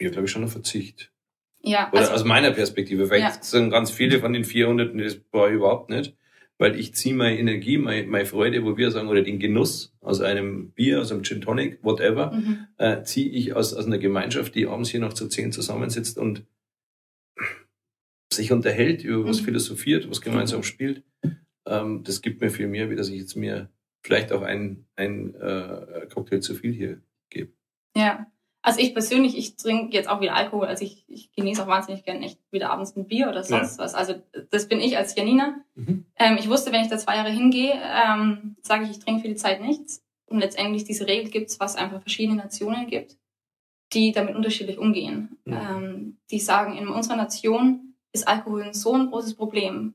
ja, 0.00 0.10
glaube 0.10 0.26
ich, 0.26 0.30
schon 0.30 0.42
ein 0.42 0.48
Verzicht. 0.48 1.12
Ja, 1.62 1.88
Oder 1.90 2.02
also, 2.02 2.12
aus 2.12 2.24
meiner 2.24 2.50
Perspektive. 2.52 3.06
Vielleicht 3.06 3.36
Ja. 3.36 3.42
sagen 3.42 3.70
ganz 3.70 3.90
viele 3.90 4.20
von 4.20 4.32
den 4.32 4.44
400, 4.44 4.94
nee, 4.94 5.04
das 5.04 5.16
brauche 5.16 5.48
ich 5.48 5.54
überhaupt 5.54 5.90
nicht. 5.90 6.14
Weil 6.58 6.78
ich 6.78 6.94
ziehe 6.94 7.14
meine 7.14 7.38
Energie, 7.38 7.76
meine, 7.76 8.06
meine 8.06 8.24
Freude, 8.24 8.64
wo 8.64 8.76
wir 8.76 8.90
sagen, 8.90 9.08
oder 9.08 9.22
den 9.22 9.38
Genuss 9.38 9.94
aus 10.00 10.20
einem 10.22 10.70
Bier, 10.70 11.00
aus 11.00 11.12
einem 11.12 11.22
Gin 11.22 11.42
Tonic, 11.42 11.78
whatever, 11.82 12.32
mhm. 12.32 12.66
äh, 12.78 13.02
ziehe 13.02 13.28
ich 13.30 13.54
aus, 13.54 13.74
aus 13.74 13.86
einer 13.86 13.98
Gemeinschaft, 13.98 14.54
die 14.54 14.66
abends 14.66 14.88
hier 14.88 15.00
noch 15.00 15.12
zu 15.12 15.28
zehn 15.28 15.52
zusammensitzt 15.52 16.18
und 16.18 16.44
sich 18.36 18.52
unterhält, 18.52 19.02
über 19.04 19.24
was 19.28 19.40
Mhm. 19.40 19.44
philosophiert, 19.46 20.08
was 20.10 20.20
gemeinsam 20.20 20.62
spielt. 20.62 21.02
Ähm, 21.66 22.02
das 22.04 22.22
gibt 22.22 22.40
mir 22.40 22.50
viel 22.50 22.68
mehr, 22.68 22.90
wie 22.90 22.96
dass 22.96 23.08
ich 23.08 23.18
jetzt 23.20 23.36
mir 23.36 23.68
vielleicht 24.02 24.32
auch 24.32 24.42
ein, 24.42 24.86
ein 24.94 25.34
äh, 25.34 26.06
Cocktail 26.12 26.40
zu 26.40 26.54
viel 26.54 26.72
hier 26.72 27.00
gebe. 27.30 27.52
ja. 27.96 28.26
Also 28.62 28.80
ich 28.80 28.94
persönlich, 28.94 29.38
ich 29.38 29.54
trinke 29.54 29.94
jetzt 29.96 30.08
auch 30.08 30.20
wieder 30.20 30.34
Alkohol. 30.34 30.66
Also 30.66 30.84
ich, 30.84 31.04
ich 31.06 31.30
genieße 31.36 31.62
auch 31.62 31.68
wahnsinnig 31.68 32.02
gern 32.02 32.20
echt 32.24 32.40
wieder 32.50 32.70
abends 32.72 32.96
ein 32.96 33.06
Bier 33.06 33.28
oder 33.28 33.44
sonst 33.44 33.78
was. 33.78 33.94
Also 33.94 34.14
das 34.50 34.66
bin 34.66 34.80
ich 34.80 34.96
als 34.96 35.14
Janina. 35.14 35.60
Mhm. 35.76 36.04
Ähm, 36.16 36.36
ich 36.36 36.48
wusste, 36.48 36.72
wenn 36.72 36.80
ich 36.82 36.88
da 36.88 36.98
zwei 36.98 37.14
Jahre 37.14 37.30
hingehe, 37.30 37.74
ähm, 37.80 38.56
sage 38.62 38.82
ich, 38.82 38.90
ich 38.90 38.98
trinke 38.98 39.22
für 39.22 39.28
die 39.28 39.36
Zeit 39.36 39.60
nichts. 39.60 40.02
Und 40.24 40.40
letztendlich 40.40 40.82
diese 40.82 41.06
Regel 41.06 41.30
gibt's, 41.30 41.60
was 41.60 41.76
einfach 41.76 42.00
verschiedene 42.00 42.38
Nationen 42.42 42.88
gibt, 42.88 43.16
die 43.92 44.10
damit 44.10 44.34
unterschiedlich 44.34 44.78
umgehen. 44.78 45.36
Mhm. 45.44 45.52
Ähm, 45.52 46.16
die 46.32 46.40
sagen, 46.40 46.76
in 46.76 46.88
unserer 46.88 47.14
Nation 47.16 47.94
ist 48.12 48.26
Alkohol 48.26 48.72
so 48.74 48.94
ein 48.94 49.10
großes 49.10 49.34
Problem. 49.34 49.94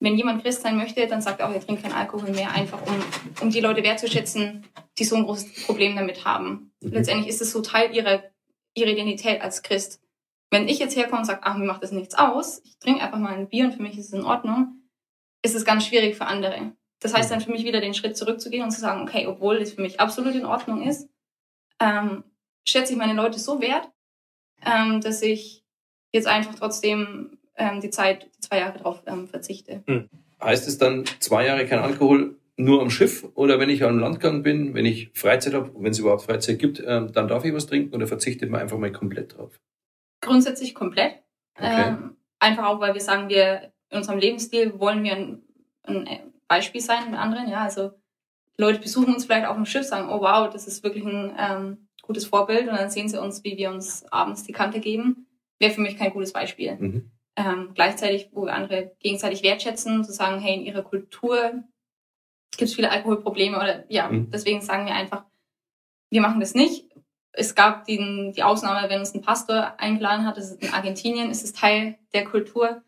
Wenn 0.00 0.16
jemand 0.16 0.42
Christ 0.42 0.62
sein 0.62 0.76
möchte, 0.76 1.06
dann 1.08 1.20
sagt 1.20 1.40
er 1.40 1.48
auch, 1.48 1.52
er 1.52 1.64
trinkt 1.64 1.82
keinen 1.82 1.94
Alkohol 1.94 2.30
mehr, 2.30 2.52
einfach 2.52 2.80
um, 2.86 2.94
um 3.40 3.50
die 3.50 3.60
Leute 3.60 3.82
wertzuschätzen, 3.82 4.64
die 4.96 5.04
so 5.04 5.16
ein 5.16 5.24
großes 5.24 5.64
Problem 5.64 5.96
damit 5.96 6.24
haben. 6.24 6.72
Mhm. 6.80 6.92
Letztendlich 6.92 7.28
ist 7.28 7.42
es 7.42 7.50
so 7.50 7.62
Teil 7.62 7.94
ihrer, 7.94 8.22
ihrer 8.74 8.90
Identität 8.90 9.40
als 9.40 9.62
Christ. 9.62 10.00
Wenn 10.50 10.68
ich 10.68 10.78
jetzt 10.78 10.96
herkomme 10.96 11.20
und 11.20 11.26
sage, 11.26 11.40
ach, 11.42 11.56
mir 11.56 11.66
macht 11.66 11.82
das 11.82 11.92
nichts 11.92 12.14
aus, 12.14 12.62
ich 12.64 12.78
trinke 12.78 13.02
einfach 13.02 13.18
mal 13.18 13.34
ein 13.34 13.48
Bier 13.48 13.64
und 13.66 13.74
für 13.74 13.82
mich 13.82 13.98
ist 13.98 14.06
es 14.06 14.12
in 14.12 14.24
Ordnung, 14.24 14.82
ist 15.42 15.54
es 15.54 15.64
ganz 15.64 15.84
schwierig 15.84 16.16
für 16.16 16.26
andere. 16.26 16.72
Das 17.00 17.14
heißt 17.14 17.30
dann 17.30 17.40
für 17.40 17.50
mich 17.50 17.64
wieder 17.64 17.80
den 17.80 17.94
Schritt 17.94 18.16
zurückzugehen 18.16 18.64
und 18.64 18.70
zu 18.70 18.80
sagen, 18.80 19.02
okay, 19.02 19.26
obwohl 19.26 19.58
das 19.58 19.72
für 19.72 19.82
mich 19.82 20.00
absolut 20.00 20.34
in 20.34 20.46
Ordnung 20.46 20.82
ist, 20.82 21.08
ähm, 21.80 22.24
schätze 22.66 22.92
ich 22.92 22.98
meine 22.98 23.14
Leute 23.14 23.38
so 23.38 23.60
wert, 23.60 23.90
ähm, 24.64 25.00
dass 25.00 25.22
ich 25.22 25.64
jetzt 26.12 26.26
einfach 26.26 26.54
trotzdem 26.54 27.37
ähm, 27.58 27.80
die 27.80 27.90
Zeit, 27.90 28.28
die 28.36 28.40
zwei 28.40 28.60
Jahre 28.60 28.78
drauf 28.78 29.02
ähm, 29.06 29.28
verzichte. 29.28 29.82
Heißt 30.42 30.68
es 30.68 30.78
dann 30.78 31.04
zwei 31.20 31.46
Jahre 31.46 31.66
kein 31.66 31.80
Alkohol 31.80 32.36
nur 32.56 32.82
am 32.82 32.90
Schiff 32.90 33.24
oder 33.34 33.60
wenn 33.60 33.70
ich 33.70 33.84
am 33.84 33.98
Landgang 33.98 34.42
bin, 34.42 34.74
wenn 34.74 34.84
ich 34.84 35.10
Freizeit 35.14 35.54
habe, 35.54 35.70
wenn 35.76 35.92
es 35.92 35.98
überhaupt 35.98 36.22
Freizeit 36.22 36.58
gibt, 36.58 36.82
ähm, 36.84 37.12
dann 37.12 37.28
darf 37.28 37.44
ich 37.44 37.54
was 37.54 37.66
trinken 37.66 37.94
oder 37.94 38.06
verzichtet 38.06 38.50
man 38.50 38.60
einfach 38.60 38.78
mal 38.78 38.90
komplett 38.90 39.36
drauf? 39.36 39.60
Grundsätzlich 40.20 40.74
komplett. 40.74 41.22
Okay. 41.54 41.88
Ähm, 41.88 42.16
einfach 42.40 42.66
auch, 42.66 42.80
weil 42.80 42.94
wir 42.94 43.00
sagen, 43.00 43.28
wir 43.28 43.72
in 43.90 43.98
unserem 43.98 44.18
Lebensstil 44.18 44.78
wollen 44.78 45.04
wir 45.04 45.12
ein, 45.12 45.42
ein 45.84 46.32
Beispiel 46.48 46.80
sein 46.80 47.10
mit 47.10 47.18
anderen. 47.18 47.48
Ja, 47.48 47.62
also 47.62 47.92
Leute 48.58 48.80
besuchen 48.80 49.14
uns 49.14 49.24
vielleicht 49.24 49.46
auf 49.46 49.56
dem 49.56 49.64
Schiff, 49.64 49.84
sagen, 49.84 50.08
oh 50.10 50.20
wow, 50.20 50.50
das 50.52 50.66
ist 50.66 50.82
wirklich 50.82 51.04
ein 51.04 51.32
ähm, 51.38 51.88
gutes 52.02 52.26
Vorbild 52.26 52.68
und 52.68 52.76
dann 52.76 52.90
sehen 52.90 53.08
sie 53.08 53.20
uns, 53.20 53.44
wie 53.44 53.56
wir 53.56 53.70
uns 53.70 54.04
abends 54.10 54.42
die 54.42 54.52
Kante 54.52 54.80
geben. 54.80 55.26
Wäre 55.60 55.72
für 55.72 55.80
mich 55.80 55.96
kein 55.96 56.12
gutes 56.12 56.32
Beispiel. 56.32 56.76
Mhm. 56.76 57.10
Ähm, 57.38 57.70
gleichzeitig, 57.74 58.30
wo 58.32 58.46
wir 58.46 58.52
andere 58.54 58.92
gegenseitig 58.98 59.42
wertschätzen, 59.42 60.04
zu 60.04 60.12
sagen, 60.12 60.40
hey, 60.40 60.54
in 60.56 60.62
ihrer 60.66 60.82
Kultur 60.82 61.52
gibt 62.56 62.68
es 62.68 62.74
viele 62.74 62.90
Alkoholprobleme 62.90 63.56
oder 63.56 63.84
ja, 63.88 64.08
Mhm. 64.08 64.30
deswegen 64.30 64.60
sagen 64.60 64.86
wir 64.86 64.94
einfach, 64.94 65.24
wir 66.10 66.20
machen 66.20 66.40
das 66.40 66.54
nicht. 66.54 66.86
Es 67.32 67.54
gab 67.54 67.84
die, 67.84 68.32
die 68.34 68.42
Ausnahme, 68.42 68.88
wenn 68.90 68.98
uns 68.98 69.14
ein 69.14 69.22
Pastor 69.22 69.74
eingeladen 69.78 70.26
hat, 70.26 70.36
das 70.36 70.50
ist 70.50 70.62
in 70.62 70.72
Argentinien, 70.72 71.30
ist 71.30 71.44
es 71.44 71.52
Teil 71.52 71.96
der 72.12 72.24
Kultur, 72.24 72.82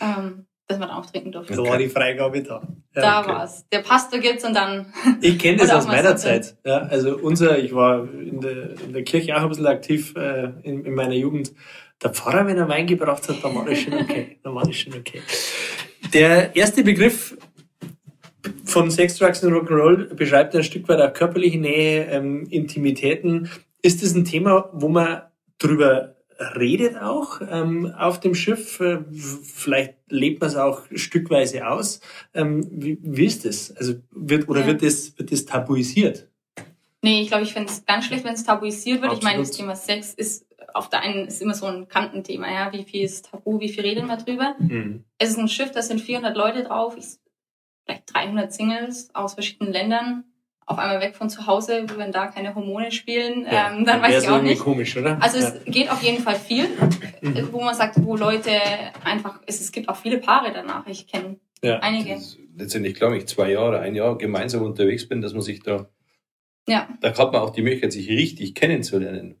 ähm, 0.00 0.46
dass 0.66 0.78
man 0.78 0.88
dann 0.88 0.96
auch 0.96 1.04
trinken 1.04 1.32
durfte. 1.32 1.54
Da 1.54 1.62
war 1.62 1.76
die 1.76 1.88
Freigabe 1.88 2.42
da. 2.42 2.62
Ja, 2.94 3.02
da 3.02 3.20
okay. 3.20 3.28
war's. 3.28 3.68
Der 3.70 3.80
Pastor 3.80 4.20
gibt's 4.20 4.44
und 4.44 4.54
dann, 4.54 4.94
Ich 5.20 5.38
kenne 5.38 5.58
das 5.58 5.70
aus 5.70 5.86
meiner. 5.86 6.16
Zeit. 6.16 6.56
Ja, 6.64 6.78
also 6.78 7.18
unser, 7.18 7.58
ich 7.58 7.74
war 7.74 8.04
in 8.04 8.40
der, 8.40 8.80
in 8.80 8.92
der 8.94 9.02
Kirche 9.04 9.36
auch 9.36 9.42
ein 9.42 9.48
bisschen 9.48 9.66
aktiv 9.66 10.14
äh, 10.16 10.52
in, 10.62 10.86
in 10.86 10.94
meiner 10.94 11.14
Jugend. 11.14 11.52
Der 12.02 12.10
Pfarrer, 12.10 12.46
wenn 12.46 12.56
er 12.56 12.68
Wein 12.68 12.86
gebracht 12.86 13.28
hat, 13.28 13.44
dann 13.44 13.54
war 13.54 13.64
das 13.66 13.78
schon 13.78 13.94
okay. 13.94 14.38
Dann 14.42 14.54
war 14.54 14.64
das 14.64 14.76
schon 14.76 14.94
okay. 14.94 15.20
Der 16.14 16.56
erste 16.56 16.82
Begriff 16.82 17.36
von 18.64 18.90
Sex, 18.90 19.18
Drugs 19.18 19.42
und 19.44 19.52
Rock'n'Roll 19.52 20.14
beschreibt 20.14 20.54
ein 20.56 20.64
Stück 20.64 20.88
weit 20.88 21.00
auch 21.00 21.12
körperliche 21.12 21.58
Nähe, 21.58 22.06
ähm, 22.06 22.46
Intimitäten. 22.50 23.50
Ist 23.82 24.02
das 24.02 24.14
ein 24.14 24.24
Thema, 24.24 24.70
wo 24.72 24.88
man 24.88 25.22
drüber 25.58 26.16
redet 26.56 26.96
auch 26.96 27.42
ähm, 27.50 27.92
auf 27.98 28.18
dem 28.20 28.34
Schiff? 28.34 28.80
Äh, 28.80 29.00
vielleicht 29.12 29.94
lebt 30.08 30.40
man 30.40 30.48
es 30.48 30.56
auch 30.56 30.82
stückweise 30.94 31.66
aus. 31.68 32.00
Ähm, 32.32 32.66
wie, 32.70 32.98
wie 33.02 33.26
ist 33.26 33.44
das? 33.44 33.76
Also 33.76 33.94
wird 34.10 34.48
oder 34.48 34.60
Ja. 34.62 34.68
wird 34.68 34.82
das 34.82 35.18
wird 35.18 35.32
das 35.32 35.44
tabuisiert? 35.44 36.28
nee, 37.02 37.22
ich 37.22 37.28
glaube, 37.28 37.44
ich 37.44 37.52
finde 37.52 37.70
es 37.72 37.84
ganz 37.86 38.06
schlecht, 38.06 38.24
wenn 38.24 38.34
es 38.34 38.44
tabuisiert 38.44 39.00
wird. 39.02 39.12
Ich 39.14 39.22
meine, 39.22 39.38
das 39.38 39.50
Absolut. 39.50 39.68
Thema 39.70 39.76
Sex 39.76 40.12
ist 40.14 40.46
auf 40.74 40.88
der 40.90 41.00
einen 41.02 41.26
ist 41.26 41.40
immer 41.42 41.54
so 41.54 41.66
ein 41.66 41.88
Kantenthema, 41.88 42.50
ja, 42.52 42.72
wie 42.72 42.84
viel 42.84 43.04
ist 43.04 43.30
tabu, 43.30 43.60
wie 43.60 43.68
viel 43.68 43.82
reden 43.82 44.06
wir 44.06 44.16
drüber? 44.16 44.54
Mhm. 44.58 45.04
Es 45.18 45.30
ist 45.30 45.38
ein 45.38 45.48
Schiff, 45.48 45.70
da 45.72 45.82
sind 45.82 46.00
400 46.00 46.36
Leute 46.36 46.62
drauf, 46.64 46.96
ich, 46.98 47.06
vielleicht 47.84 48.14
300 48.14 48.52
Singles 48.52 49.14
aus 49.14 49.34
verschiedenen 49.34 49.72
Ländern, 49.72 50.24
auf 50.66 50.78
einmal 50.78 51.00
weg 51.00 51.16
von 51.16 51.28
zu 51.28 51.46
Hause, 51.46 51.84
wenn 51.96 52.12
da 52.12 52.28
keine 52.28 52.54
Hormone 52.54 52.92
spielen, 52.92 53.44
Ja, 53.50 53.72
ähm, 53.72 53.84
dann 53.84 54.00
weiß 54.02 54.22
ich 54.22 54.28
auch 54.28 54.34
irgendwie 54.36 54.50
nicht. 54.50 54.62
komisch, 54.62 54.96
oder? 54.96 55.20
Also 55.20 55.38
ja. 55.38 55.48
es 55.48 55.64
geht 55.64 55.90
auf 55.90 56.00
jeden 56.02 56.22
Fall 56.22 56.36
viel, 56.36 56.68
Mhm. 57.22 57.48
wo 57.52 57.60
man 57.62 57.74
sagt, 57.74 57.96
wo 58.04 58.16
Leute 58.16 58.52
einfach, 59.04 59.40
es, 59.46 59.60
es 59.60 59.72
gibt 59.72 59.88
auch 59.88 59.96
viele 59.96 60.18
Paare 60.18 60.52
danach, 60.54 60.86
ich 60.86 61.06
kenne 61.08 61.40
ja. 61.62 61.80
einige. 61.80 62.18
Letztendlich, 62.56 62.94
glaube 62.94 63.16
ich, 63.18 63.26
zwei 63.26 63.50
Jahre, 63.50 63.80
ein 63.80 63.94
Jahr 63.94 64.16
gemeinsam 64.16 64.62
unterwegs 64.62 65.08
bin, 65.08 65.20
dass 65.20 65.32
man 65.32 65.42
sich 65.42 65.62
da 65.62 65.88
Ja. 66.68 66.88
Da 67.00 67.08
hat 67.18 67.32
man 67.32 67.42
auch 67.42 67.50
die 67.50 67.62
Möglichkeit, 67.62 67.92
sich 67.92 68.08
richtig 68.08 68.54
kennenzulernen. 68.54 69.36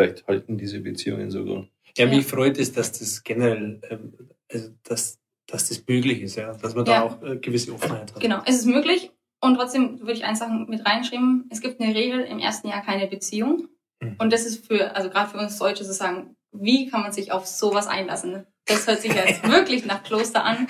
Vielleicht 0.00 0.26
halten 0.26 0.56
diese 0.56 0.80
Beziehungen 0.80 1.30
sogar. 1.30 1.66
Ja, 1.96 2.06
mich 2.06 2.18
Ja. 2.18 2.22
freut 2.22 2.58
es, 2.58 2.72
dass 2.72 2.92
das 2.92 3.22
generell, 3.22 3.80
ähm, 3.90 4.12
also 4.50 4.70
dass, 4.84 5.18
dass 5.46 5.68
das 5.68 5.84
möglich 5.86 6.22
ist, 6.22 6.36
ja, 6.36 6.54
dass 6.54 6.74
man 6.74 6.84
da 6.84 6.92
Ja. 6.92 7.02
auch 7.04 7.22
äh, 7.22 7.36
gewisse 7.36 7.72
Offenheit 7.74 8.14
hat. 8.14 8.20
Genau, 8.20 8.40
es 8.46 8.56
ist 8.56 8.66
möglich. 8.66 9.10
Und 9.42 9.56
trotzdem 9.56 10.00
würde 10.00 10.12
ich 10.12 10.24
eins 10.24 10.38
Sachen 10.38 10.68
mit 10.68 10.84
reinschreiben. 10.86 11.46
Es 11.50 11.60
gibt 11.60 11.80
eine 11.80 11.94
Regel 11.94 12.20
im 12.20 12.38
ersten 12.38 12.68
Jahr 12.68 12.82
keine 12.82 13.06
Beziehung. 13.06 13.68
Mhm. 14.00 14.16
Und 14.18 14.32
das 14.32 14.46
ist 14.46 14.66
für, 14.66 14.94
also 14.96 15.10
gerade 15.10 15.30
für 15.30 15.38
uns 15.38 15.58
Deutsche 15.58 15.84
zu 15.84 15.92
sagen, 15.92 16.34
wie 16.52 16.88
kann 16.88 17.02
man 17.02 17.12
sich 17.12 17.32
auf 17.32 17.46
sowas 17.46 17.86
einlassen? 17.86 18.46
Das 18.66 18.86
hört 18.86 19.00
sich 19.00 19.12
jetzt 19.12 19.42
wirklich 19.48 19.84
nach 19.86 20.02
Kloster 20.02 20.44
an. 20.44 20.66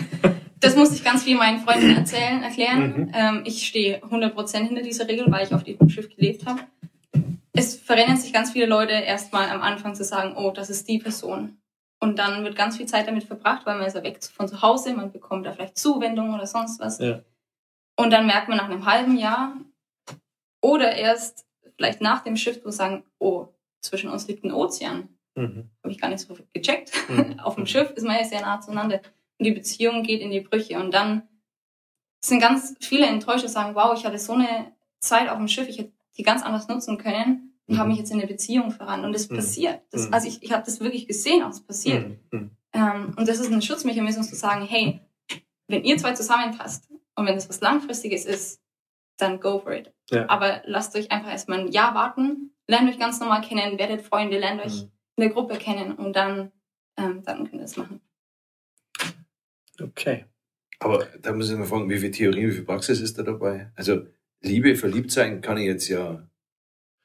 Das 0.60 0.76
muss 0.76 0.92
ich 0.94 1.02
ganz 1.04 1.22
viel 1.24 1.36
meinen 1.36 1.60
Freunden 1.60 1.90
erzählen, 1.96 2.42
erklären. 2.42 2.80
Mhm. 3.06 3.12
Ähm, 3.14 3.42
ich 3.44 3.66
stehe 3.66 4.02
100% 4.04 4.56
hinter 4.66 4.82
dieser 4.82 5.08
Regel, 5.08 5.26
weil 5.28 5.46
ich 5.46 5.54
auf 5.54 5.62
diesem 5.64 5.88
Schiff 5.88 6.08
gelebt 6.14 6.46
habe. 6.46 6.60
Es 7.60 7.76
verrennen 7.76 8.16
sich 8.16 8.32
ganz 8.32 8.52
viele 8.52 8.64
Leute 8.64 8.92
erstmal 8.92 9.50
am 9.50 9.60
Anfang 9.60 9.94
zu 9.94 10.02
sagen, 10.02 10.34
oh, 10.34 10.50
das 10.50 10.70
ist 10.70 10.88
die 10.88 10.98
Person. 10.98 11.60
Und 12.00 12.18
dann 12.18 12.42
wird 12.42 12.56
ganz 12.56 12.78
viel 12.78 12.86
Zeit 12.86 13.06
damit 13.06 13.24
verbracht, 13.24 13.66
weil 13.66 13.76
man 13.76 13.86
ist 13.86 13.94
ja 13.94 14.02
weg 14.02 14.24
von 14.24 14.48
zu 14.48 14.62
Hause, 14.62 14.94
man 14.94 15.12
bekommt 15.12 15.44
da 15.44 15.52
vielleicht 15.52 15.76
Zuwendung 15.76 16.32
oder 16.32 16.46
sonst 16.46 16.80
was. 16.80 16.98
Ja. 16.98 17.20
Und 17.96 18.10
dann 18.10 18.26
merkt 18.26 18.48
man 18.48 18.56
nach 18.56 18.70
einem 18.70 18.86
halben 18.86 19.18
Jahr 19.18 19.54
oder 20.62 20.92
erst 20.96 21.46
vielleicht 21.76 22.00
nach 22.00 22.24
dem 22.24 22.36
Schiff, 22.36 22.62
wo 22.64 22.70
sagen, 22.70 23.04
oh, 23.18 23.48
zwischen 23.82 24.08
uns 24.08 24.26
liegt 24.26 24.44
ein 24.44 24.52
Ozean. 24.52 25.10
Mhm. 25.34 25.70
Habe 25.82 25.92
ich 25.92 26.00
gar 26.00 26.08
nicht 26.08 26.20
so 26.20 26.34
gecheckt. 26.54 26.92
Mhm. 27.10 27.38
Auf 27.44 27.56
dem 27.56 27.66
Schiff 27.66 27.90
ist 27.90 28.04
man 28.04 28.16
ja 28.16 28.24
sehr 28.24 28.40
nah 28.40 28.62
zueinander. 28.62 29.02
Und 29.38 29.44
die 29.44 29.52
Beziehung 29.52 30.02
geht 30.02 30.22
in 30.22 30.30
die 30.30 30.40
Brüche. 30.40 30.78
Und 30.78 30.92
dann 30.94 31.28
sind 32.24 32.40
ganz 32.40 32.74
viele 32.80 33.06
enttäuscht 33.06 33.44
und 33.44 33.50
sagen, 33.50 33.74
wow, 33.74 33.92
ich 33.94 34.06
hatte 34.06 34.18
so 34.18 34.32
eine 34.32 34.72
Zeit 35.00 35.28
auf 35.28 35.36
dem 35.36 35.48
Schiff, 35.48 35.68
ich 35.68 35.78
hätte 35.78 35.92
die 36.16 36.22
ganz 36.22 36.42
anders 36.42 36.66
nutzen 36.68 36.96
können 36.96 37.49
und 37.70 37.76
Mhm. 37.76 37.78
habe 37.78 37.88
mich 37.90 37.98
jetzt 37.98 38.10
in 38.10 38.18
eine 38.18 38.26
Beziehung 38.26 38.72
voran. 38.72 39.04
Und 39.04 39.12
das 39.12 39.30
Mhm. 39.30 39.36
passiert. 39.36 39.80
Das, 39.90 40.08
Mhm. 40.08 40.14
Also 40.14 40.28
ich, 40.28 40.42
ich 40.42 40.52
habe 40.52 40.64
das 40.64 40.80
wirklich 40.80 41.06
gesehen, 41.06 41.42
auch 41.42 41.50
es 41.50 41.60
passiert. 41.62 42.08
Mhm. 42.08 42.18
Mhm. 42.38 42.50
Ähm, 42.72 43.14
und 43.16 43.28
das 43.28 43.38
ist 43.38 43.50
ein 43.52 43.62
Schutzmechanismus 43.62 44.28
zu 44.28 44.36
sagen, 44.36 44.66
hey, 44.66 45.00
wenn 45.68 45.84
ihr 45.84 45.96
zwei 45.96 46.12
zusammenpasst 46.12 46.88
und 47.14 47.26
wenn 47.26 47.36
es 47.36 47.48
was 47.48 47.60
Langfristiges 47.60 48.24
ist, 48.26 48.60
dann 49.18 49.38
go 49.40 49.60
for 49.60 49.72
it. 49.72 49.92
Ja. 50.10 50.28
Aber 50.28 50.62
lasst 50.66 50.96
euch 50.96 51.10
einfach 51.12 51.30
erstmal 51.30 51.60
ein 51.60 51.68
Jahr 51.72 51.94
warten, 51.94 52.52
lernt 52.66 52.90
euch 52.90 52.98
ganz 52.98 53.20
normal 53.20 53.42
kennen, 53.42 53.78
werdet 53.78 54.02
Freunde, 54.02 54.38
lernt 54.38 54.60
euch 54.64 54.82
Mhm. 54.82 54.90
in 55.16 55.20
der 55.22 55.30
Gruppe 55.30 55.56
kennen 55.58 55.92
und 55.94 56.14
dann, 56.16 56.50
ähm, 56.96 57.22
dann 57.24 57.48
könnt 57.48 57.60
ihr 57.62 57.64
es 57.64 57.76
machen. 57.76 58.00
Okay. 59.80 60.24
Aber 60.78 61.06
da 61.20 61.32
muss 61.32 61.50
ich 61.50 61.56
mal 61.58 61.66
fragen, 61.66 61.90
wie 61.90 61.98
viel 61.98 62.10
Theorie, 62.10 62.48
wie 62.48 62.52
viel 62.52 62.64
Praxis 62.64 63.00
ist 63.00 63.18
da 63.18 63.22
dabei? 63.22 63.70
Also 63.76 64.06
Liebe, 64.42 64.74
verliebt 64.76 65.10
sein 65.10 65.40
kann 65.42 65.58
ich 65.58 65.66
jetzt 65.66 65.88
ja, 65.88 66.26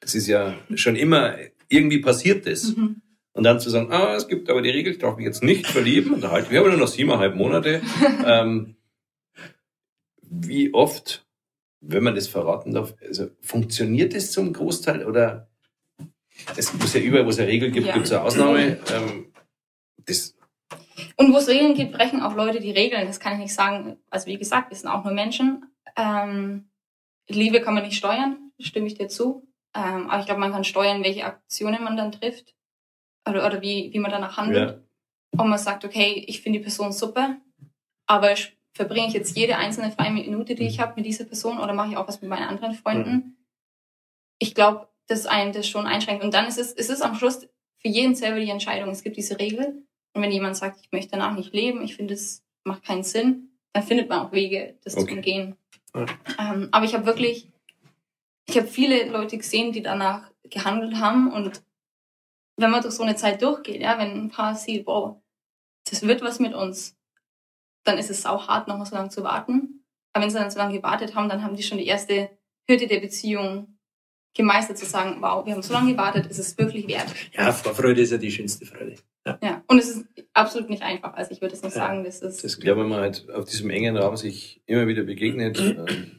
das 0.00 0.14
ist 0.14 0.26
ja 0.26 0.54
schon 0.74 0.96
immer, 0.96 1.36
irgendwie 1.68 2.00
passiert 2.00 2.46
das. 2.46 2.76
Mhm. 2.76 3.02
Und 3.32 3.42
dann 3.44 3.60
zu 3.60 3.68
sagen, 3.68 3.92
ah, 3.92 4.14
es 4.14 4.28
gibt 4.28 4.48
aber 4.48 4.62
die 4.62 4.70
Regel, 4.70 4.92
ich 4.92 4.98
darf 4.98 5.16
mich 5.16 5.26
jetzt 5.26 5.42
nicht 5.42 5.66
verlieben, 5.66 6.14
und 6.14 6.22
da 6.22 6.30
halten 6.30 6.50
wir 6.50 6.60
aber 6.60 6.70
nur 6.70 6.78
noch 6.78 6.88
siebeneinhalb 6.88 7.34
Monate. 7.36 7.82
ähm, 8.24 8.76
wie 10.22 10.72
oft, 10.72 11.26
wenn 11.80 12.02
man 12.02 12.14
das 12.14 12.28
verraten 12.28 12.72
darf, 12.72 12.94
also 13.06 13.28
funktioniert 13.42 14.14
das 14.14 14.32
zum 14.32 14.52
Großteil 14.52 15.04
oder 15.04 15.48
es 16.56 16.72
muss 16.74 16.94
ja 16.94 17.00
überall, 17.00 17.26
wo 17.26 17.30
es 17.30 17.38
eine 17.38 17.48
Regel 17.48 17.70
gibt, 17.70 17.86
Ja. 17.86 17.94
gibt 17.94 18.06
es 18.06 18.12
eine 18.12 18.22
Ausnahme. 18.22 18.78
Ähm, 18.92 19.32
das, 20.04 20.36
Und 21.16 21.32
wo 21.32 21.38
es 21.38 21.48
Regeln 21.48 21.74
gibt, 21.74 21.92
brechen 21.92 22.20
auch 22.20 22.34
Leute 22.34 22.60
die 22.60 22.70
Regeln. 22.70 23.06
Das 23.06 23.20
kann 23.20 23.34
ich 23.34 23.38
nicht 23.40 23.54
sagen. 23.54 23.96
Also 24.10 24.26
wie 24.26 24.38
gesagt, 24.38 24.70
wir 24.70 24.76
sind 24.76 24.88
auch 24.88 25.04
nur 25.04 25.12
Menschen. 25.12 25.66
Ähm, 25.96 26.68
Liebe 27.28 27.60
kann 27.60 27.74
man 27.74 27.84
nicht 27.84 27.96
steuern, 27.96 28.52
stimme 28.60 28.86
ich 28.86 28.94
dir 28.94 29.08
zu. 29.08 29.45
Ähm, 29.76 30.08
aber 30.10 30.20
ich 30.20 30.26
glaube, 30.26 30.40
man 30.40 30.52
kann 30.52 30.64
steuern, 30.64 31.04
welche 31.04 31.24
Aktionen 31.24 31.84
man 31.84 31.96
dann 31.96 32.12
trifft. 32.12 32.54
Oder, 33.28 33.44
oder 33.44 33.60
wie, 33.60 33.92
wie 33.92 33.98
man 33.98 34.10
danach 34.10 34.36
handelt. 34.36 34.70
ja, 34.70 35.40
Und 35.40 35.48
man 35.50 35.58
sagt, 35.58 35.84
okay, 35.84 36.24
ich 36.28 36.40
finde 36.40 36.58
die 36.60 36.62
Person 36.64 36.92
super, 36.92 37.36
aber 38.06 38.34
verbringe 38.72 39.08
ich 39.08 39.14
jetzt 39.14 39.36
jede 39.36 39.56
einzelne 39.56 39.90
freie 39.90 40.12
Minute, 40.12 40.54
die 40.54 40.66
ich 40.66 40.80
habe 40.80 40.94
mit 40.96 41.06
dieser 41.06 41.24
Person 41.24 41.58
oder 41.58 41.72
mache 41.74 41.90
ich 41.90 41.96
auch 41.96 42.06
was 42.06 42.20
mit 42.20 42.30
meinen 42.30 42.46
anderen 42.48 42.74
Freunden? 42.74 43.36
Ich 44.38 44.54
glaube, 44.54 44.88
dass 45.08 45.26
einen 45.26 45.52
das 45.52 45.68
schon 45.68 45.86
einschränkt. 45.86 46.22
Und 46.22 46.34
dann 46.34 46.46
ist 46.46 46.58
es, 46.58 46.72
es 46.72 46.88
ist 46.88 47.02
am 47.02 47.14
Schluss 47.16 47.48
für 47.78 47.88
jeden 47.88 48.14
selber 48.14 48.38
die 48.40 48.50
Entscheidung. 48.50 48.90
Es 48.90 49.02
gibt 49.02 49.16
diese 49.16 49.38
Regel. 49.38 49.82
Und 50.14 50.22
wenn 50.22 50.30
jemand 50.30 50.56
sagt, 50.56 50.80
ich 50.82 50.92
möchte 50.92 51.12
danach 51.12 51.34
nicht 51.36 51.52
leben, 51.52 51.82
ich 51.82 51.96
finde, 51.96 52.14
es 52.14 52.44
macht 52.64 52.84
keinen 52.84 53.02
Sinn, 53.04 53.50
dann 53.72 53.82
findet 53.82 54.08
man 54.08 54.20
auch 54.20 54.32
Wege, 54.32 54.78
das 54.84 54.94
zu 54.94 55.00
Okay. 55.00 55.14
umgehen. 55.14 55.56
Ja. 55.94 56.06
Ähm, 56.38 56.68
aber 56.72 56.84
ich 56.84 56.94
habe 56.94 57.06
wirklich, 57.06 57.50
ich 58.48 58.56
habe 58.56 58.66
viele 58.66 59.08
Leute 59.10 59.36
gesehen, 59.38 59.72
die 59.72 59.82
danach 59.82 60.30
gehandelt 60.44 60.96
haben 60.96 61.32
und 61.32 61.62
wenn 62.56 62.70
man 62.70 62.82
durch 62.82 62.94
so 62.94 63.02
eine 63.02 63.16
Zeit 63.16 63.42
durchgeht, 63.42 63.82
ja, 63.82 63.98
wenn 63.98 64.12
ein 64.12 64.28
Paar 64.28 64.54
sieht, 64.54 64.86
wow, 64.86 65.20
das 65.88 66.02
wird 66.02 66.22
was 66.22 66.38
mit 66.40 66.54
uns, 66.54 66.96
dann 67.84 67.98
ist 67.98 68.10
es 68.10 68.22
sau 68.22 68.46
hart, 68.46 68.66
noch 68.68 68.78
mal 68.78 68.86
so 68.86 68.96
lange 68.96 69.10
zu 69.10 69.22
warten. 69.22 69.84
Aber 70.12 70.22
wenn 70.24 70.30
sie 70.30 70.38
dann 70.38 70.50
so 70.50 70.58
lange 70.58 70.74
gewartet 70.76 71.14
haben, 71.14 71.28
dann 71.28 71.42
haben 71.42 71.56
die 71.56 71.62
schon 71.62 71.78
die 71.78 71.86
erste 71.86 72.30
Hürde 72.68 72.86
der 72.86 73.00
Beziehung 73.00 73.78
gemeistert, 74.34 74.78
zu 74.78 74.86
sagen, 74.86 75.18
wow, 75.20 75.44
wir 75.44 75.54
haben 75.54 75.62
so 75.62 75.72
lange 75.72 75.92
gewartet, 75.92 76.26
ist 76.26 76.38
es 76.38 76.56
wirklich 76.58 76.86
wert. 76.88 77.06
Ja, 77.32 77.52
Vorfreude 77.52 78.02
ist 78.02 78.12
ja 78.12 78.18
die 78.18 78.30
schönste 78.30 78.66
Freude. 78.66 78.96
Ja, 79.26 79.38
Ja, 79.42 79.64
und 79.66 79.78
es 79.78 79.88
ist 79.88 80.06
absolut 80.32 80.70
nicht 80.70 80.82
einfach. 80.82 81.14
Also 81.14 81.32
ich 81.32 81.40
würde 81.40 81.54
es 81.54 81.62
nicht 81.62 81.74
Ja, 81.74 81.82
sagen, 81.86 82.04
das 82.04 82.20
ist, 82.20 82.44
das 82.44 82.58
ja, 82.62 82.76
wenn 82.76 82.88
man 82.88 83.00
halt 83.00 83.28
auf 83.30 83.46
diesem 83.46 83.70
engen 83.70 83.96
Raum 83.96 84.16
sich 84.16 84.62
immer 84.66 84.86
wieder 84.86 85.04
begegnet, 85.04 85.58
ähm, 85.60 86.15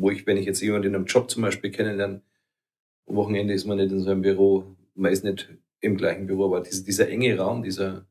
wo 0.00 0.10
ich, 0.10 0.26
wenn 0.26 0.36
ich 0.36 0.46
jetzt 0.46 0.60
jemanden 0.60 0.88
in 0.88 0.94
einem 0.94 1.06
Job 1.06 1.30
zum 1.30 1.42
Beispiel 1.42 1.70
kennenlerne, 1.70 2.22
am 3.06 3.16
Wochenende 3.16 3.54
ist 3.54 3.66
man 3.66 3.78
nicht 3.78 3.92
in 3.92 4.00
so 4.00 4.10
einem 4.10 4.22
Büro, 4.22 4.76
man 4.94 5.12
ist 5.12 5.24
nicht 5.24 5.48
im 5.80 5.96
gleichen 5.96 6.26
Büro, 6.26 6.46
aber 6.46 6.60
dieser, 6.60 6.84
dieser 6.84 7.08
enge 7.08 7.36
Raum, 7.36 7.62
dieser, 7.62 8.06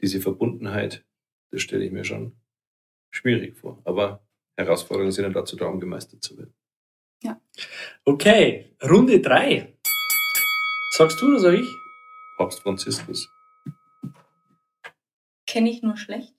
diese 0.00 0.20
Verbundenheit, 0.20 1.04
das 1.50 1.62
stelle 1.62 1.84
ich 1.84 1.92
mir 1.92 2.04
schon 2.04 2.36
schwierig 3.10 3.56
vor. 3.56 3.80
Aber 3.84 4.22
Herausforderungen 4.56 5.12
sind 5.12 5.24
ja 5.24 5.30
dazu 5.30 5.56
da, 5.56 5.66
um 5.66 5.80
gemeistert 5.80 6.22
zu 6.22 6.36
werden. 6.36 6.54
Okay, 8.04 8.76
Runde 8.82 9.20
drei. 9.20 9.76
Sagst 10.92 11.20
du 11.20 11.26
oder 11.26 11.40
sag 11.40 11.54
ich? 11.54 11.68
Papst 12.36 12.60
Franziskus. 12.60 13.28
kenne 15.46 15.70
ich 15.70 15.82
nur 15.82 15.96
schlecht. 15.96 16.37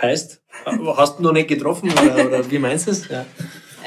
Heißt, 0.00 0.42
hast 0.64 1.18
du 1.18 1.22
noch 1.22 1.32
nicht 1.32 1.48
getroffen 1.48 1.90
oder, 1.92 2.26
oder 2.26 2.50
wie 2.50 2.58
meinst 2.58 2.86
du 2.86 2.90
es? 2.90 3.08
Ja. 3.08 3.24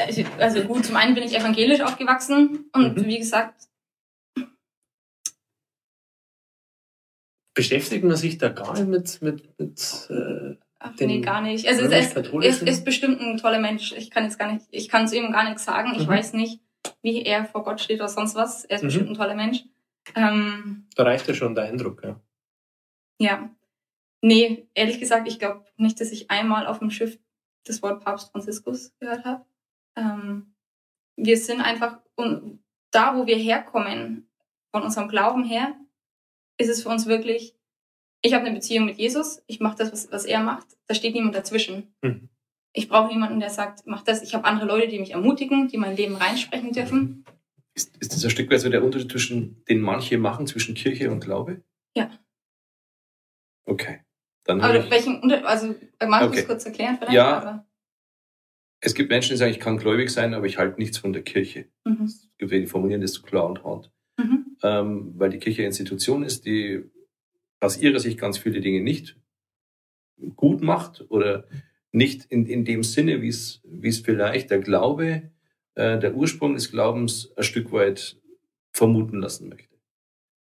Ich- 0.10 0.26
Also 0.38 0.62
gut, 0.64 0.86
zum 0.86 0.96
einen 0.96 1.16
bin 1.16 1.24
ich 1.24 1.36
evangelisch 1.38 1.82
aufgewachsen 1.82 2.70
und 2.74 2.98
Mhm. 2.98 3.06
wie 3.06 3.18
gesagt, 3.20 3.64
Beschäftigt 7.54 8.04
man 8.04 8.16
sich 8.16 8.38
da 8.38 8.50
gar 8.50 8.74
nicht 8.74 8.88
mit, 8.88 9.22
mit, 9.24 9.60
mit 9.60 10.08
äh, 10.12 10.56
ach, 10.78 10.92
nee, 11.00 11.22
gar 11.22 11.42
nicht. 11.42 11.68
Also 11.68 11.82
es 11.82 11.88
ist, 11.88 11.92
er 11.92 12.00
römisch-katholischen? 12.18 12.68
ist 12.68 12.86
bestimmt 12.86 13.20
ein 13.20 13.38
toller 13.38 13.58
Mensch. 13.60 13.94
Ich 13.94 14.12
kann 14.12 14.26
jetzt 14.26 14.38
gar 14.38 14.54
nicht, 14.54 14.68
ich 14.70 14.90
kann 14.90 15.08
zu 15.08 15.18
ihm 15.18 15.32
gar 15.32 15.44
nichts 15.44 15.66
sagen. 15.66 15.94
Ich 15.98 16.06
Mhm. 16.06 16.12
weiß 16.12 16.34
nicht, 16.34 16.62
wie 17.02 17.24
er 17.24 17.46
vor 17.46 17.64
Gott 17.64 17.82
steht 17.82 18.00
oder 18.00 18.10
sonst 18.10 18.36
was. 18.36 18.64
Er 18.66 18.76
ist 18.76 18.84
Mhm. 18.84 18.88
bestimmt 18.88 19.10
ein 19.10 19.16
toller 19.16 19.34
Mensch. 19.34 19.64
Ähm, 20.16 20.86
da 20.96 21.02
reicht 21.04 21.28
ja 21.28 21.34
schon 21.34 21.56
der 21.56 21.64
Eindruck, 21.64 22.04
ja. 22.04 22.22
ja. 23.20 23.50
Nee, 24.22 24.68
ehrlich 24.74 25.00
gesagt, 25.00 25.28
ich 25.28 25.40
glaube 25.40 25.66
nicht, 25.78 26.02
dass 26.02 26.12
ich 26.12 26.32
einmal 26.32 26.68
auf 26.68 26.80
dem 26.80 26.90
Schiff 26.90 27.20
das 27.66 27.82
Wort 27.84 28.04
Papst 28.04 28.32
Franziskus 28.32 28.94
gehört 29.00 29.26
habe. 29.26 29.46
Ähm, 29.96 30.54
wir 31.16 31.38
sind 31.38 31.62
einfach, 31.62 32.00
und 32.16 32.60
da 32.92 33.16
wo 33.16 33.28
wir 33.28 33.38
herkommen, 33.38 34.28
von 34.72 34.84
unserem 34.84 35.08
Glauben 35.08 35.44
her, 35.44 35.76
ist 36.58 36.70
es 36.70 36.84
für 36.84 36.90
uns 36.90 37.06
wirklich, 37.06 37.56
ich 38.22 38.34
habe 38.34 38.46
eine 38.46 38.56
Beziehung 38.56 38.86
mit 38.86 38.98
Jesus, 38.98 39.42
ich 39.48 39.60
mache 39.60 39.78
das, 39.78 39.92
was, 39.92 40.12
was 40.12 40.26
er 40.26 40.42
macht, 40.42 40.68
da 40.88 40.96
steht 40.96 41.14
niemand 41.14 41.36
dazwischen. 41.36 41.94
Mhm. 42.02 42.30
Ich 42.74 42.90
brauche 42.90 43.12
niemanden, 43.12 43.40
der 43.40 43.50
sagt, 43.50 43.84
mach 43.86 44.04
das. 44.04 44.22
Ich 44.22 44.36
habe 44.36 44.46
andere 44.46 44.68
Leute, 44.68 44.88
die 44.88 45.00
mich 45.00 45.12
ermutigen, 45.12 45.68
die 45.68 45.78
mein 45.78 45.96
Leben 45.96 46.16
reinsprechen 46.16 46.74
dürfen. 46.74 47.26
Ist, 47.74 47.98
ist 47.98 48.14
das 48.14 48.24
ein 48.24 48.30
Stück 48.30 48.52
weit 48.52 48.60
so 48.60 48.70
der 48.70 48.84
Unterschied 48.84 49.12
zwischen, 49.12 49.64
den 49.66 49.82
manche 49.82 50.18
machen 50.18 50.46
zwischen 50.46 50.76
Kirche 50.76 51.10
und 51.10 51.22
Glaube? 51.24 51.64
Ja. 51.96 52.12
Okay. 53.66 54.02
Dann 54.48 54.62
Aber 54.62 54.80
ich, 54.80 54.90
welchen 54.90 55.32
also 55.46 55.76
magst 56.08 56.22
du 56.22 56.28
Okay. 56.30 56.40
es 56.40 56.48
kurz 56.48 56.66
erklären 56.66 56.96
vielleicht? 56.98 57.14
Ja. 57.14 57.38
Aber, 57.38 57.68
es 58.80 58.94
gibt 58.94 59.10
Menschen, 59.10 59.32
die 59.32 59.38
sagen, 59.38 59.52
ich 59.52 59.60
kann 59.60 59.78
gläubig 59.78 60.10
sein, 60.10 60.34
aber 60.34 60.46
ich 60.46 60.58
halte 60.58 60.80
nichts 60.80 60.98
von 60.98 61.12
der 61.14 61.24
Kirche. 61.24 61.66
mhm. 61.84 62.04
Es 62.06 62.30
gibt 62.38 62.52
welche, 62.52 62.66
die 62.66 62.70
formulieren 62.70 63.02
das 63.02 63.14
so 63.14 63.24
klar 63.24 63.46
und 63.48 63.64
hart. 63.64 63.92
Mhm. 64.18 64.58
Ähm, 64.64 65.14
weil 65.18 65.30
die 65.32 65.40
Kirche 65.40 65.62
eine 65.62 65.68
Institution 65.68 66.24
ist, 66.24 66.46
die 66.46 66.84
aus 67.60 67.78
ihrer 67.78 68.00
Sicht 68.00 68.20
ganz 68.20 68.38
viele 68.38 68.62
Dinge 68.62 68.82
nicht 68.82 69.18
gut 70.36 70.62
macht 70.62 71.06
oder 71.10 71.46
nicht 71.92 72.26
in, 72.26 72.46
in 72.46 72.66
dem 72.66 72.84
Sinne, 72.84 73.22
wie 73.22 73.30
es 73.30 73.62
wie 73.64 73.90
es 73.90 74.00
vielleicht 74.00 74.52
der 74.52 74.60
Glaube, 74.60 75.32
äh, 75.76 76.00
der 76.00 76.16
Ursprung 76.16 76.54
des 76.54 76.72
Glaubens 76.72 77.32
ein 77.36 77.44
Stück 77.44 77.72
weit 77.72 78.18
vermuten 78.72 79.20
lassen 79.20 79.50
möchte. 79.50 79.76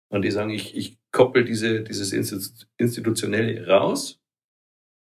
Und 0.10 0.24
die 0.24 0.32
sagen, 0.32 0.50
ich, 0.52 0.76
ich 0.76 0.98
koppel 1.12 1.44
diese, 1.46 1.82
dieses 1.84 2.14
Institu- 2.14 2.66
Institutionelle 2.78 3.68
raus, 3.68 4.20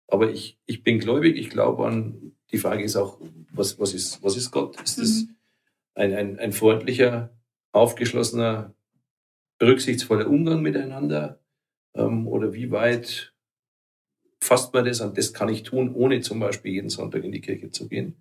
aber 0.09 0.30
ich, 0.30 0.59
ich 0.66 0.82
bin 0.82 0.98
gläubig, 0.98 1.36
ich 1.36 1.48
glaube 1.50 1.86
an, 1.86 2.32
die 2.50 2.59
Frage 2.59 2.82
ist 2.84 2.96
auch, 2.96 3.18
was, 3.53 3.78
was, 3.78 3.94
ist, 3.94 4.22
was 4.22 4.36
ist 4.36 4.50
Gott? 4.50 4.80
Ist 4.82 4.98
das, 4.98 5.22
Mhm. 5.22 5.36
ein, 5.94 6.14
ein, 6.14 6.38
ein 6.38 6.53
freundlicher, 6.53 7.30
aufgeschlossener, 7.72 8.74
rücksichtsvoller 9.62 10.26
Umgang 10.28 10.61
miteinander? 10.62 11.38
Ähm, 11.94 12.26
oder 12.28 12.53
wie 12.53 12.70
weit 12.70 13.32
fasst 14.40 14.74
man 14.74 14.84
das 14.84 15.00
an, 15.00 15.14
das 15.14 15.32
kann 15.32 15.48
ich 15.48 15.62
tun, 15.62 15.94
ohne 15.94 16.20
zum 16.20 16.40
Beispiel 16.40 16.72
jeden 16.72 16.90
Sonntag 16.90 17.24
in 17.24 17.32
die 17.32 17.40
Kirche 17.40 17.70
zu 17.70 17.88
gehen? 17.88 18.16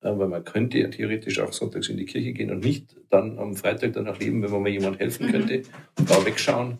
Äh, 0.00 0.16
weil 0.16 0.28
man 0.28 0.44
könnte 0.44 0.78
ja 0.78 0.88
theoretisch 0.88 1.40
auch 1.40 1.52
sonntags 1.52 1.88
in 1.88 1.96
die 1.96 2.04
Kirche 2.06 2.32
gehen 2.32 2.50
und 2.50 2.60
nicht 2.64 2.96
dann 3.10 3.38
am 3.38 3.54
Freitag 3.56 3.92
danach 3.94 4.18
leben, 4.20 4.42
wenn 4.42 4.50
man 4.50 4.62
mal 4.62 4.68
jemand 4.70 4.98
helfen 5.00 5.26
Mhm. 5.26 5.30
könnte 5.32 5.62
und 5.98 6.08
da 6.10 6.24
wegschauen. 6.24 6.78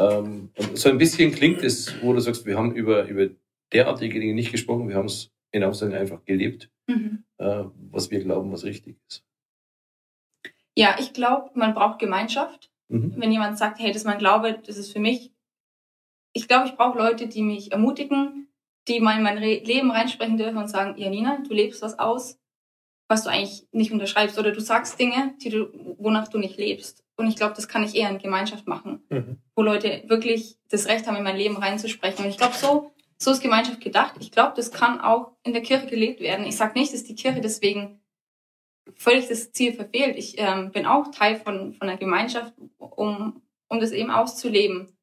Ähm, 0.00 0.50
und 0.56 0.78
so 0.78 0.88
ein 0.88 0.98
bisschen 0.98 1.30
klingt 1.32 1.62
es, 1.62 1.94
wo 2.02 2.12
du 2.12 2.20
sagst, 2.20 2.46
wir 2.46 2.56
haben 2.56 2.74
über, 2.74 3.06
über 3.06 3.28
derartige 3.72 4.18
Dinge 4.18 4.34
nicht 4.34 4.50
gesprochen, 4.50 4.88
wir 4.88 4.96
haben 4.96 5.06
es 5.06 5.30
in 5.52 5.62
Aussagen 5.62 5.94
einfach 5.94 6.24
gelebt, 6.24 6.70
Mhm. 6.86 7.24
äh, 7.38 7.64
was 7.90 8.10
wir 8.10 8.20
glauben, 8.22 8.50
was 8.50 8.64
richtig 8.64 8.96
ist. 9.08 9.24
Ja, 10.76 10.96
ich 10.98 11.12
glaube, 11.12 11.50
man 11.54 11.74
braucht 11.74 11.98
Gemeinschaft. 11.98 12.70
Mhm. 12.88 13.14
Wenn 13.16 13.30
jemand 13.30 13.58
sagt, 13.58 13.78
hey, 13.78 13.88
das 13.88 13.98
ist 13.98 14.06
mein 14.06 14.18
Glaube, 14.18 14.60
das 14.66 14.76
ist 14.76 14.92
für 14.92 14.98
mich. 15.00 15.32
Ich 16.32 16.48
glaube, 16.48 16.66
ich 16.68 16.76
brauche 16.76 16.98
Leute, 16.98 17.28
die 17.28 17.42
mich 17.42 17.70
ermutigen, 17.72 18.48
die 18.88 19.00
mal 19.00 19.16
in 19.16 19.22
mein 19.22 19.38
Re 19.38 19.58
Leben 19.58 19.90
reinsprechen 19.90 20.36
dürfen 20.36 20.56
und 20.56 20.68
sagen, 20.68 20.96
Janina, 20.96 21.42
du 21.46 21.52
lebst 21.54 21.82
was 21.82 21.98
aus, 21.98 22.38
was 23.08 23.24
du 23.24 23.30
eigentlich 23.30 23.66
nicht 23.72 23.92
unterschreibst. 23.92 24.38
Oder 24.38 24.52
du 24.52 24.60
sagst 24.60 24.98
Dinge, 24.98 25.34
die 25.42 25.50
du, 25.50 25.96
wonach 25.98 26.28
du 26.28 26.38
nicht 26.38 26.56
lebst. 26.56 27.04
Und 27.20 27.28
ich 27.28 27.36
glaube, 27.36 27.54
das 27.54 27.68
kann 27.68 27.84
ich 27.84 27.94
eher 27.94 28.10
in 28.10 28.18
Gemeinschaft 28.18 28.66
machen, 28.66 29.02
Mhm. 29.10 29.38
wo 29.54 29.62
Leute 29.62 30.02
wirklich 30.06 30.58
das 30.68 30.86
Recht 30.88 31.06
haben, 31.06 31.16
in 31.16 31.22
mein 31.22 31.36
Leben 31.36 31.56
reinzusprechen. 31.56 32.24
Und 32.24 32.30
ich 32.30 32.38
glaube, 32.38 32.54
so, 32.54 32.92
so 33.18 33.30
ist 33.30 33.42
Gemeinschaft 33.42 33.80
gedacht. 33.80 34.14
Ich 34.20 34.30
glaube, 34.32 34.54
das 34.56 34.70
kann 34.72 35.00
auch 35.00 35.32
in 35.42 35.52
der 35.52 35.62
Kirche 35.62 35.86
gelebt 35.86 36.20
werden. 36.20 36.46
Ich 36.46 36.56
sage 36.56 36.78
nicht, 36.78 36.92
dass 36.92 37.04
die 37.04 37.14
Kirche 37.14 37.40
deswegen 37.40 38.00
völlig 38.94 39.28
das 39.28 39.52
Ziel 39.52 39.72
verfehlt. 39.72 40.16
Ich 40.16 40.38
ähm, 40.38 40.72
bin 40.72 40.86
auch 40.86 41.10
Teil 41.10 41.36
von, 41.36 41.74
von 41.74 41.88
einer 41.88 41.98
Gemeinschaft, 41.98 42.54
um, 42.78 43.42
um 43.68 43.80
das 43.80 43.92
eben 43.92 44.10
auszuleben. 44.10 44.96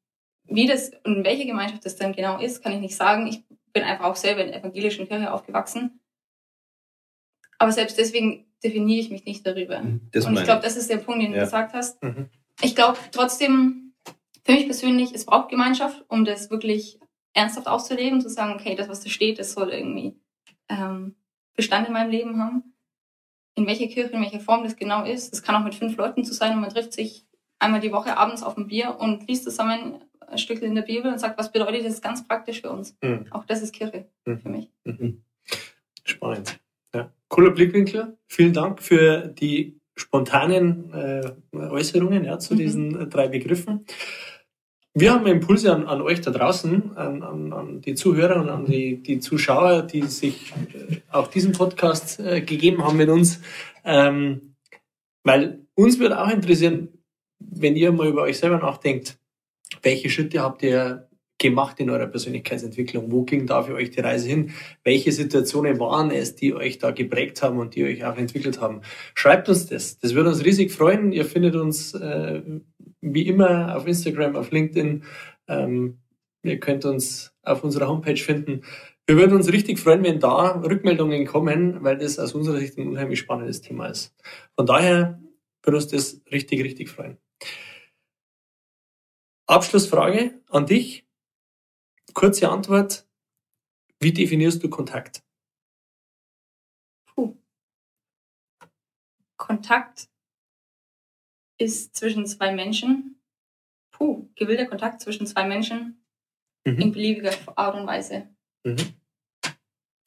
Wie 0.44 0.66
das 0.66 0.90
und 1.04 1.16
in 1.18 1.24
welche 1.24 1.46
Gemeinschaft 1.46 1.84
das 1.84 1.96
dann 1.96 2.12
genau 2.14 2.38
ist, 2.40 2.62
kann 2.62 2.72
ich 2.72 2.80
nicht 2.80 2.96
sagen. 2.96 3.26
Ich 3.26 3.44
bin 3.72 3.82
einfach 3.82 4.06
auch 4.06 4.16
selber 4.16 4.40
in 4.42 4.48
der 4.50 4.60
evangelischen 4.60 5.06
Kirche 5.06 5.32
aufgewachsen. 5.32 6.00
Aber 7.58 7.72
selbst 7.72 7.98
deswegen 7.98 8.47
definiere 8.62 9.00
ich 9.00 9.10
mich 9.10 9.24
nicht 9.24 9.46
darüber. 9.46 9.82
Das 10.12 10.24
und 10.26 10.36
ich 10.36 10.44
glaube, 10.44 10.62
das 10.62 10.76
ist 10.76 10.90
der 10.90 10.98
Punkt, 10.98 11.22
den 11.22 11.32
Ja. 11.32 11.38
du 11.40 11.44
gesagt 11.44 11.74
hast. 11.74 12.02
Mhm. 12.02 12.28
Ich 12.62 12.74
glaube 12.74 12.98
trotzdem, 13.12 13.92
für 14.44 14.52
mich 14.52 14.66
persönlich, 14.66 15.14
es 15.14 15.24
braucht 15.26 15.48
Gemeinschaft, 15.50 16.04
um 16.08 16.24
das 16.24 16.50
wirklich 16.50 16.98
ernsthaft 17.34 17.68
auszuleben, 17.68 18.20
zu 18.20 18.28
sagen, 18.30 18.54
okay, 18.54 18.74
das, 18.74 18.88
was 18.88 19.00
da 19.04 19.10
steht, 19.10 19.38
das 19.38 19.52
soll 19.52 19.70
irgendwie 19.70 20.16
ähm, 20.68 21.14
Bestand 21.54 21.86
in 21.86 21.92
meinem 21.92 22.10
Leben 22.10 22.42
haben. 22.42 22.74
In 23.54 23.66
welcher 23.66 23.86
Kirche, 23.88 24.10
in 24.12 24.20
welcher 24.22 24.40
Form 24.40 24.62
das 24.64 24.76
genau 24.76 25.04
ist. 25.04 25.32
Das 25.32 25.42
kann 25.42 25.54
auch 25.56 25.64
mit 25.64 25.74
fünf 25.74 25.96
Leuten 25.96 26.24
zu 26.24 26.32
sein 26.32 26.52
und 26.54 26.60
man 26.60 26.70
trifft 26.70 26.92
sich 26.92 27.26
einmal 27.58 27.80
die 27.80 27.90
Woche 27.92 28.16
abends 28.16 28.42
auf 28.42 28.56
ein 28.56 28.68
Bier 28.68 28.96
und 28.98 29.26
liest 29.28 29.44
zusammen 29.44 30.00
ein 30.26 30.38
Stück 30.38 30.62
in 30.62 30.74
der 30.74 30.82
Bibel 30.82 31.10
und 31.12 31.18
sagt, 31.18 31.38
was 31.38 31.50
bedeutet 31.50 31.84
das 31.84 32.00
ganz 32.00 32.26
praktisch 32.26 32.60
für 32.60 32.70
uns. 32.70 32.96
Mhm. 33.02 33.26
Auch 33.30 33.44
das 33.44 33.62
ist 33.62 33.72
Kirche 33.74 34.08
Mhm. 34.26 34.38
für 34.40 34.48
mich. 34.48 34.70
Mhm. 34.84 35.22
Spannend. 36.04 36.58
Cooler 37.28 37.50
Blickwinkel. 37.50 38.16
Vielen 38.26 38.52
Dank 38.52 38.82
für 38.82 39.28
die 39.28 39.78
spontanen 39.96 40.92
äh, 40.92 41.32
Äußerungen 41.56 42.24
ja, 42.24 42.38
zu 42.38 42.54
Mhm. 42.54 42.58
diesen 42.58 43.10
drei 43.10 43.28
Begriffen. 43.28 43.84
Wir 44.94 45.12
haben 45.12 45.26
Impulse 45.26 45.72
an, 45.72 45.86
an 45.86 46.00
euch 46.02 46.20
da 46.22 46.30
draußen, 46.30 46.96
an, 46.96 47.22
an, 47.22 47.52
an 47.52 47.80
die 47.80 47.94
Zuhörer 47.94 48.40
und 48.40 48.48
an 48.48 48.64
die, 48.64 49.02
die 49.02 49.20
Zuschauer, 49.20 49.82
die 49.82 50.02
sich 50.02 50.52
äh, 50.74 51.00
auch 51.10 51.28
diesen 51.28 51.52
Podcast 51.52 52.18
äh, 52.20 52.40
gegeben 52.40 52.84
haben 52.84 52.96
mit 52.96 53.08
uns. 53.08 53.40
Ähm, 53.84 54.54
weil 55.24 55.66
uns 55.74 55.98
würde 55.98 56.20
auch 56.20 56.30
interessieren, 56.30 56.88
wenn 57.38 57.76
ihr 57.76 57.92
mal 57.92 58.08
über 58.08 58.22
euch 58.22 58.38
selber 58.38 58.58
nachdenkt, 58.58 59.18
welche 59.82 60.10
Schritte 60.10 60.40
habt 60.40 60.62
ihr 60.62 61.07
gemacht 61.38 61.80
in 61.80 61.90
eurer 61.90 62.06
Persönlichkeitsentwicklung? 62.06 63.10
Wo 63.10 63.22
ging 63.22 63.46
da 63.46 63.62
für 63.62 63.74
euch 63.74 63.90
die 63.90 64.00
Reise 64.00 64.28
hin? 64.28 64.52
Welche 64.84 65.12
Situationen 65.12 65.78
waren 65.78 66.10
es, 66.10 66.34
die 66.34 66.54
euch 66.54 66.78
da 66.78 66.90
geprägt 66.90 67.42
haben 67.42 67.58
und 67.58 67.74
die 67.74 67.84
euch 67.84 68.04
auch 68.04 68.16
entwickelt 68.16 68.60
haben? 68.60 68.82
Schreibt 69.14 69.48
uns 69.48 69.66
das. 69.66 69.98
Das 69.98 70.14
würde 70.14 70.30
uns 70.30 70.44
riesig 70.44 70.72
freuen. 70.72 71.12
Ihr 71.12 71.24
findet 71.24 71.54
uns 71.54 71.94
äh, 71.94 72.42
wie 73.00 73.26
immer 73.26 73.76
auf 73.76 73.86
Instagram, 73.86 74.36
auf 74.36 74.50
LinkedIn. 74.50 75.04
Ähm, 75.46 75.98
ihr 76.42 76.60
könnt 76.60 76.84
uns 76.84 77.32
auf 77.42 77.64
unserer 77.64 77.88
Homepage 77.88 78.16
finden. 78.16 78.62
Wir 79.06 79.16
würden 79.16 79.36
uns 79.36 79.50
richtig 79.50 79.78
freuen, 79.78 80.02
wenn 80.02 80.20
da 80.20 80.60
Rückmeldungen 80.60 81.24
kommen, 81.24 81.82
weil 81.82 81.96
das 81.96 82.18
aus 82.18 82.34
unserer 82.34 82.58
Sicht 82.58 82.76
ein 82.76 82.88
unheimlich 82.88 83.18
spannendes 83.18 83.62
Thema 83.62 83.86
ist. 83.86 84.14
Von 84.54 84.66
daher 84.66 85.18
würde 85.62 85.76
uns 85.76 85.88
das 85.88 86.20
richtig, 86.30 86.62
richtig 86.62 86.90
freuen. 86.90 87.16
Abschlussfrage 89.46 90.42
an 90.50 90.66
dich. 90.66 91.07
Kurze 92.18 92.50
Antwort. 92.50 93.06
Wie 94.00 94.12
definierst 94.12 94.60
du 94.64 94.68
Kontakt? 94.68 95.22
Puh. 97.06 97.36
Kontakt 99.36 100.08
ist 101.58 101.94
zwischen 101.94 102.26
zwei 102.26 102.52
Menschen. 102.52 103.20
Puh, 103.92 104.28
gewillter 104.34 104.66
Kontakt 104.66 105.00
zwischen 105.00 105.28
zwei 105.28 105.46
Menschen 105.46 106.04
in 106.64 106.90
beliebiger 106.90 107.32
Art 107.56 107.76
und 107.76 107.86
Weise. 107.86 108.28
Mhm. 108.64 108.94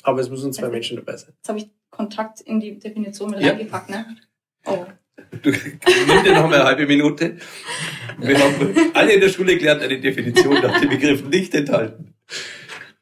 Aber 0.03 0.19
es 0.19 0.29
müssen 0.29 0.51
zwei 0.51 0.63
Also- 0.63 0.73
Menschen 0.73 0.97
dabei 0.97 1.15
sein. 1.15 1.33
Jetzt 1.37 1.47
habe 1.47 1.59
ich 1.59 1.69
Kontakt 1.91 2.41
in 2.41 2.59
die 2.59 2.77
Definition 2.77 3.31
mit 3.31 3.39
Ja. 3.39 3.53
reingepackt, 3.53 3.89
ne? 3.89 4.17
Oh. 4.65 4.85
Du, 5.43 5.49
nimm 5.49 6.23
dir 6.23 6.33
noch 6.33 6.49
mal 6.49 6.55
eine 6.55 6.63
halbe 6.65 6.85
Minute. 6.87 7.37
Wir 8.17 8.39
haben 8.39 8.91
alle 8.93 9.13
in 9.13 9.21
der 9.21 9.29
Schule 9.29 9.57
gelernt, 9.57 9.81
eine 9.81 9.99
Definition 9.99 10.55
nach 10.55 10.79
dem 10.79 10.89
Begriff 10.89 11.23
nicht 11.25 11.53
enthalten. 11.55 12.13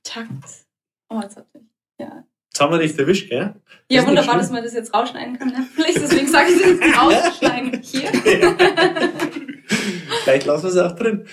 Kontakt. 0.04 0.66
Oh, 1.10 1.20
jetzt 1.22 1.38
hab 1.38 1.48
ich. 1.54 1.62
Ja. 2.00 2.24
Jetzt 2.50 2.60
haben 2.60 2.72
wir 2.72 2.80
dich 2.80 2.98
erwischt, 2.98 3.30
gell? 3.30 3.56
Ja, 3.90 4.02
nicht 4.02 4.08
wunderbar, 4.08 4.38
dass 4.38 4.52
man 4.52 4.64
das 4.64 4.74
jetzt 4.74 4.94
rausschneiden 4.94 5.38
kann. 5.38 5.50
Ne? 5.50 5.68
Vielleicht 5.74 5.98
deswegen 5.98 6.28
sage 6.28 6.50
ich 6.52 6.62
das 6.62 6.98
rausschneiden 6.98 7.82
hier. 7.82 8.12
Vielleicht 10.24 10.46
lassen 10.46 10.64
wir 10.64 10.70
es 10.70 10.78
auch 10.78 10.96
drin. 10.96 11.26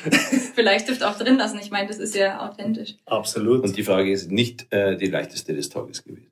Vielleicht 0.54 0.88
dürft 0.88 1.00
ihr 1.00 1.08
auch 1.08 1.18
drin 1.18 1.36
lassen. 1.36 1.58
Ich 1.58 1.70
meine, 1.70 1.88
das 1.88 1.98
ist 1.98 2.14
ja 2.14 2.46
authentisch. 2.46 2.96
Absolut. 3.06 3.64
Und 3.64 3.76
die 3.76 3.82
Frage 3.82 4.10
ist 4.12 4.30
nicht 4.30 4.72
äh, 4.72 4.96
die 4.96 5.06
leichteste 5.06 5.54
des 5.54 5.68
Tages 5.68 6.04
gewesen. 6.04 6.30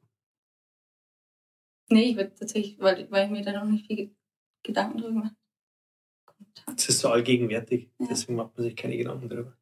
Nee, 1.88 2.10
ich 2.10 2.16
würde 2.16 2.32
tatsächlich, 2.38 2.78
weil, 2.78 3.06
weil 3.10 3.26
ich 3.26 3.30
mir 3.30 3.42
da 3.42 3.52
noch 3.52 3.70
nicht 3.70 3.86
viel 3.86 4.14
Gedanken 4.64 4.98
drüber. 4.98 5.30
Kontakt. 6.26 6.80
Es 6.80 6.88
ist 6.88 6.98
so 7.00 7.10
allgegenwärtig, 7.10 7.88
Ja. 8.00 8.06
deswegen 8.10 8.34
macht 8.36 8.56
man 8.56 8.64
sich 8.64 8.74
keine 8.74 8.96
Gedanken 8.96 9.28
drüber. 9.28 9.56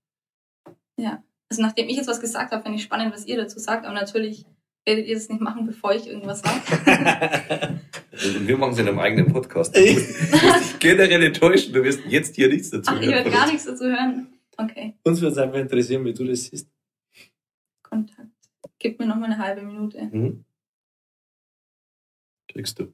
Also 1.51 1.61
nachdem 1.61 1.89
ich 1.91 1.97
jetzt 1.99 2.09
was 2.09 2.21
gesagt 2.21 2.51
habe, 2.53 2.63
finde 2.63 2.79
ich 2.79 2.85
spannend, 2.85 3.13
was 3.13 3.27
ihr 3.27 3.37
dazu 3.37 3.59
sagt. 3.59 3.85
Aber 3.85 3.93
natürlich 3.93 4.47
werdet 4.87 5.07
ihr 5.07 5.15
das 5.15 5.29
nicht 5.29 5.43
machen, 5.43 5.67
bevor 5.67 5.95
ich 5.95 6.07
irgendwas 6.07 6.41
sage. 6.41 7.81
Und 8.13 8.49
wir 8.49 8.57
machen 8.57 8.73
es 8.73 8.79
in 8.79 8.89
einem 8.89 8.99
eigenen 9.01 9.31
Podcast. 9.31 9.77
Du 9.77 9.81
musst 9.83 10.73
dich 10.73 10.79
generell 10.79 11.23
enttäuschen, 11.23 11.75
du 11.75 11.85
wirst 11.85 12.07
jetzt 12.07 12.37
hier 12.37 12.49
nichts 12.49 12.71
dazu 12.71 12.91
Ach, 12.91 12.99
hören 12.99 13.11
werdet 13.11 13.25
von 13.25 13.33
gar 13.33 13.47
nichts 13.47 13.67
dazu 13.67 13.85
hören. 13.85 14.33
Okay, 14.57 14.95
Uns 15.05 15.21
würde 15.21 15.33
es 15.33 15.39
einfach 15.39 15.59
interessieren, 15.59 16.05
wie 16.07 16.15
du 16.15 16.25
das 16.25 16.45
siehst. 16.45 16.71
Kontakt. 17.83 18.29
Gib 18.79 18.99
mir 18.99 19.07
noch 19.07 19.17
mal 19.17 19.27
eine 19.27 19.37
halbe 19.39 19.61
Minute. 19.61 20.05
Mhm. 20.05 20.45
Kriegst 22.49 22.79
du. 22.79 22.93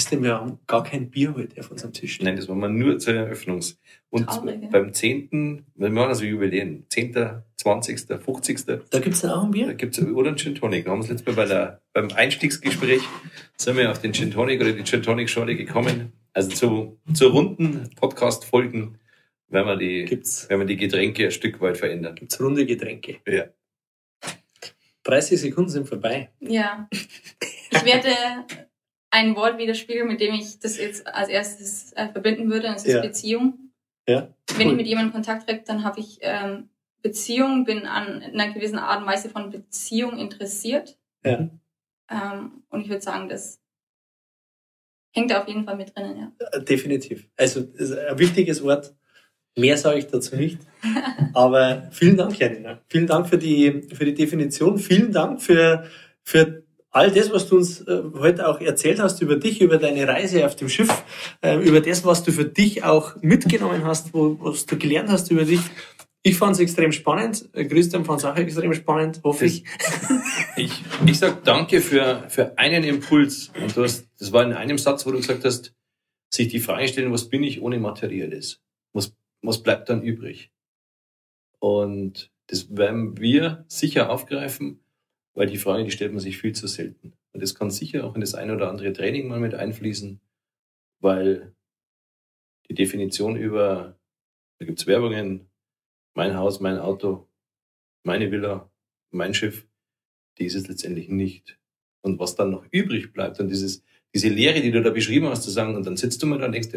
Christian, 0.00 0.22
wir 0.22 0.32
haben 0.32 0.58
gar 0.66 0.82
kein 0.82 1.10
Bier 1.10 1.34
heute 1.34 1.60
auf 1.60 1.70
unserem 1.70 1.92
Tisch. 1.92 2.22
Nein, 2.22 2.34
das 2.34 2.48
war 2.48 2.56
mal 2.56 2.70
nur 2.70 2.98
zur 2.98 3.12
Eröffnungs. 3.12 3.78
Und 4.08 4.24
Traurig, 4.24 4.62
ja. 4.62 4.68
beim 4.70 4.94
10., 4.94 5.66
wir 5.74 5.90
machen 5.90 6.08
also 6.08 6.24
Jubiläen, 6.24 6.86
10., 6.88 7.42
20., 7.58 8.06
50., 8.06 8.64
Da 8.88 8.98
gibt 8.98 9.14
es 9.14 9.20
dann 9.20 9.32
auch 9.32 9.44
ein 9.44 9.52
da 9.52 9.66
Bier? 9.66 9.74
gibt's 9.74 10.00
oder 10.00 10.28
einen 10.28 10.38
Gin 10.38 10.54
Tonic. 10.54 10.86
Wir 10.86 10.92
haben 10.92 11.00
uns 11.00 11.10
letztes 11.10 11.26
Mal 11.26 11.34
bei 11.34 11.44
der, 11.44 11.82
beim 11.92 12.08
Einstiegsgespräch 12.12 13.02
sind 13.58 13.76
wir 13.76 13.90
auf 13.90 14.00
den 14.00 14.14
Gin 14.14 14.30
Tonic 14.30 14.62
oder 14.62 14.72
die 14.72 14.84
Gin 14.84 15.02
Tonic 15.02 15.28
Schorle 15.28 15.54
gekommen. 15.54 16.14
Also 16.32 16.48
zu, 16.48 16.98
zu 17.12 17.26
runden 17.26 17.90
Podcast-Folgen 17.96 18.96
werden 19.48 19.66
wir 19.66 19.76
die, 19.76 20.06
Gibt's, 20.06 20.48
werden 20.48 20.60
wir 20.60 20.66
die 20.66 20.78
Getränke 20.78 21.26
ein 21.26 21.30
Stück 21.30 21.60
weit 21.60 21.76
verändern. 21.76 22.14
gibt's 22.14 22.40
runde 22.40 22.64
Getränke. 22.64 23.18
Ja. 23.28 23.48
30 25.02 25.38
Sekunden 25.38 25.68
sind 25.68 25.86
vorbei. 25.86 26.30
Ja. 26.40 26.88
Ich 26.90 27.84
werde 27.84 28.08
ein 29.10 29.34
Wort 29.36 29.58
widerspiegeln, 29.58 30.08
mit 30.08 30.20
dem 30.20 30.34
ich 30.34 30.58
das 30.60 30.78
jetzt 30.78 31.06
als 31.06 31.28
erstes 31.28 31.92
äh, 31.94 32.08
verbinden 32.08 32.50
würde, 32.50 32.68
und 32.68 32.74
das 32.76 32.84
ist 32.84 32.94
Ja. 32.94 33.00
Beziehung. 33.00 33.70
Ja. 34.08 34.28
Wenn 34.56 34.66
Cool. 34.66 34.72
ich 34.72 34.76
mit 34.78 34.86
jemandem 34.86 35.12
Kontakt 35.12 35.46
trete, 35.48 35.64
dann 35.66 35.84
habe 35.84 36.00
ich 36.00 36.18
ähm, 36.22 36.68
Beziehung, 37.02 37.64
bin 37.64 37.86
an 37.86 38.22
einer 38.22 38.52
gewissen 38.52 38.78
Art 38.78 39.00
und 39.00 39.06
Weise 39.06 39.30
von 39.30 39.50
Beziehung 39.50 40.18
interessiert. 40.18 40.96
Ja. 41.24 41.48
Ähm, 42.10 42.62
und 42.70 42.80
ich 42.82 42.88
würde 42.88 43.02
sagen, 43.02 43.28
das 43.28 43.60
hängt 45.12 45.30
da 45.30 45.40
auf 45.42 45.48
jeden 45.48 45.64
Fall 45.64 45.76
mit 45.76 45.94
drinnen, 45.96 46.16
ja. 46.16 46.32
Äh, 46.52 46.62
Definitiv. 46.62 47.28
Also 47.36 47.60
ein 47.60 48.18
wichtiges 48.18 48.62
Wort. 48.62 48.94
Mehr 49.56 49.76
sage 49.76 49.98
ich 49.98 50.06
dazu 50.06 50.36
nicht. 50.36 50.60
Aber 51.34 51.88
vielen 51.90 52.16
Dank, 52.16 52.38
Janina. 52.38 52.80
Vielen 52.88 53.06
Dank 53.06 53.28
für 53.28 53.38
die, 53.38 53.82
für 53.92 54.04
die 54.04 54.14
Definition. 54.14 54.78
Vielen 54.78 55.10
Dank 55.12 55.42
für, 55.42 55.84
für 56.22 56.62
all 56.90 57.10
das, 57.10 57.32
was 57.32 57.48
du 57.48 57.56
uns 57.56 57.80
äh, 57.82 58.02
heute 58.14 58.48
auch 58.48 58.60
erzählt 58.60 58.98
hast 58.98 59.22
über 59.22 59.36
dich, 59.36 59.60
über 59.60 59.78
deine 59.78 60.06
Reise 60.06 60.44
auf 60.44 60.56
dem 60.56 60.68
Schiff, 60.68 61.04
äh, 61.40 61.56
über 61.56 61.80
das, 61.80 62.04
was 62.04 62.22
du 62.22 62.32
für 62.32 62.44
dich 62.44 62.84
auch 62.84 63.16
mitgenommen 63.22 63.84
hast, 63.84 64.12
wo, 64.12 64.36
was 64.40 64.66
du 64.66 64.76
gelernt 64.76 65.08
hast 65.08 65.30
über 65.30 65.44
dich. 65.44 65.60
Ich 66.22 66.36
fand 66.36 66.52
es 66.52 66.60
extrem 66.60 66.92
spannend. 66.92 67.48
Äh, 67.54 67.64
Christian 67.64 68.04
fand 68.04 68.20
es 68.20 68.24
auch 68.24 68.36
extrem 68.36 68.74
spannend, 68.74 69.20
hoffe 69.24 69.46
ich. 69.46 69.64
Ich, 70.56 70.82
ich 71.06 71.18
sag 71.18 71.44
danke 71.44 71.80
für, 71.80 72.24
für 72.28 72.58
einen 72.58 72.84
Impuls. 72.84 73.50
Und 73.60 73.74
du 73.76 73.84
hast, 73.84 74.08
das 74.18 74.32
war 74.32 74.42
in 74.42 74.52
einem 74.52 74.76
Satz, 74.76 75.06
wo 75.06 75.10
du 75.10 75.16
gesagt 75.16 75.44
hast, 75.44 75.72
sich 76.28 76.48
die 76.48 76.60
Frage 76.60 76.88
stellen, 76.88 77.12
was 77.12 77.28
bin 77.28 77.42
ich 77.42 77.62
ohne 77.62 77.78
Materielles? 77.78 78.60
Was, 78.92 79.14
was 79.42 79.62
bleibt 79.62 79.88
dann 79.88 80.02
übrig? 80.02 80.50
Und 81.58 82.30
das 82.48 82.76
werden 82.76 83.18
wir 83.18 83.64
sicher 83.68 84.10
aufgreifen, 84.10 84.80
weil 85.34 85.46
die 85.46 85.58
Frage, 85.58 85.84
die 85.84 85.90
stellt 85.90 86.12
man 86.12 86.20
sich 86.20 86.38
viel 86.38 86.54
zu 86.54 86.66
selten. 86.66 87.12
Und 87.32 87.42
das 87.42 87.54
kann 87.54 87.70
sicher 87.70 88.04
auch 88.04 88.14
in 88.14 88.20
das 88.20 88.34
eine 88.34 88.54
oder 88.54 88.68
andere 88.68 88.92
Training 88.92 89.28
mal 89.28 89.40
mit 89.40 89.54
einfließen, 89.54 90.20
weil 91.00 91.54
die 92.68 92.74
Definition 92.74 93.36
über, 93.36 93.98
da 94.58 94.66
gibt's 94.66 94.86
Werbungen, 94.86 95.48
mein 96.14 96.36
Haus, 96.36 96.60
mein 96.60 96.78
Auto, 96.78 97.28
meine 98.02 98.30
Villa, 98.30 98.70
mein 99.10 99.34
Schiff, 99.34 99.66
die 100.38 100.46
ist 100.46 100.54
es 100.54 100.68
letztendlich 100.68 101.08
nicht. 101.08 101.58
Und 102.02 102.18
was 102.18 102.34
dann 102.34 102.50
noch 102.50 102.64
übrig 102.70 103.12
bleibt 103.12 103.40
und 103.40 103.48
dieses, 103.48 103.84
diese 104.14 104.28
Lehre, 104.28 104.60
die 104.60 104.70
du 104.70 104.82
da 104.82 104.90
beschrieben 104.90 105.26
hast, 105.26 105.42
zu 105.42 105.50
sagen, 105.50 105.76
und 105.76 105.86
dann 105.86 105.96
sitzt 105.96 106.22
du 106.22 106.26
mal 106.26 106.38
da 106.38 106.46
und 106.46 106.52
denkst 106.52 106.70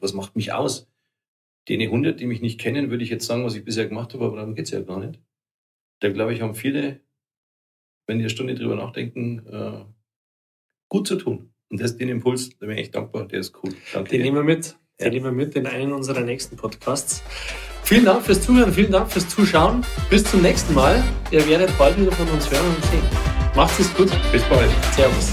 was 0.00 0.12
macht 0.14 0.36
mich 0.36 0.52
aus? 0.52 0.88
Die 1.68 1.78
100, 1.78 2.18
die 2.18 2.26
mich 2.26 2.40
nicht 2.40 2.58
kennen, 2.58 2.90
würde 2.90 3.04
ich 3.04 3.10
jetzt 3.10 3.26
sagen, 3.26 3.44
was 3.44 3.54
ich 3.54 3.64
bisher 3.64 3.86
gemacht 3.86 4.14
habe, 4.14 4.24
aber 4.24 4.36
darum 4.36 4.54
geht's 4.54 4.70
ja 4.70 4.80
gar 4.80 5.00
nicht. 5.00 5.20
Da 6.00 6.10
glaube 6.10 6.32
ich, 6.32 6.40
haben 6.40 6.54
viele, 6.54 7.00
wenn 8.08 8.18
die 8.18 8.24
eine 8.24 8.30
Stunde 8.30 8.54
drüber 8.54 8.74
nachdenken, 8.74 9.46
äh, 9.46 9.84
gut 10.88 11.06
zu 11.06 11.16
tun. 11.16 11.52
Und 11.70 11.80
das, 11.80 11.96
den 11.96 12.08
Impuls, 12.08 12.50
da 12.58 12.66
bin 12.66 12.76
ich 12.76 12.84
echt 12.84 12.94
dankbar, 12.94 13.28
der 13.28 13.40
ist 13.40 13.54
cool. 13.62 13.74
Danke. 13.92 14.10
Den 14.10 14.18
dir. 14.18 14.24
nehmen 14.24 14.36
wir 14.36 14.42
mit. 14.42 14.76
Den 14.98 15.06
ja. 15.06 15.10
nehmen 15.10 15.24
wir 15.26 15.32
mit 15.32 15.54
in 15.54 15.66
einen 15.66 15.92
unserer 15.92 16.22
nächsten 16.22 16.56
Podcasts. 16.56 17.22
Vielen 17.84 18.06
Dank 18.06 18.22
fürs 18.22 18.42
Zuhören, 18.42 18.72
vielen 18.72 18.90
Dank 18.90 19.10
fürs 19.12 19.28
Zuschauen. 19.28 19.84
Bis 20.10 20.24
zum 20.24 20.42
nächsten 20.42 20.74
Mal. 20.74 21.04
Ihr 21.30 21.46
werdet 21.46 21.76
bald 21.78 21.98
wieder 22.00 22.12
von 22.12 22.28
uns 22.28 22.50
hören 22.50 22.66
und 22.66 22.84
sehen. 22.86 23.28
Macht's 23.54 23.78
es 23.78 23.94
gut. 23.94 24.10
Bis 24.32 24.42
bald. 24.44 24.70
Servus. 24.94 25.30